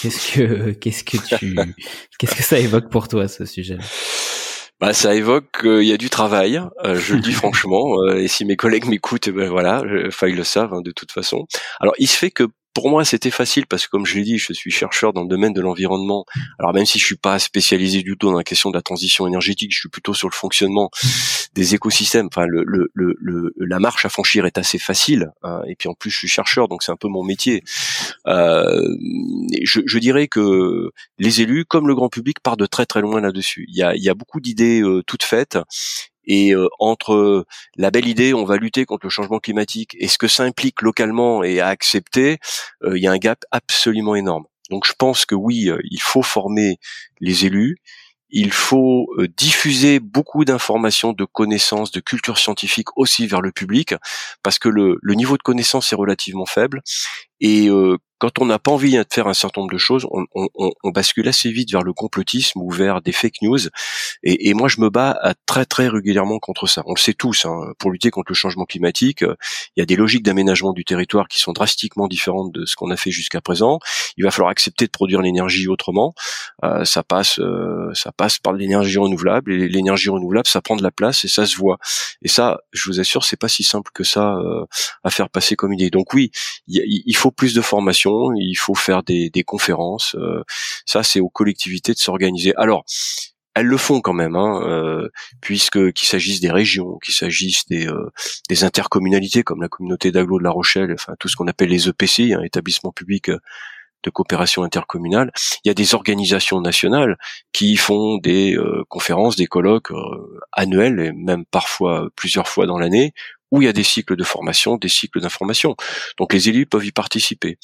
qu'est-ce 0.00 0.32
que 0.32 0.70
qu'est-ce 0.80 1.04
que 1.04 1.18
tu 1.36 1.54
qu'est-ce 2.18 2.34
que 2.34 2.42
ça 2.42 2.58
évoque 2.58 2.88
pour 2.88 3.08
toi 3.08 3.28
ce 3.28 3.44
sujet 3.44 3.76
bah, 4.80 4.94
ça 4.94 5.14
évoque 5.14 5.60
qu'il 5.60 5.84
y 5.84 5.92
a 5.92 5.98
du 5.98 6.10
travail, 6.10 6.60
euh, 6.82 6.96
je 6.96 7.14
le 7.14 7.20
dis 7.20 7.32
franchement, 7.32 8.00
euh, 8.00 8.16
et 8.16 8.26
si 8.26 8.44
mes 8.44 8.56
collègues 8.56 8.86
m'écoutent, 8.86 9.28
ben 9.28 9.48
voilà, 9.48 9.82
enfin 10.08 10.28
ils 10.28 10.34
le 10.34 10.44
savent 10.44 10.72
hein, 10.72 10.80
de 10.82 10.90
toute 10.92 11.12
façon. 11.12 11.46
Alors 11.78 11.94
il 11.98 12.08
se 12.08 12.16
fait 12.16 12.30
que 12.30 12.44
pour 12.74 12.90
moi, 12.90 13.04
c'était 13.04 13.30
facile 13.30 13.66
parce 13.66 13.86
que, 13.86 13.90
comme 13.90 14.04
je 14.04 14.16
l'ai 14.16 14.24
dit, 14.24 14.38
je 14.38 14.52
suis 14.52 14.70
chercheur 14.70 15.12
dans 15.12 15.22
le 15.22 15.28
domaine 15.28 15.52
de 15.52 15.60
l'environnement. 15.60 16.26
Alors, 16.58 16.74
même 16.74 16.86
si 16.86 16.98
je 16.98 17.04
suis 17.06 17.16
pas 17.16 17.38
spécialisé 17.38 18.02
du 18.02 18.16
tout 18.16 18.26
dans 18.26 18.36
la 18.36 18.44
question 18.44 18.70
de 18.70 18.76
la 18.76 18.82
transition 18.82 19.26
énergétique, 19.26 19.72
je 19.72 19.78
suis 19.78 19.88
plutôt 19.88 20.12
sur 20.12 20.28
le 20.28 20.34
fonctionnement 20.34 20.90
des 21.54 21.74
écosystèmes. 21.74 22.26
Enfin, 22.26 22.46
le, 22.46 22.64
le, 22.66 22.90
le, 22.92 23.54
la 23.56 23.78
marche 23.78 24.04
à 24.04 24.08
franchir 24.08 24.44
est 24.44 24.58
assez 24.58 24.78
facile. 24.78 25.30
Hein. 25.42 25.62
et 25.68 25.76
puis, 25.76 25.88
en 25.88 25.94
plus, 25.94 26.10
je 26.10 26.18
suis 26.18 26.28
chercheur, 26.28 26.68
donc 26.68 26.82
c'est 26.82 26.92
un 26.92 26.96
peu 26.96 27.08
mon 27.08 27.22
métier. 27.22 27.62
Euh, 28.26 28.82
je, 29.62 29.80
je, 29.86 29.98
dirais 29.98 30.26
que 30.26 30.90
les 31.18 31.40
élus, 31.40 31.64
comme 31.64 31.86
le 31.86 31.94
grand 31.94 32.08
public, 32.08 32.40
partent 32.40 32.58
de 32.58 32.66
très 32.66 32.86
très 32.86 33.00
loin 33.00 33.20
là-dessus. 33.20 33.66
Il 33.68 33.76
y 33.76 33.82
a, 33.82 33.94
y 33.94 34.08
a 34.08 34.14
beaucoup 34.14 34.40
d'idées 34.40 34.82
euh, 34.82 35.02
toutes 35.06 35.22
faites 35.22 35.58
et 36.26 36.54
euh, 36.54 36.68
entre 36.78 37.46
la 37.76 37.90
belle 37.90 38.08
idée, 38.08 38.34
on 38.34 38.44
va 38.44 38.56
lutter 38.56 38.84
contre 38.84 39.06
le 39.06 39.10
changement 39.10 39.38
climatique, 39.38 39.96
et 39.98 40.08
ce 40.08 40.18
que 40.18 40.28
ça 40.28 40.44
implique 40.44 40.82
localement 40.82 41.42
et 41.42 41.60
à 41.60 41.68
accepter, 41.68 42.38
euh, 42.82 42.96
il 42.96 43.02
y 43.02 43.06
a 43.06 43.12
un 43.12 43.18
gap 43.18 43.44
absolument 43.50 44.14
énorme. 44.14 44.44
Donc 44.70 44.86
je 44.86 44.92
pense 44.98 45.26
que 45.26 45.34
oui, 45.34 45.68
euh, 45.68 45.78
il 45.90 46.00
faut 46.00 46.22
former 46.22 46.78
les 47.20 47.46
élus, 47.46 47.78
il 48.30 48.50
faut 48.50 49.06
diffuser 49.36 50.00
beaucoup 50.00 50.44
d'informations, 50.44 51.12
de 51.12 51.24
connaissances, 51.24 51.92
de 51.92 52.00
culture 52.00 52.36
scientifique 52.36 52.88
aussi 52.96 53.28
vers 53.28 53.40
le 53.40 53.52
public, 53.52 53.94
parce 54.42 54.58
que 54.58 54.68
le, 54.68 54.98
le 55.00 55.14
niveau 55.14 55.36
de 55.36 55.42
connaissance 55.42 55.92
est 55.92 55.96
relativement 55.96 56.46
faible. 56.46 56.82
Et 57.38 57.68
quand 58.24 58.42
on 58.42 58.46
n'a 58.46 58.58
pas 58.58 58.70
envie 58.70 58.92
de 58.92 59.04
faire 59.12 59.26
un 59.26 59.34
certain 59.34 59.60
nombre 59.60 59.72
de 59.72 59.78
choses, 59.78 60.06
on, 60.10 60.90
bascule 60.90 61.28
assez 61.28 61.50
vite 61.50 61.72
vers 61.72 61.82
le 61.82 61.92
complotisme 61.92 62.60
ou 62.60 62.70
vers 62.70 63.02
des 63.02 63.12
fake 63.12 63.42
news. 63.42 63.58
Et, 64.22 64.48
et 64.48 64.54
moi, 64.54 64.68
je 64.68 64.80
me 64.80 64.88
bats 64.88 65.34
très 65.46 65.66
très 65.66 65.88
régulièrement 65.88 66.38
contre 66.38 66.66
ça. 66.66 66.82
On 66.86 66.94
le 66.94 66.98
sait 66.98 67.14
tous. 67.14 67.44
Hein, 67.44 67.72
pour 67.78 67.90
lutter 67.90 68.10
contre 68.10 68.30
le 68.30 68.34
changement 68.34 68.64
climatique, 68.64 69.22
euh, 69.22 69.34
il 69.76 69.80
y 69.80 69.82
a 69.82 69.86
des 69.86 69.96
logiques 69.96 70.22
d'aménagement 70.22 70.72
du 70.72 70.84
territoire 70.84 71.28
qui 71.28 71.38
sont 71.38 71.52
drastiquement 71.52 72.08
différentes 72.08 72.52
de 72.52 72.64
ce 72.64 72.76
qu'on 72.76 72.90
a 72.90 72.96
fait 72.96 73.10
jusqu'à 73.10 73.40
présent. 73.40 73.78
Il 74.16 74.24
va 74.24 74.30
falloir 74.30 74.50
accepter 74.50 74.86
de 74.86 74.90
produire 74.90 75.20
l'énergie 75.20 75.68
autrement. 75.68 76.14
Euh, 76.64 76.84
ça 76.84 77.02
passe, 77.02 77.38
euh, 77.40 77.90
ça 77.92 78.12
passe 78.12 78.38
par 78.38 78.52
l'énergie 78.52 78.98
renouvelable. 78.98 79.52
Et 79.52 79.68
l'énergie 79.68 80.08
renouvelable, 80.08 80.48
ça 80.48 80.62
prend 80.62 80.76
de 80.76 80.82
la 80.82 80.90
place 80.90 81.24
et 81.24 81.28
ça 81.28 81.44
se 81.44 81.56
voit. 81.56 81.78
Et 82.22 82.28
ça, 82.28 82.60
je 82.72 82.88
vous 82.88 83.00
assure, 83.00 83.24
c'est 83.24 83.36
pas 83.36 83.48
si 83.48 83.64
simple 83.64 83.90
que 83.92 84.04
ça 84.04 84.38
à 85.02 85.10
faire 85.10 85.28
passer 85.28 85.56
comme 85.56 85.72
idée. 85.72 85.90
Donc 85.90 86.14
oui, 86.14 86.30
il 86.68 87.16
faut 87.16 87.30
plus 87.30 87.54
de 87.54 87.60
formation 87.60 88.13
il 88.36 88.54
faut 88.54 88.74
faire 88.74 89.02
des, 89.02 89.30
conférences. 89.44 90.14
Euh, 90.16 90.42
ça, 90.86 91.02
c'est 91.02 91.20
aux 91.20 91.28
collectivités 91.28 91.92
de 91.92 91.98
s'organiser. 91.98 92.54
Alors, 92.56 92.84
elles 93.54 93.66
le 93.66 93.76
font 93.76 94.00
quand 94.00 94.12
même, 94.12 94.34
hein, 94.36 94.62
euh, 94.64 95.08
puisque 95.40 95.92
qu'il 95.92 96.08
s'agisse 96.08 96.40
des 96.40 96.50
régions, 96.50 96.98
qu'il 97.04 97.14
s'agisse 97.14 97.66
des, 97.66 97.86
euh, 97.86 98.10
intercommunalités 98.62 99.42
comme 99.42 99.62
la 99.62 99.68
communauté 99.68 100.10
d'agglo 100.10 100.38
de 100.38 100.44
La 100.44 100.50
Rochelle, 100.50 100.92
enfin 100.92 101.14
tout 101.20 101.28
ce 101.28 101.36
qu'on 101.36 101.46
appelle 101.46 101.68
les 101.68 101.88
EPCI, 101.88 102.34
un 102.34 102.42
établissement 102.42 102.92
public 102.92 103.30
de 103.30 104.10
coopération 104.10 104.64
intercommunale. 104.64 105.32
Il 105.64 105.68
y 105.68 105.70
a 105.70 105.74
des 105.74 105.94
organisations 105.94 106.60
nationales 106.60 107.16
qui 107.52 107.76
font 107.76 108.18
des 108.18 108.56
conférences, 108.88 109.36
des 109.36 109.46
colloques 109.46 109.92
annuels 110.52 111.00
et 111.00 111.12
même 111.12 111.44
parfois 111.46 112.08
plusieurs 112.16 112.48
fois 112.48 112.66
dans 112.66 112.78
l'année, 112.78 113.12
où 113.54 113.62
il 113.62 113.66
y 113.66 113.68
a 113.68 113.72
des 113.72 113.84
cycles 113.84 114.16
de 114.16 114.24
formation, 114.24 114.76
des 114.76 114.88
cycles 114.88 115.20
d'information. 115.20 115.76
Donc 116.18 116.32
les 116.32 116.48
élus 116.48 116.66
peuvent 116.66 116.84
y 116.84 116.90
participer. 116.90 117.56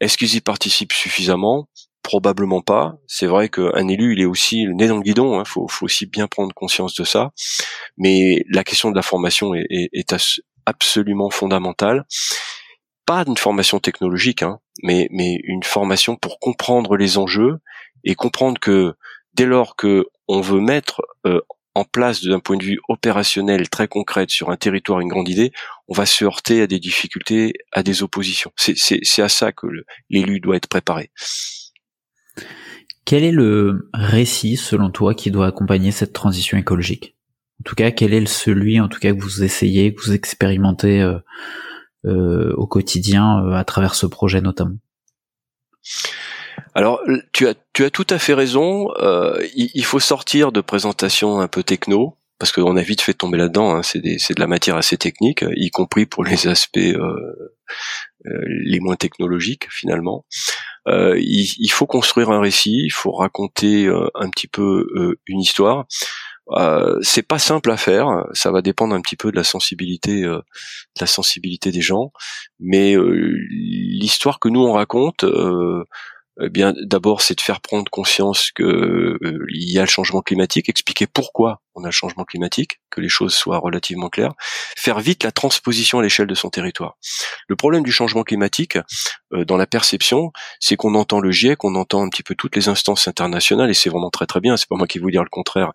Est-ce 0.00 0.16
qu'ils 0.16 0.34
y 0.34 0.40
participent 0.40 0.92
suffisamment? 0.92 1.68
Probablement 2.02 2.62
pas. 2.62 2.96
C'est 3.06 3.26
vrai 3.26 3.48
qu'un 3.48 3.86
élu, 3.88 4.14
il 4.14 4.20
est 4.20 4.26
aussi 4.26 4.64
le 4.64 4.72
nez 4.72 4.88
dans 4.88 4.96
le 4.96 5.02
guidon. 5.02 5.34
Il 5.34 5.40
hein. 5.40 5.44
faut, 5.44 5.68
aussi 5.82 6.06
bien 6.06 6.26
prendre 6.26 6.54
conscience 6.54 6.94
de 6.94 7.04
ça. 7.04 7.32
Mais 7.98 8.44
la 8.48 8.64
question 8.64 8.90
de 8.90 8.96
la 8.96 9.02
formation 9.02 9.54
est, 9.54 10.14
absolument 10.66 11.30
fondamentale. 11.30 12.06
Pas 13.06 13.24
une 13.26 13.36
formation 13.36 13.80
technologique, 13.80 14.42
hein, 14.42 14.60
mais, 14.82 15.08
une 15.10 15.62
formation 15.62 16.16
pour 16.16 16.38
comprendre 16.38 16.96
les 16.96 17.18
enjeux 17.18 17.58
et 18.04 18.14
comprendre 18.14 18.58
que 18.60 18.94
dès 19.34 19.46
lors 19.46 19.76
que 19.76 20.06
on 20.28 20.40
veut 20.40 20.60
mettre 20.60 21.02
euh, 21.26 21.40
en 21.74 21.84
place 21.84 22.24
d'un 22.24 22.40
point 22.40 22.56
de 22.56 22.64
vue 22.64 22.80
opérationnel 22.88 23.68
très 23.68 23.88
concret 23.88 24.26
sur 24.28 24.50
un 24.50 24.56
territoire 24.56 25.00
une 25.00 25.08
grande 25.08 25.28
idée, 25.28 25.52
on 25.88 25.94
va 25.94 26.06
se 26.06 26.24
heurter 26.24 26.62
à 26.62 26.66
des 26.66 26.78
difficultés, 26.78 27.54
à 27.72 27.82
des 27.82 28.02
oppositions. 28.02 28.52
C'est 28.56 29.22
à 29.22 29.28
ça 29.28 29.52
que 29.52 29.66
l'élu 30.08 30.40
doit 30.40 30.56
être 30.56 30.68
préparé. 30.68 31.10
Quel 33.04 33.24
est 33.24 33.32
le 33.32 33.88
récit, 33.92 34.56
selon 34.56 34.90
toi, 34.90 35.14
qui 35.14 35.30
doit 35.30 35.46
accompagner 35.46 35.90
cette 35.90 36.12
transition 36.12 36.58
écologique? 36.58 37.16
En 37.60 37.64
tout 37.64 37.74
cas, 37.74 37.90
quel 37.90 38.14
est 38.14 38.26
celui, 38.26 38.80
en 38.80 38.88
tout 38.88 39.00
cas, 39.00 39.12
que 39.12 39.20
vous 39.20 39.42
essayez, 39.42 39.94
que 39.94 40.00
vous 40.02 40.12
expérimentez 40.12 41.02
euh, 41.02 41.18
euh, 42.06 42.54
au 42.56 42.66
quotidien 42.66 43.44
euh, 43.44 43.52
à 43.52 43.64
travers 43.64 43.94
ce 43.94 44.06
projet 44.06 44.40
notamment? 44.40 44.76
Alors, 46.74 47.00
tu 47.32 47.46
as, 47.46 47.54
tu 47.72 47.84
as 47.84 47.90
tout 47.90 48.06
à 48.10 48.18
fait 48.18 48.34
raison. 48.34 48.88
Euh, 49.00 49.44
il, 49.54 49.84
faut 49.84 50.00
sortir 50.00 50.52
de 50.52 50.60
présentations 50.60 51.40
un 51.40 51.48
peu 51.48 51.62
techno, 51.62 52.16
parce 52.38 52.52
qu'on 52.52 52.76
a 52.76 52.82
vite 52.82 53.02
fait 53.02 53.14
tomber 53.14 53.38
là-dedans. 53.38 53.76
Hein. 53.76 53.82
C'est, 53.82 54.00
de 54.00 54.40
la 54.40 54.46
matière 54.46 54.76
assez 54.76 54.96
technique, 54.96 55.44
y 55.56 55.70
compris 55.70 56.06
pour 56.06 56.24
les 56.24 56.48
aspects 56.48 56.78
euh, 56.78 57.54
euh, 58.26 58.40
les 58.64 58.80
moins 58.80 58.96
technologiques 58.96 59.68
finalement. 59.70 60.24
Il, 60.86 61.54
il, 61.58 61.70
faut 61.70 61.86
construire 61.86 62.30
un 62.30 62.40
récit, 62.40 62.82
il 62.84 62.92
faut 62.92 63.12
raconter 63.12 63.88
un 64.14 64.28
petit 64.30 64.48
peu 64.48 65.16
une 65.26 65.40
histoire. 65.40 65.86
Euh, 66.52 66.98
c'est 67.02 67.22
pas 67.22 67.38
simple 67.38 67.70
à 67.70 67.76
faire, 67.76 68.26
ça 68.32 68.50
va 68.50 68.60
dépendre 68.60 68.94
un 68.94 69.00
petit 69.00 69.16
peu 69.16 69.30
de 69.30 69.36
la 69.36 69.44
sensibilité, 69.44 70.22
de 70.22 70.42
la 70.98 71.06
sensibilité 71.06 71.70
des 71.70 71.80
gens, 71.80 72.12
mais 72.58 72.96
l'histoire 73.50 74.40
que 74.40 74.48
nous 74.48 74.60
on 74.60 74.72
raconte, 74.72 75.24
eh 76.40 76.48
bien 76.48 76.74
d'abord 76.82 77.22
c'est 77.22 77.34
de 77.34 77.40
faire 77.40 77.60
prendre 77.60 77.90
conscience 77.90 78.50
que 78.52 78.62
euh, 78.62 79.46
il 79.52 79.72
y 79.72 79.78
a 79.78 79.82
le 79.82 79.88
changement 79.88 80.22
climatique, 80.22 80.68
expliquer 80.68 81.06
pourquoi 81.06 81.60
a 81.84 81.88
le 81.88 81.92
changement 81.92 82.24
climatique, 82.24 82.80
que 82.90 83.00
les 83.00 83.08
choses 83.08 83.34
soient 83.34 83.58
relativement 83.58 84.08
claires, 84.08 84.32
faire 84.76 85.00
vite 85.00 85.24
la 85.24 85.32
transposition 85.32 85.98
à 85.98 86.02
l'échelle 86.02 86.26
de 86.26 86.34
son 86.34 86.50
territoire. 86.50 86.96
Le 87.48 87.56
problème 87.56 87.82
du 87.82 87.92
changement 87.92 88.22
climatique, 88.22 88.78
euh, 89.32 89.44
dans 89.44 89.56
la 89.56 89.66
perception, 89.66 90.32
c'est 90.58 90.76
qu'on 90.76 90.94
entend 90.94 91.20
le 91.20 91.30
GIEC, 91.30 91.64
on 91.64 91.74
entend 91.74 92.04
un 92.04 92.08
petit 92.08 92.22
peu 92.22 92.34
toutes 92.34 92.56
les 92.56 92.68
instances 92.68 93.08
internationales, 93.08 93.70
et 93.70 93.74
c'est 93.74 93.90
vraiment 93.90 94.10
très 94.10 94.26
très 94.26 94.40
bien, 94.40 94.56
c'est 94.56 94.68
pas 94.68 94.76
moi 94.76 94.86
qui 94.86 94.98
vais 94.98 95.02
vous 95.02 95.10
dire 95.10 95.24
le 95.24 95.30
contraire 95.30 95.72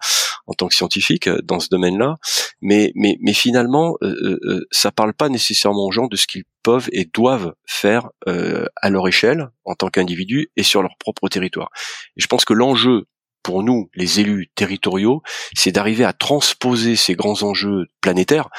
en 0.48 0.54
tant 0.54 0.68
que 0.68 0.76
scientifique 0.76 1.28
euh, 1.28 1.42
dans 1.44 1.60
ce 1.60 1.70
domaine-là, 1.70 2.16
mais, 2.62 2.92
mais, 2.96 3.18
mais 3.22 3.34
finalement, 3.34 3.98
euh, 4.02 4.40
euh, 4.44 4.66
ça 4.72 4.92
parle 4.92 5.14
pas 5.14 5.30
nécessairement 5.30 5.86
aux 5.86 5.92
gens 5.92 6.08
de 6.08 6.16
ce 6.16 6.28
qu'ils 6.28 6.44
peuvent 6.64 6.90
et 6.92 7.06
doivent 7.14 7.54
faire 7.68 8.10
à 8.26 8.90
leur 8.90 9.08
échelle 9.08 9.50
en 9.66 9.76
tant 9.76 9.90
qu'individus 9.90 10.50
et 10.56 10.64
sur 10.64 10.82
leur 10.82 10.98
propre 10.98 11.30
territoire. 11.30 11.70
Et 12.18 12.22
je 12.22 12.28
pense 12.28 12.44
que 12.44 12.54
l'enjeu 12.54 13.06
pour 13.46 13.62
nous, 13.62 13.92
les 13.94 14.20
élus 14.20 14.50
territoriaux, 14.56 15.22
c'est 15.56 15.72
d'arriver 15.72 16.04
à 16.04 16.14
transposer 16.14 16.96
ces 16.96 17.14
grands 17.14 17.44
enjeux 17.44 17.86
planétaires 18.02 18.50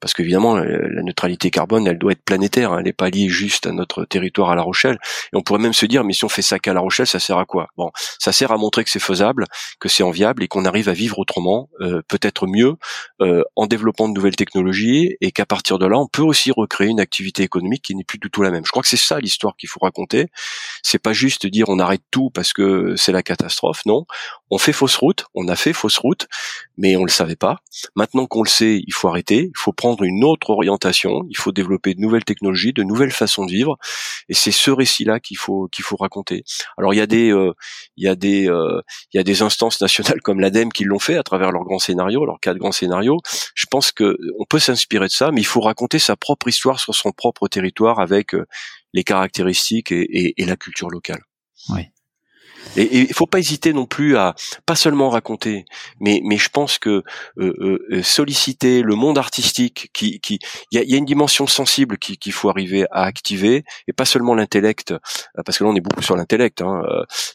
parce 0.00 0.14
qu'évidemment 0.14 0.56
la 0.56 1.02
neutralité 1.02 1.50
carbone 1.50 1.86
elle 1.86 1.98
doit 1.98 2.12
être 2.12 2.24
planétaire, 2.24 2.72
hein. 2.72 2.78
elle 2.78 2.84
n'est 2.84 2.92
pas 2.92 3.10
liée 3.10 3.28
juste 3.28 3.66
à 3.66 3.72
notre 3.72 4.04
territoire 4.04 4.50
à 4.50 4.54
La 4.54 4.62
Rochelle. 4.62 4.98
Et 5.32 5.36
on 5.36 5.42
pourrait 5.42 5.60
même 5.60 5.72
se 5.72 5.86
dire 5.86 6.04
mais 6.04 6.12
si 6.12 6.24
on 6.24 6.28
fait 6.28 6.42
ça 6.42 6.58
qu'à 6.58 6.74
La 6.74 6.80
Rochelle, 6.80 7.06
ça 7.06 7.18
sert 7.18 7.38
à 7.38 7.44
quoi? 7.44 7.68
Bon, 7.76 7.90
ça 8.18 8.32
sert 8.32 8.52
à 8.52 8.56
montrer 8.56 8.84
que 8.84 8.90
c'est 8.90 8.98
faisable, 8.98 9.44
que 9.80 9.88
c'est 9.88 10.02
enviable 10.02 10.42
et 10.42 10.48
qu'on 10.48 10.64
arrive 10.64 10.88
à 10.88 10.92
vivre 10.92 11.18
autrement, 11.18 11.68
euh, 11.80 12.02
peut-être 12.08 12.46
mieux, 12.46 12.76
euh, 13.20 13.42
en 13.56 13.66
développant 13.66 14.08
de 14.08 14.14
nouvelles 14.14 14.36
technologies 14.36 15.16
et 15.20 15.32
qu'à 15.32 15.46
partir 15.46 15.78
de 15.78 15.86
là 15.86 15.98
on 15.98 16.06
peut 16.06 16.22
aussi 16.22 16.50
recréer 16.50 16.88
une 16.88 17.00
activité 17.00 17.42
économique 17.42 17.82
qui 17.82 17.94
n'est 17.94 18.04
plus 18.04 18.18
du 18.18 18.30
tout 18.30 18.42
la 18.42 18.50
même. 18.50 18.64
Je 18.64 18.70
crois 18.70 18.82
que 18.82 18.88
c'est 18.88 18.96
ça 18.96 19.18
l'histoire 19.18 19.56
qu'il 19.56 19.68
faut 19.68 19.80
raconter. 19.80 20.26
C'est 20.82 20.98
pas 20.98 21.12
juste 21.12 21.46
dire 21.46 21.68
on 21.68 21.78
arrête 21.78 22.02
tout 22.10 22.30
parce 22.30 22.52
que 22.52 22.94
c'est 22.96 23.12
la 23.12 23.22
catastrophe. 23.22 23.84
Non, 23.86 24.06
on 24.50 24.58
fait 24.58 24.72
fausse 24.72 24.96
route, 24.96 25.26
on 25.34 25.48
a 25.48 25.56
fait 25.56 25.72
fausse 25.72 25.98
route, 25.98 26.28
mais 26.76 26.96
on 26.96 27.04
le 27.04 27.10
savait 27.10 27.36
pas. 27.36 27.58
Maintenant 27.94 28.26
qu'on 28.26 28.42
le 28.42 28.48
sait, 28.48 28.82
il 28.86 28.92
faut 28.92 29.08
arrêter, 29.08 29.50
il 29.54 29.58
faut 29.58 29.72
prendre 29.72 29.95
une 30.04 30.24
autre 30.24 30.50
orientation, 30.50 31.22
il 31.28 31.36
faut 31.36 31.52
développer 31.52 31.94
de 31.94 32.00
nouvelles 32.00 32.24
technologies, 32.24 32.72
de 32.72 32.82
nouvelles 32.82 33.10
façons 33.12 33.44
de 33.44 33.50
vivre, 33.50 33.76
et 34.28 34.34
c'est 34.34 34.50
ce 34.52 34.70
récit-là 34.70 35.20
qu'il 35.20 35.36
faut 35.36 35.68
qu'il 35.68 35.84
faut 35.84 35.96
raconter. 35.96 36.44
Alors 36.78 36.94
il 36.94 36.98
y 36.98 37.00
a 37.00 37.06
des 37.06 37.32
euh, 37.32 37.52
il 37.96 38.04
y 38.04 38.08
a 38.08 38.14
des 38.14 38.48
euh, 38.48 38.80
il 39.12 39.16
y 39.16 39.20
a 39.20 39.22
des 39.22 39.42
instances 39.42 39.80
nationales 39.80 40.20
comme 40.22 40.40
l'ADEME 40.40 40.72
qui 40.72 40.84
l'ont 40.84 40.98
fait 40.98 41.16
à 41.16 41.22
travers 41.22 41.52
leurs 41.52 41.64
grands 41.64 41.78
scénarios, 41.78 42.24
leurs 42.26 42.40
quatre 42.40 42.58
grands 42.58 42.72
scénarios. 42.72 43.18
Je 43.54 43.66
pense 43.70 43.92
que 43.92 44.16
on 44.38 44.44
peut 44.44 44.58
s'inspirer 44.58 45.06
de 45.06 45.12
ça, 45.12 45.30
mais 45.32 45.40
il 45.40 45.46
faut 45.46 45.60
raconter 45.60 45.98
sa 45.98 46.16
propre 46.16 46.48
histoire 46.48 46.80
sur 46.80 46.94
son 46.94 47.12
propre 47.12 47.48
territoire 47.48 48.00
avec 48.00 48.34
euh, 48.34 48.46
les 48.92 49.04
caractéristiques 49.04 49.92
et, 49.92 50.02
et, 50.02 50.42
et 50.42 50.44
la 50.44 50.56
culture 50.56 50.88
locale. 50.88 51.22
Oui. 51.70 51.82
Et 52.76 53.00
il 53.00 53.14
faut 53.14 53.26
pas 53.26 53.38
hésiter 53.38 53.72
non 53.72 53.86
plus 53.86 54.16
à 54.16 54.34
pas 54.66 54.76
seulement 54.76 55.08
raconter, 55.10 55.64
mais 56.00 56.20
mais 56.24 56.36
je 56.36 56.48
pense 56.48 56.78
que 56.78 57.02
euh, 57.38 57.84
euh, 57.90 58.02
solliciter 58.02 58.82
le 58.82 58.94
monde 58.94 59.18
artistique, 59.18 59.90
qui 59.92 60.20
qui 60.20 60.38
il 60.70 60.78
y 60.78 60.80
a, 60.80 60.84
y 60.84 60.94
a, 60.94 60.98
une 60.98 61.04
dimension 61.04 61.46
sensible 61.46 61.98
qu'il 61.98 62.32
faut 62.32 62.50
arriver 62.50 62.86
à 62.90 63.04
activer 63.04 63.64
et 63.88 63.92
pas 63.92 64.04
seulement 64.04 64.34
l'intellect, 64.34 64.92
euh, 64.92 64.98
parce 65.44 65.58
que 65.58 65.64
là 65.64 65.70
on 65.70 65.76
est 65.76 65.80
beaucoup 65.80 66.02
sur 66.02 66.16
l'intellect, 66.16 66.62
hein, 66.62 66.82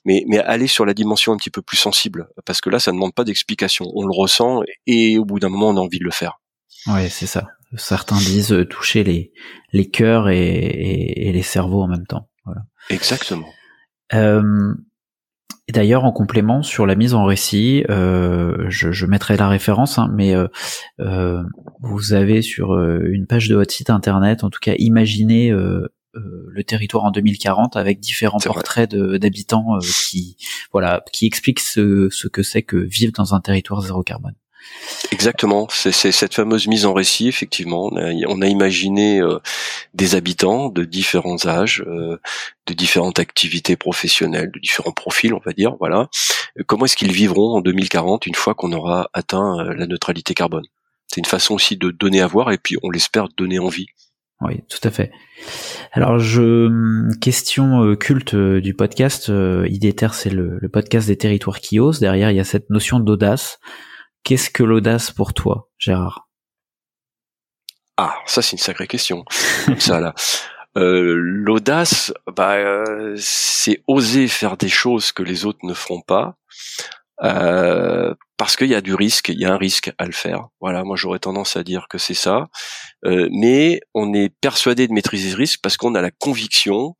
mais 0.05 0.23
mais 0.27 0.39
aller 0.39 0.67
sur 0.67 0.85
la 0.85 0.93
dimension 0.93 1.33
un 1.33 1.37
petit 1.37 1.49
peu 1.49 1.61
plus 1.61 1.77
sensible, 1.77 2.27
parce 2.45 2.61
que 2.61 2.69
là 2.69 2.79
ça 2.79 2.91
ne 2.91 2.97
demande 2.97 3.13
pas 3.13 3.23
d'explication, 3.23 3.85
on 3.93 4.05
le 4.05 4.13
ressent 4.13 4.61
et 4.85 5.17
au 5.17 5.25
bout 5.25 5.39
d'un 5.39 5.49
moment 5.49 5.69
on 5.69 5.77
a 5.77 5.81
envie 5.81 5.99
de 5.99 6.05
le 6.05 6.11
faire. 6.11 6.39
Ouais, 6.87 7.09
c'est 7.09 7.27
ça. 7.27 7.47
Certains 7.77 8.17
disent 8.17 8.65
toucher 8.69 9.03
les 9.03 9.31
les 9.71 9.89
cœurs 9.89 10.29
et, 10.29 10.37
et, 10.37 11.29
et 11.29 11.31
les 11.31 11.43
cerveaux 11.43 11.83
en 11.83 11.87
même 11.87 12.05
temps. 12.05 12.27
Voilà. 12.45 12.61
Exactement. 12.89 13.47
Euh, 14.13 14.73
et 15.71 15.73
d'ailleurs, 15.73 16.03
en 16.03 16.11
complément 16.11 16.63
sur 16.63 16.85
la 16.85 16.95
mise 16.95 17.13
en 17.13 17.23
récit, 17.23 17.85
euh, 17.89 18.65
je, 18.67 18.91
je, 18.91 19.05
mettrai 19.05 19.37
la 19.37 19.47
référence, 19.47 19.97
hein, 19.97 20.09
mais 20.13 20.35
euh, 20.35 20.49
euh, 20.99 21.41
vous 21.79 22.11
avez 22.11 22.41
sur 22.41 22.73
euh, 22.73 22.99
une 23.09 23.25
page 23.25 23.47
de 23.47 23.55
votre 23.55 23.71
site 23.71 23.89
internet, 23.89 24.43
en 24.43 24.49
tout 24.49 24.59
cas, 24.59 24.73
imaginé 24.79 25.49
euh, 25.49 25.87
euh, 26.17 26.45
le 26.49 26.63
territoire 26.65 27.05
en 27.05 27.11
2040 27.11 27.77
avec 27.77 28.01
différents 28.01 28.39
portraits 28.39 28.93
d'habitants 28.93 29.79
qui, 30.09 30.35
voilà, 30.73 31.05
qui 31.13 31.25
expliquent 31.25 31.61
ce, 31.61 32.09
ce 32.11 32.27
que 32.27 32.43
c'est 32.43 32.63
que 32.63 32.75
vivre 32.75 33.13
dans 33.15 33.33
un 33.33 33.39
territoire 33.39 33.79
zéro 33.79 34.03
carbone. 34.03 34.35
Exactement, 35.11 35.67
c'est 35.69 35.91
cette 35.91 36.33
fameuse 36.33 36.67
mise 36.67 36.85
en 36.85 36.93
récit, 36.93 37.27
effectivement. 37.27 37.91
On 37.91 38.41
a, 38.41 38.47
imaginé 38.47 39.19
euh, 39.19 39.39
des 39.93 40.15
habitants 40.15 40.69
de 40.69 40.83
différents 40.83 41.45
âges, 41.45 41.83
euh, 41.87 42.17
de 42.67 42.73
différentes 42.73 43.19
activités 43.19 43.75
professionnelles, 43.75 44.51
de 44.51 44.59
différents 44.59 44.91
profils, 44.91 45.33
on 45.33 45.41
va 45.43 45.53
dire. 45.53 45.75
Voilà. 45.79 46.09
Comment 46.67 46.85
est-ce 46.85 46.95
qu'ils 46.95 47.11
vivront 47.11 47.55
en 47.55 47.61
2040 47.61 48.25
une 48.25 48.35
fois 48.35 48.53
qu'on 48.53 48.71
aura 48.73 49.09
atteint 49.13 49.59
euh, 49.59 49.73
la 49.73 49.87
neutralité 49.87 50.33
carbone? 50.33 50.65
C'est 51.07 51.19
une 51.19 51.25
façon 51.25 51.55
aussi 51.55 51.77
de 51.77 51.91
donner 51.91 52.21
à 52.21 52.27
voir 52.27 52.51
et 52.51 52.57
puis 52.57 52.77
on 52.83 52.89
l'espère 52.89 53.27
donner 53.37 53.59
envie. 53.59 53.87
Oui, 54.39 54.63
tout 54.69 54.79
à 54.83 54.91
fait. 54.91 55.11
Alors, 55.91 56.19
je 56.19 57.11
question 57.19 57.95
culte 57.95 58.33
du 58.35 58.73
podcast. 58.73 59.27
IDETER, 59.29 60.07
c'est 60.13 60.31
le, 60.31 60.57
le 60.59 60.69
podcast 60.69 61.07
des 61.07 61.17
territoires 61.17 61.59
qui 61.59 61.79
osent. 61.79 61.99
Derrière, 61.99 62.31
il 62.31 62.37
y 62.37 62.39
a 62.39 62.43
cette 62.43 62.69
notion 62.71 62.99
d'audace. 62.99 63.59
Qu'est-ce 64.23 64.49
que 64.49 64.63
l'audace 64.63 65.11
pour 65.11 65.33
toi, 65.33 65.69
Gérard? 65.77 66.27
Ah, 67.97 68.15
ça 68.25 68.41
c'est 68.41 68.53
une 68.53 68.57
sacrée 68.57 68.87
question. 68.87 69.25
ça 69.79 69.99
là. 69.99 70.13
Euh, 70.77 71.15
l'audace, 71.17 72.13
bah, 72.33 72.53
euh, 72.53 73.15
c'est 73.17 73.83
oser 73.87 74.29
faire 74.29 74.55
des 74.55 74.69
choses 74.69 75.11
que 75.11 75.21
les 75.21 75.45
autres 75.45 75.59
ne 75.63 75.73
feront 75.73 75.99
pas, 75.99 76.37
euh, 77.23 78.13
parce 78.37 78.55
qu'il 78.55 78.69
y 78.69 78.75
a 78.75 78.79
du 78.79 78.95
risque, 78.95 79.29
il 79.29 79.39
y 79.39 79.45
a 79.45 79.53
un 79.53 79.57
risque 79.57 79.91
à 79.97 80.05
le 80.05 80.13
faire. 80.13 80.47
Voilà, 80.61 80.83
moi 80.83 80.95
j'aurais 80.95 81.19
tendance 81.19 81.57
à 81.57 81.63
dire 81.63 81.87
que 81.89 81.97
c'est 81.97 82.13
ça. 82.13 82.47
mais 83.03 83.81
on 83.93 84.13
est 84.13 84.33
persuadé 84.39 84.87
de 84.87 84.93
maîtriser 84.93 85.31
ce 85.31 85.35
risque 85.35 85.59
parce 85.61 85.75
qu'on 85.75 85.93
a 85.95 86.01
la 86.01 86.11
conviction 86.11 86.95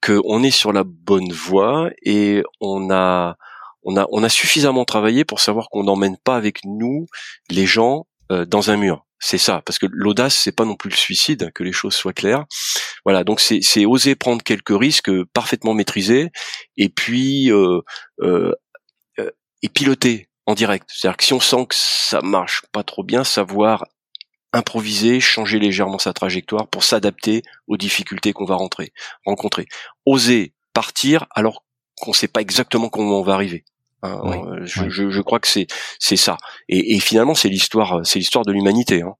qu'on 0.00 0.42
est 0.42 0.50
sur 0.50 0.72
la 0.72 0.84
bonne 0.84 1.32
voie 1.32 1.90
et 2.04 2.42
on 2.60 2.90
a 2.90 3.36
on 3.84 3.96
a, 3.96 4.28
suffisamment 4.28 4.84
travaillé 4.84 5.24
pour 5.24 5.40
savoir 5.40 5.68
qu'on 5.70 5.84
n'emmène 5.84 6.16
pas 6.16 6.36
avec 6.36 6.64
nous 6.64 7.06
les 7.50 7.66
gens 7.66 8.06
euh, 8.30 8.44
dans 8.44 8.70
un 8.70 8.76
mur. 8.76 9.04
C'est 9.24 9.38
ça, 9.38 9.62
parce 9.64 9.78
que 9.78 9.86
l'audace, 9.88 10.34
c'est 10.34 10.50
pas 10.50 10.64
non 10.64 10.74
plus 10.74 10.90
le 10.90 10.96
suicide, 10.96 11.52
que 11.54 11.62
les 11.62 11.70
choses 11.70 11.94
soient 11.94 12.12
claires. 12.12 12.44
Voilà, 13.04 13.22
donc 13.22 13.38
c'est 13.38 13.86
oser 13.86 14.16
prendre 14.16 14.42
quelques 14.42 14.76
risques 14.76 15.12
parfaitement 15.32 15.74
maîtrisés, 15.74 16.32
et 16.76 16.88
puis 16.88 17.52
euh, 17.52 17.82
euh, 18.20 18.52
euh, 19.20 19.30
et 19.62 19.68
piloter 19.68 20.28
en 20.46 20.54
direct. 20.54 20.90
C'est-à-dire 20.92 21.16
que 21.16 21.24
si 21.24 21.32
on 21.34 21.40
sent 21.40 21.66
que 21.68 21.74
ça 21.76 22.20
marche 22.20 22.62
pas 22.72 22.82
trop 22.82 23.04
bien, 23.04 23.22
savoir 23.22 23.86
improviser, 24.52 25.20
changer 25.20 25.60
légèrement 25.60 26.00
sa 26.00 26.12
trajectoire 26.12 26.66
pour 26.66 26.82
s'adapter 26.82 27.42
aux 27.68 27.76
difficultés 27.76 28.32
qu'on 28.32 28.44
va 28.44 28.56
rencontrer. 28.56 29.66
Oser 30.04 30.52
partir 30.74 31.26
alors 31.30 31.64
qu'on 32.00 32.12
sait 32.12 32.26
pas 32.26 32.40
exactement 32.40 32.88
comment 32.88 33.20
on 33.20 33.22
va 33.22 33.34
arriver. 33.34 33.64
Euh, 34.04 34.60
je, 34.64 34.88
je, 34.88 35.10
je, 35.10 35.20
crois 35.20 35.38
que 35.38 35.48
c'est 35.48 35.66
c'est 35.98 36.16
ça. 36.16 36.36
Et, 36.68 36.96
et 36.96 37.00
finalement, 37.00 37.34
c'est 37.34 37.48
l'histoire, 37.48 38.00
c'est 38.04 38.18
l'histoire 38.18 38.44
de 38.44 38.52
l'humanité. 38.52 39.02
Hein. 39.02 39.14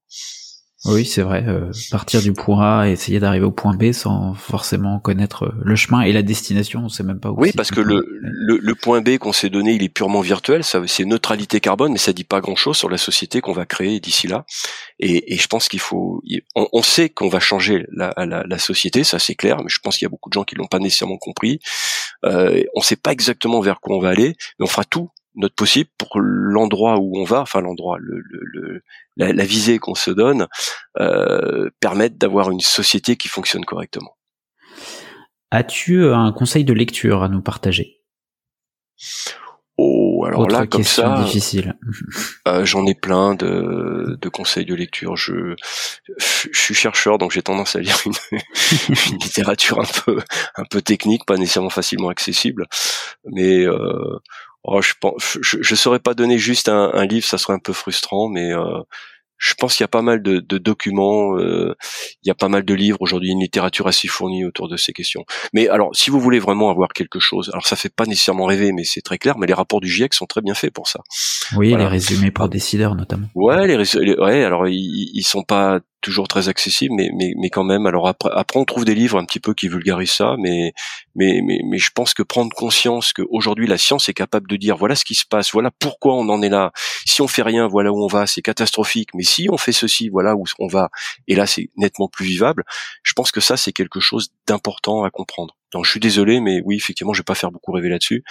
Oui, 0.85 1.05
c'est 1.05 1.23
vrai. 1.23 1.45
Euh, 1.47 1.71
partir 1.93 2.21
du 2.23 2.33
point 2.33 2.81
A 2.81 2.89
et 2.89 2.93
essayer 2.93 3.21
d'arriver 3.21 3.45
au 3.45 3.53
point 3.53 3.77
B 3.77 3.93
sans 3.93 4.35
forcément 4.35 4.99
connaître 4.99 5.45
euh, 5.45 5.53
le 5.63 5.77
chemin 5.77 6.01
et 6.01 6.13
la 6.13 6.23
destination, 6.23 6.81
on 6.85 6.89
sait 6.89 7.05
même 7.05 7.21
pas 7.21 7.31
où. 7.31 7.37
Oui, 7.39 7.53
parce 7.53 7.71
que 7.71 7.81
le, 7.81 8.05
le, 8.21 8.59
le, 8.59 8.75
point 8.75 9.01
B 9.01 9.19
qu'on 9.19 9.33
s'est 9.33 9.49
donné, 9.49 9.75
il 9.75 9.83
est 9.85 9.89
purement 9.89 10.23
virtuel. 10.23 10.65
Ça, 10.65 10.83
c'est 10.89 11.05
neutralité 11.05 11.61
carbone, 11.61 11.93
mais 11.93 11.99
ça 11.99 12.13
dit 12.13 12.25
pas 12.25 12.41
grand-chose 12.41 12.77
sur 12.77 12.89
la 12.91 12.99
société 12.99 13.41
qu'on 13.41 13.53
va 13.53 13.65
créer 13.65 14.01
d'ici 14.01 14.27
là. 14.27 14.45
Et, 14.99 15.33
et, 15.33 15.37
je 15.37 15.47
pense 15.47 15.69
qu'il 15.69 15.79
faut. 15.79 16.21
On, 16.57 16.67
on 16.73 16.83
sait 16.83 17.11
qu'on 17.11 17.29
va 17.29 17.39
changer 17.39 17.87
la, 17.93 18.13
la, 18.17 18.43
la 18.45 18.59
société, 18.59 19.05
ça 19.05 19.21
c'est 19.21 19.37
clair. 19.37 19.59
Mais 19.59 19.69
je 19.69 19.79
pense 19.79 19.99
qu'il 19.99 20.07
y 20.07 20.07
a 20.07 20.11
beaucoup 20.11 20.31
de 20.31 20.35
gens 20.35 20.45
qui 20.45 20.57
l'ont 20.57 20.67
pas 20.67 20.81
nécessairement 20.81 21.19
compris. 21.19 21.61
Euh, 22.25 22.63
on 22.75 22.81
sait 22.81 22.97
pas 22.97 23.13
exactement 23.13 23.61
vers 23.61 23.81
quoi 23.81 23.97
on 23.97 24.01
va 24.01 24.11
aller, 24.11 24.37
mais 24.59 24.65
on 24.65 24.69
fera 24.69 24.85
tout 24.85 25.11
notre 25.35 25.55
possible 25.55 25.91
pour 25.97 26.21
l'endroit 26.21 26.99
où 26.99 27.19
on 27.19 27.25
va, 27.25 27.41
enfin 27.41 27.61
l'endroit, 27.61 27.97
le, 27.99 28.21
le, 28.21 28.83
la, 29.17 29.33
la, 29.33 29.45
visée 29.45 29.79
qu'on 29.79 29.95
se 29.95 30.11
donne, 30.11 30.47
euh, 31.01 31.71
permettre 31.81 32.17
d'avoir 32.17 32.51
une 32.51 32.61
société 32.61 33.17
qui 33.17 33.29
fonctionne 33.29 33.65
correctement. 33.65 34.17
As-tu 35.51 36.05
un 36.07 36.33
conseil 36.33 36.65
de 36.65 36.73
lecture 36.73 37.23
à 37.23 37.29
nous 37.29 37.43
partager? 37.43 38.03
Oh, 39.79 40.12
alors 40.25 40.49
là, 40.49 40.67
comme 40.67 40.85
ça, 40.85 41.23
difficile. 41.25 41.77
Euh, 42.49 42.65
j'en 42.65 42.87
ai 42.87 42.95
plein 42.95 43.35
de, 43.35 44.19
de, 44.21 44.29
conseils 44.29 44.65
de 44.65 44.75
lecture. 44.75 45.17
Je, 45.17 45.55
je 46.19 46.59
suis 46.59 46.75
chercheur, 46.75 47.19
donc 47.19 47.33
j'ai 47.33 47.43
tendance 47.43 47.77
à 47.77 47.81
lire 47.81 47.97
une, 48.07 48.13
une, 48.89 49.19
littérature 49.19 49.81
un 49.81 50.03
peu, 50.05 50.21
un 50.57 50.65
peu 50.65 50.83
technique, 50.83 51.25
pas 51.27 51.37
nécessairement 51.37 51.71
facilement 51.71 52.09
accessible, 52.09 52.67
mais 53.25 53.65
euh, 53.67 54.19
Oh, 54.65 54.81
je 54.81 54.95
pense, 55.01 55.39
je, 55.43 55.59
je 55.61 55.75
saurais 55.75 55.99
pas 55.99 56.15
donner 56.15 56.39
juste 56.39 56.69
un, 56.69 56.93
un, 56.95 57.05
livre, 57.05 57.27
ça 57.27 57.37
serait 57.37 57.53
un 57.53 57.59
peu 57.59 57.73
frustrant, 57.73 58.29
mais 58.29 58.53
euh, 58.53 58.81
je 59.43 59.55
pense 59.55 59.75
qu'il 59.75 59.83
y 59.83 59.85
a 59.85 59.89
pas 59.89 60.03
mal 60.03 60.23
de, 60.23 60.39
documents. 60.59 61.37
Euh, 61.37 61.75
il 62.23 62.29
y 62.29 62.31
a 62.31 62.35
pas 62.35 62.49
mal 62.49 62.65
de 62.65 62.75
livres 62.75 62.99
aujourd'hui, 63.01 63.31
une 63.31 63.41
littérature 63.41 63.89
assez 63.89 64.07
fournie 64.07 64.45
autour 64.45 64.69
de 64.69 64.77
ces 64.77 64.93
questions. 64.93 65.25
Mais 65.53 65.69
alors, 65.69 65.91
si 65.95 66.11
vous 66.11 66.21
voulez 66.21 66.39
vraiment 66.39 66.71
avoir 66.71 66.91
quelque 66.93 67.19
chose, 67.19 67.51
alors 67.53 67.67
ça 67.67 67.75
fait 67.75 67.93
pas 67.93 68.07
nécessairement 68.07 68.45
rêver, 68.45 68.71
mais 68.71 68.85
c'est 68.85 69.03
très 69.03 69.19
clair. 69.19 69.37
Mais 69.39 69.49
les 69.49 69.53
rapports 69.53 69.81
du 69.81 69.89
GIEC 69.89 70.15
sont 70.15 70.27
très 70.27 70.43
bien 70.43 70.55
faits 70.55 70.73
pour 70.73 70.87
ça. 70.87 71.01
Oui, 71.57 71.75
les 71.75 71.87
résumés 71.87 72.31
pour 72.31 72.49
décideurs 72.49 72.95
notamment. 72.95 73.29
Ouais, 73.35 73.67
les, 73.67 73.77
résumés, 73.77 74.19
ouais. 74.19 74.45
Alors 74.45 74.69
ils, 74.69 75.11
ils 75.15 75.25
sont 75.25 75.43
pas 75.43 75.81
toujours 76.03 76.29
très 76.29 76.49
accessible, 76.49 76.95
mais, 76.95 77.11
mais, 77.15 77.33
mais 77.39 77.49
quand 77.49 77.65
même. 77.65 77.87
Alors 77.87 78.07
après, 78.09 78.29
après, 78.35 78.61
on 78.61 78.65
trouve 78.65 78.85
des 78.85 78.95
livres 78.95 79.19
un 79.19 79.25
petit 79.25 79.41
peu 79.41 79.55
qui 79.55 79.69
vulgarisent 79.69 80.13
ça, 80.13 80.35
mais, 80.39 80.75
mais, 81.15 81.41
mais, 81.43 81.61
mais 81.65 81.79
je 81.79 81.91
pense 81.95 82.13
que 82.13 82.23
prendre 82.23 82.55
conscience 82.55 83.13
qu'aujourd'hui 83.15 83.67
la 83.67 83.79
science 83.79 84.09
est 84.09 84.15
capable 84.15 84.49
de 84.49 84.57
dire 84.57 84.77
voilà 84.77 84.95
ce 84.95 85.05
qui 85.05 85.15
se 85.15 85.25
passe, 85.25 85.53
voilà 85.53 85.71
pourquoi 85.71 86.15
on 86.15 86.29
en 86.29 86.43
est 86.43 86.51
là. 86.51 86.73
Si 87.07 87.23
on 87.23 87.29
fait 87.29 87.43
rien, 87.43 87.69
voilà 87.69 87.93
où 87.93 88.05
on 88.05 88.09
va, 88.09 88.27
c'est 88.27 88.43
catastrophique. 88.43 89.11
Mais 89.15 89.23
si 89.23 89.49
on 89.51 89.57
fait 89.57 89.73
ceci, 89.73 90.11
voilà 90.11 90.37
où 90.37 90.45
on 90.59 90.67
va. 90.67 90.91
Et 91.29 91.35
là, 91.35 91.47
c'est 91.47 91.71
nettement 91.77 92.09
plus 92.09 92.27
vivable. 92.27 92.65
Je 93.03 93.13
pense 93.15 93.31
que 93.31 93.41
ça, 93.41 93.57
c'est 93.57 93.73
quelque 93.73 94.01
chose 94.01 94.33
d'important 94.47 95.05
à 95.05 95.11
comprendre. 95.11 95.57
Donc, 95.73 95.85
je 95.85 95.91
suis 95.91 96.01
désolé, 96.01 96.41
mais 96.41 96.61
oui, 96.65 96.77
effectivement, 96.77 97.13
je 97.13 97.21
vais 97.21 97.25
pas 97.25 97.35
faire 97.35 97.51
beaucoup 97.51 97.73
rêver 97.73 97.89
là-dessus. 97.89 98.25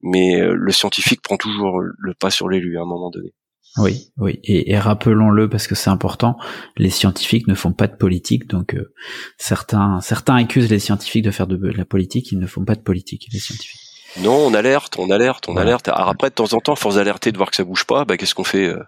Mais 0.00 0.40
euh, 0.40 0.54
le 0.54 0.72
scientifique 0.72 1.22
prend 1.22 1.36
toujours 1.36 1.80
le 1.80 2.14
pas 2.14 2.30
sur 2.30 2.48
l'élu 2.48 2.78
à 2.78 2.82
un 2.82 2.86
moment 2.86 3.10
donné. 3.10 3.34
Oui, 3.76 4.12
oui, 4.18 4.38
et, 4.44 4.78
rappelons-le 4.78 5.48
parce 5.48 5.66
que 5.66 5.74
c'est 5.74 5.90
important. 5.90 6.36
Les 6.76 6.90
scientifiques 6.90 7.48
ne 7.48 7.54
font 7.54 7.72
pas 7.72 7.88
de 7.88 7.96
politique, 7.96 8.46
donc 8.46 8.74
euh, 8.74 8.92
certains 9.36 10.00
certains 10.00 10.36
accusent 10.36 10.70
les 10.70 10.78
scientifiques 10.78 11.24
de 11.24 11.32
faire 11.32 11.48
de, 11.48 11.56
la 11.56 11.84
politique, 11.84 12.30
ils 12.30 12.38
ne 12.38 12.46
font 12.46 12.64
pas 12.64 12.76
de 12.76 12.82
politique 12.82 13.26
les 13.32 13.40
scientifiques. 13.40 13.80
Non, 14.20 14.46
on 14.46 14.54
alerte, 14.54 14.96
on 15.00 15.10
alerte, 15.10 15.48
on 15.48 15.56
alerte. 15.56 15.88
Alors 15.88 16.08
après, 16.08 16.30
de 16.30 16.34
temps 16.34 16.52
en 16.52 16.60
temps, 16.60 16.76
force 16.76 16.94
d'alerter, 16.94 17.32
de 17.32 17.36
voir 17.36 17.50
que 17.50 17.56
ça 17.56 17.64
bouge 17.64 17.84
pas, 17.84 18.04
bah, 18.04 18.16
qu'est-ce 18.16 18.36
qu'on 18.36 18.44
fait 18.44 18.68
euh, 18.68 18.78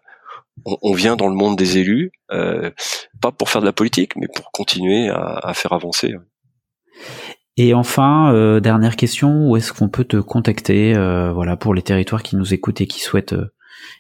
on, 0.65 0.95
vient 0.95 1.17
dans 1.17 1.29
le 1.29 1.35
monde 1.35 1.57
des 1.57 1.79
élus, 1.79 2.13
euh, 2.31 2.71
pas 3.21 3.33
pour 3.33 3.51
faire 3.51 3.61
de 3.61 3.67
la 3.67 3.73
politique, 3.73 4.15
mais 4.15 4.29
pour 4.35 4.53
continuer 4.53 5.09
à, 5.09 5.53
faire 5.53 5.73
avancer. 5.73 6.15
Et 7.57 7.73
enfin, 7.75 8.61
dernière 8.61 8.97
question, 8.97 9.49
où 9.49 9.57
est-ce 9.57 9.73
qu'on 9.73 9.89
peut 9.89 10.05
te 10.05 10.19
contacter, 10.19 10.93
voilà, 11.33 11.57
pour 11.57 11.75
les 11.75 11.83
territoires 11.83 12.23
qui 12.23 12.37
nous 12.37 12.53
écoutent 12.53 12.81
et 12.81 12.87
qui 12.87 13.01
souhaitent 13.01 13.35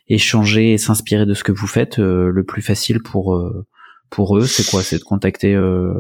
échanger 0.08 0.72
et 0.72 0.78
s'inspirer 0.78 1.26
de 1.26 1.34
ce 1.34 1.44
que 1.44 1.52
vous 1.52 1.66
faites, 1.66 1.98
euh, 1.98 2.30
le 2.30 2.44
plus 2.44 2.62
facile 2.62 3.02
pour 3.02 3.34
euh, 3.34 3.66
pour 4.08 4.38
eux, 4.38 4.46
c'est 4.46 4.64
quoi? 4.64 4.84
C'est 4.84 4.98
de 4.98 5.04
contacter 5.04 5.52
euh, 5.54 5.92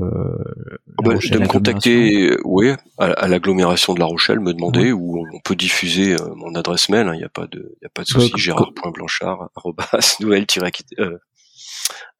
bah, 1.02 1.14
de 1.14 1.38
me 1.38 1.48
contacter, 1.48 2.36
oui, 2.44 2.70
à, 2.98 3.26
l'agglomération 3.26 3.94
de 3.94 3.98
La 3.98 4.06
Rochelle, 4.06 4.38
me 4.38 4.54
demander 4.54 4.92
où 4.92 5.18
on 5.18 5.40
peut 5.40 5.56
diffuser 5.56 6.14
mon 6.36 6.54
adresse 6.54 6.88
mail. 6.88 7.06
Il 7.06 7.08
hein, 7.08 7.16
n'y 7.16 7.24
a 7.24 7.28
pas 7.28 7.48
de, 7.48 7.76
y 7.82 7.86
a 7.86 7.88
pas 7.88 8.02
de 8.02 8.06
souci. 8.06 8.30
Gérard.blanchard 8.36 9.50
nouvelle 10.20 10.46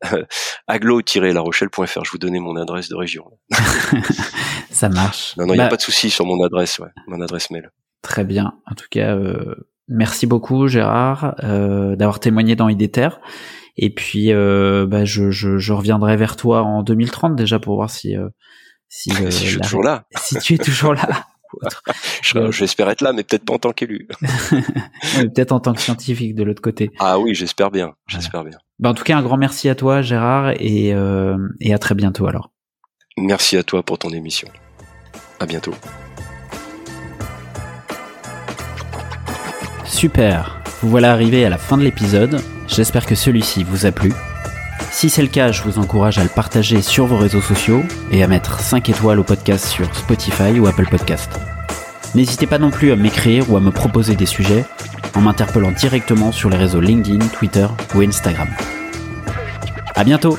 aglo-larochelle.fr. 0.68 2.04
Je 2.04 2.10
vous 2.10 2.18
donnais 2.18 2.40
mon 2.40 2.56
adresse 2.56 2.88
de 2.88 2.96
région. 2.96 3.24
Ça 4.70 4.88
marche. 4.88 5.36
Non, 5.36 5.46
non, 5.46 5.54
il 5.54 5.56
n'y 5.56 5.60
a 5.60 5.64
bah 5.64 5.70
pas 5.70 5.76
de 5.76 5.82
souci 5.82 6.10
sur 6.10 6.26
mon 6.26 6.42
adresse, 6.44 6.78
ouais, 6.78 6.90
mon 7.06 7.20
adresse 7.20 7.50
mail. 7.50 7.70
Très 8.02 8.24
bien. 8.24 8.54
En 8.70 8.74
tout 8.74 8.86
cas, 8.90 9.16
euh, 9.16 9.54
Merci 9.88 10.26
beaucoup 10.26 10.66
Gérard 10.66 11.36
euh, 11.44 11.94
d'avoir 11.94 12.18
témoigné 12.18 12.56
dans 12.56 12.68
Idéter. 12.68 13.08
Et 13.76 13.94
puis 13.94 14.32
euh, 14.32 14.86
bah, 14.86 15.04
je, 15.04 15.30
je, 15.30 15.58
je, 15.58 15.72
reviendrai 15.72 16.16
vers 16.16 16.36
toi 16.36 16.62
en 16.62 16.82
2030 16.82 17.36
déjà 17.36 17.58
pour 17.60 17.76
voir 17.76 17.90
si 17.90 18.16
euh, 18.16 18.28
si, 18.88 19.10
je 19.14 19.30
suis 19.30 19.60
toujours 19.60 19.82
là. 19.82 20.04
Si 20.16 20.38
tu 20.38 20.54
es 20.54 20.58
toujours 20.58 20.94
là. 20.94 21.26
J'espère 22.50 22.88
être 22.90 23.00
là, 23.00 23.12
mais 23.12 23.22
peut-être 23.22 23.44
pas 23.44 23.54
en 23.54 23.59
tant 23.59 23.72
qu'élu. 23.72 24.09
peut-être 25.16 25.52
en 25.52 25.61
tant 25.61 25.72
que 25.72 25.80
scientifique 25.80 26.34
de 26.34 26.44
l'autre 26.44 26.62
côté. 26.62 26.90
Ah 26.98 27.18
oui, 27.18 27.34
j'espère 27.34 27.70
bien. 27.70 27.94
J'espère 28.09 28.44
bien. 28.44 28.59
Bah, 28.78 28.90
en 28.90 28.94
tout 28.94 29.04
cas, 29.04 29.16
un 29.16 29.22
grand 29.22 29.36
merci 29.36 29.68
à 29.68 29.74
toi, 29.74 30.02
Gérard, 30.02 30.50
et, 30.59 30.92
euh, 30.94 31.36
et 31.61 31.72
à 31.72 31.78
très 31.78 31.94
bientôt 31.94 32.26
alors. 32.26 32.50
Merci 33.16 33.57
à 33.57 33.62
toi 33.62 33.82
pour 33.82 33.98
ton 33.98 34.11
émission. 34.11 34.48
À 35.40 35.46
bientôt. 35.46 35.74
Super, 39.84 40.61
vous 40.82 40.90
voilà 40.90 41.12
arrivé 41.12 41.46
à 41.46 41.48
la 41.48 41.57
fin 41.57 41.78
de 41.78 41.82
l'épisode, 41.82 42.40
j'espère 42.68 43.07
que 43.07 43.14
celui-ci 43.14 43.64
vous 43.64 43.86
a 43.86 43.92
plu. 43.92 44.12
Si 44.91 45.11
c'est 45.11 45.22
le 45.22 45.28
cas, 45.28 45.53
je 45.53 45.62
vous 45.62 45.78
encourage 45.78 46.18
à 46.18 46.22
le 46.22 46.28
partager 46.28 46.80
sur 46.80 47.07
vos 47.07 47.18
réseaux 47.18 47.41
sociaux 47.43 47.82
et 48.11 48.22
à 48.22 48.26
mettre 48.28 48.61
5 48.61 48.89
étoiles 48.89 49.18
au 49.18 49.24
podcast 49.24 49.66
sur 49.66 49.95
Spotify 49.95 50.59
ou 50.59 50.66
Apple 50.66 50.89
Podcast. 50.89 51.30
N'hésitez 52.14 52.47
pas 52.47 52.59
non 52.59 52.70
plus 52.70 52.93
à 52.93 52.97
m'écrire 52.97 53.51
ou 53.51 53.57
à 53.57 53.61
me 53.61 53.70
proposer 53.70 54.16
des 54.16 54.26
sujets 54.26 54.64
en 55.14 55.20
m'interpellant 55.20 55.72
directement 55.72 56.32
sur 56.32 56.49
les 56.49 56.57
réseaux 56.57 56.80
LinkedIn, 56.80 57.26
Twitter 57.28 57.66
ou 57.95 58.01
Instagram. 58.01 58.49
À 59.95 60.05
bientôt! 60.05 60.39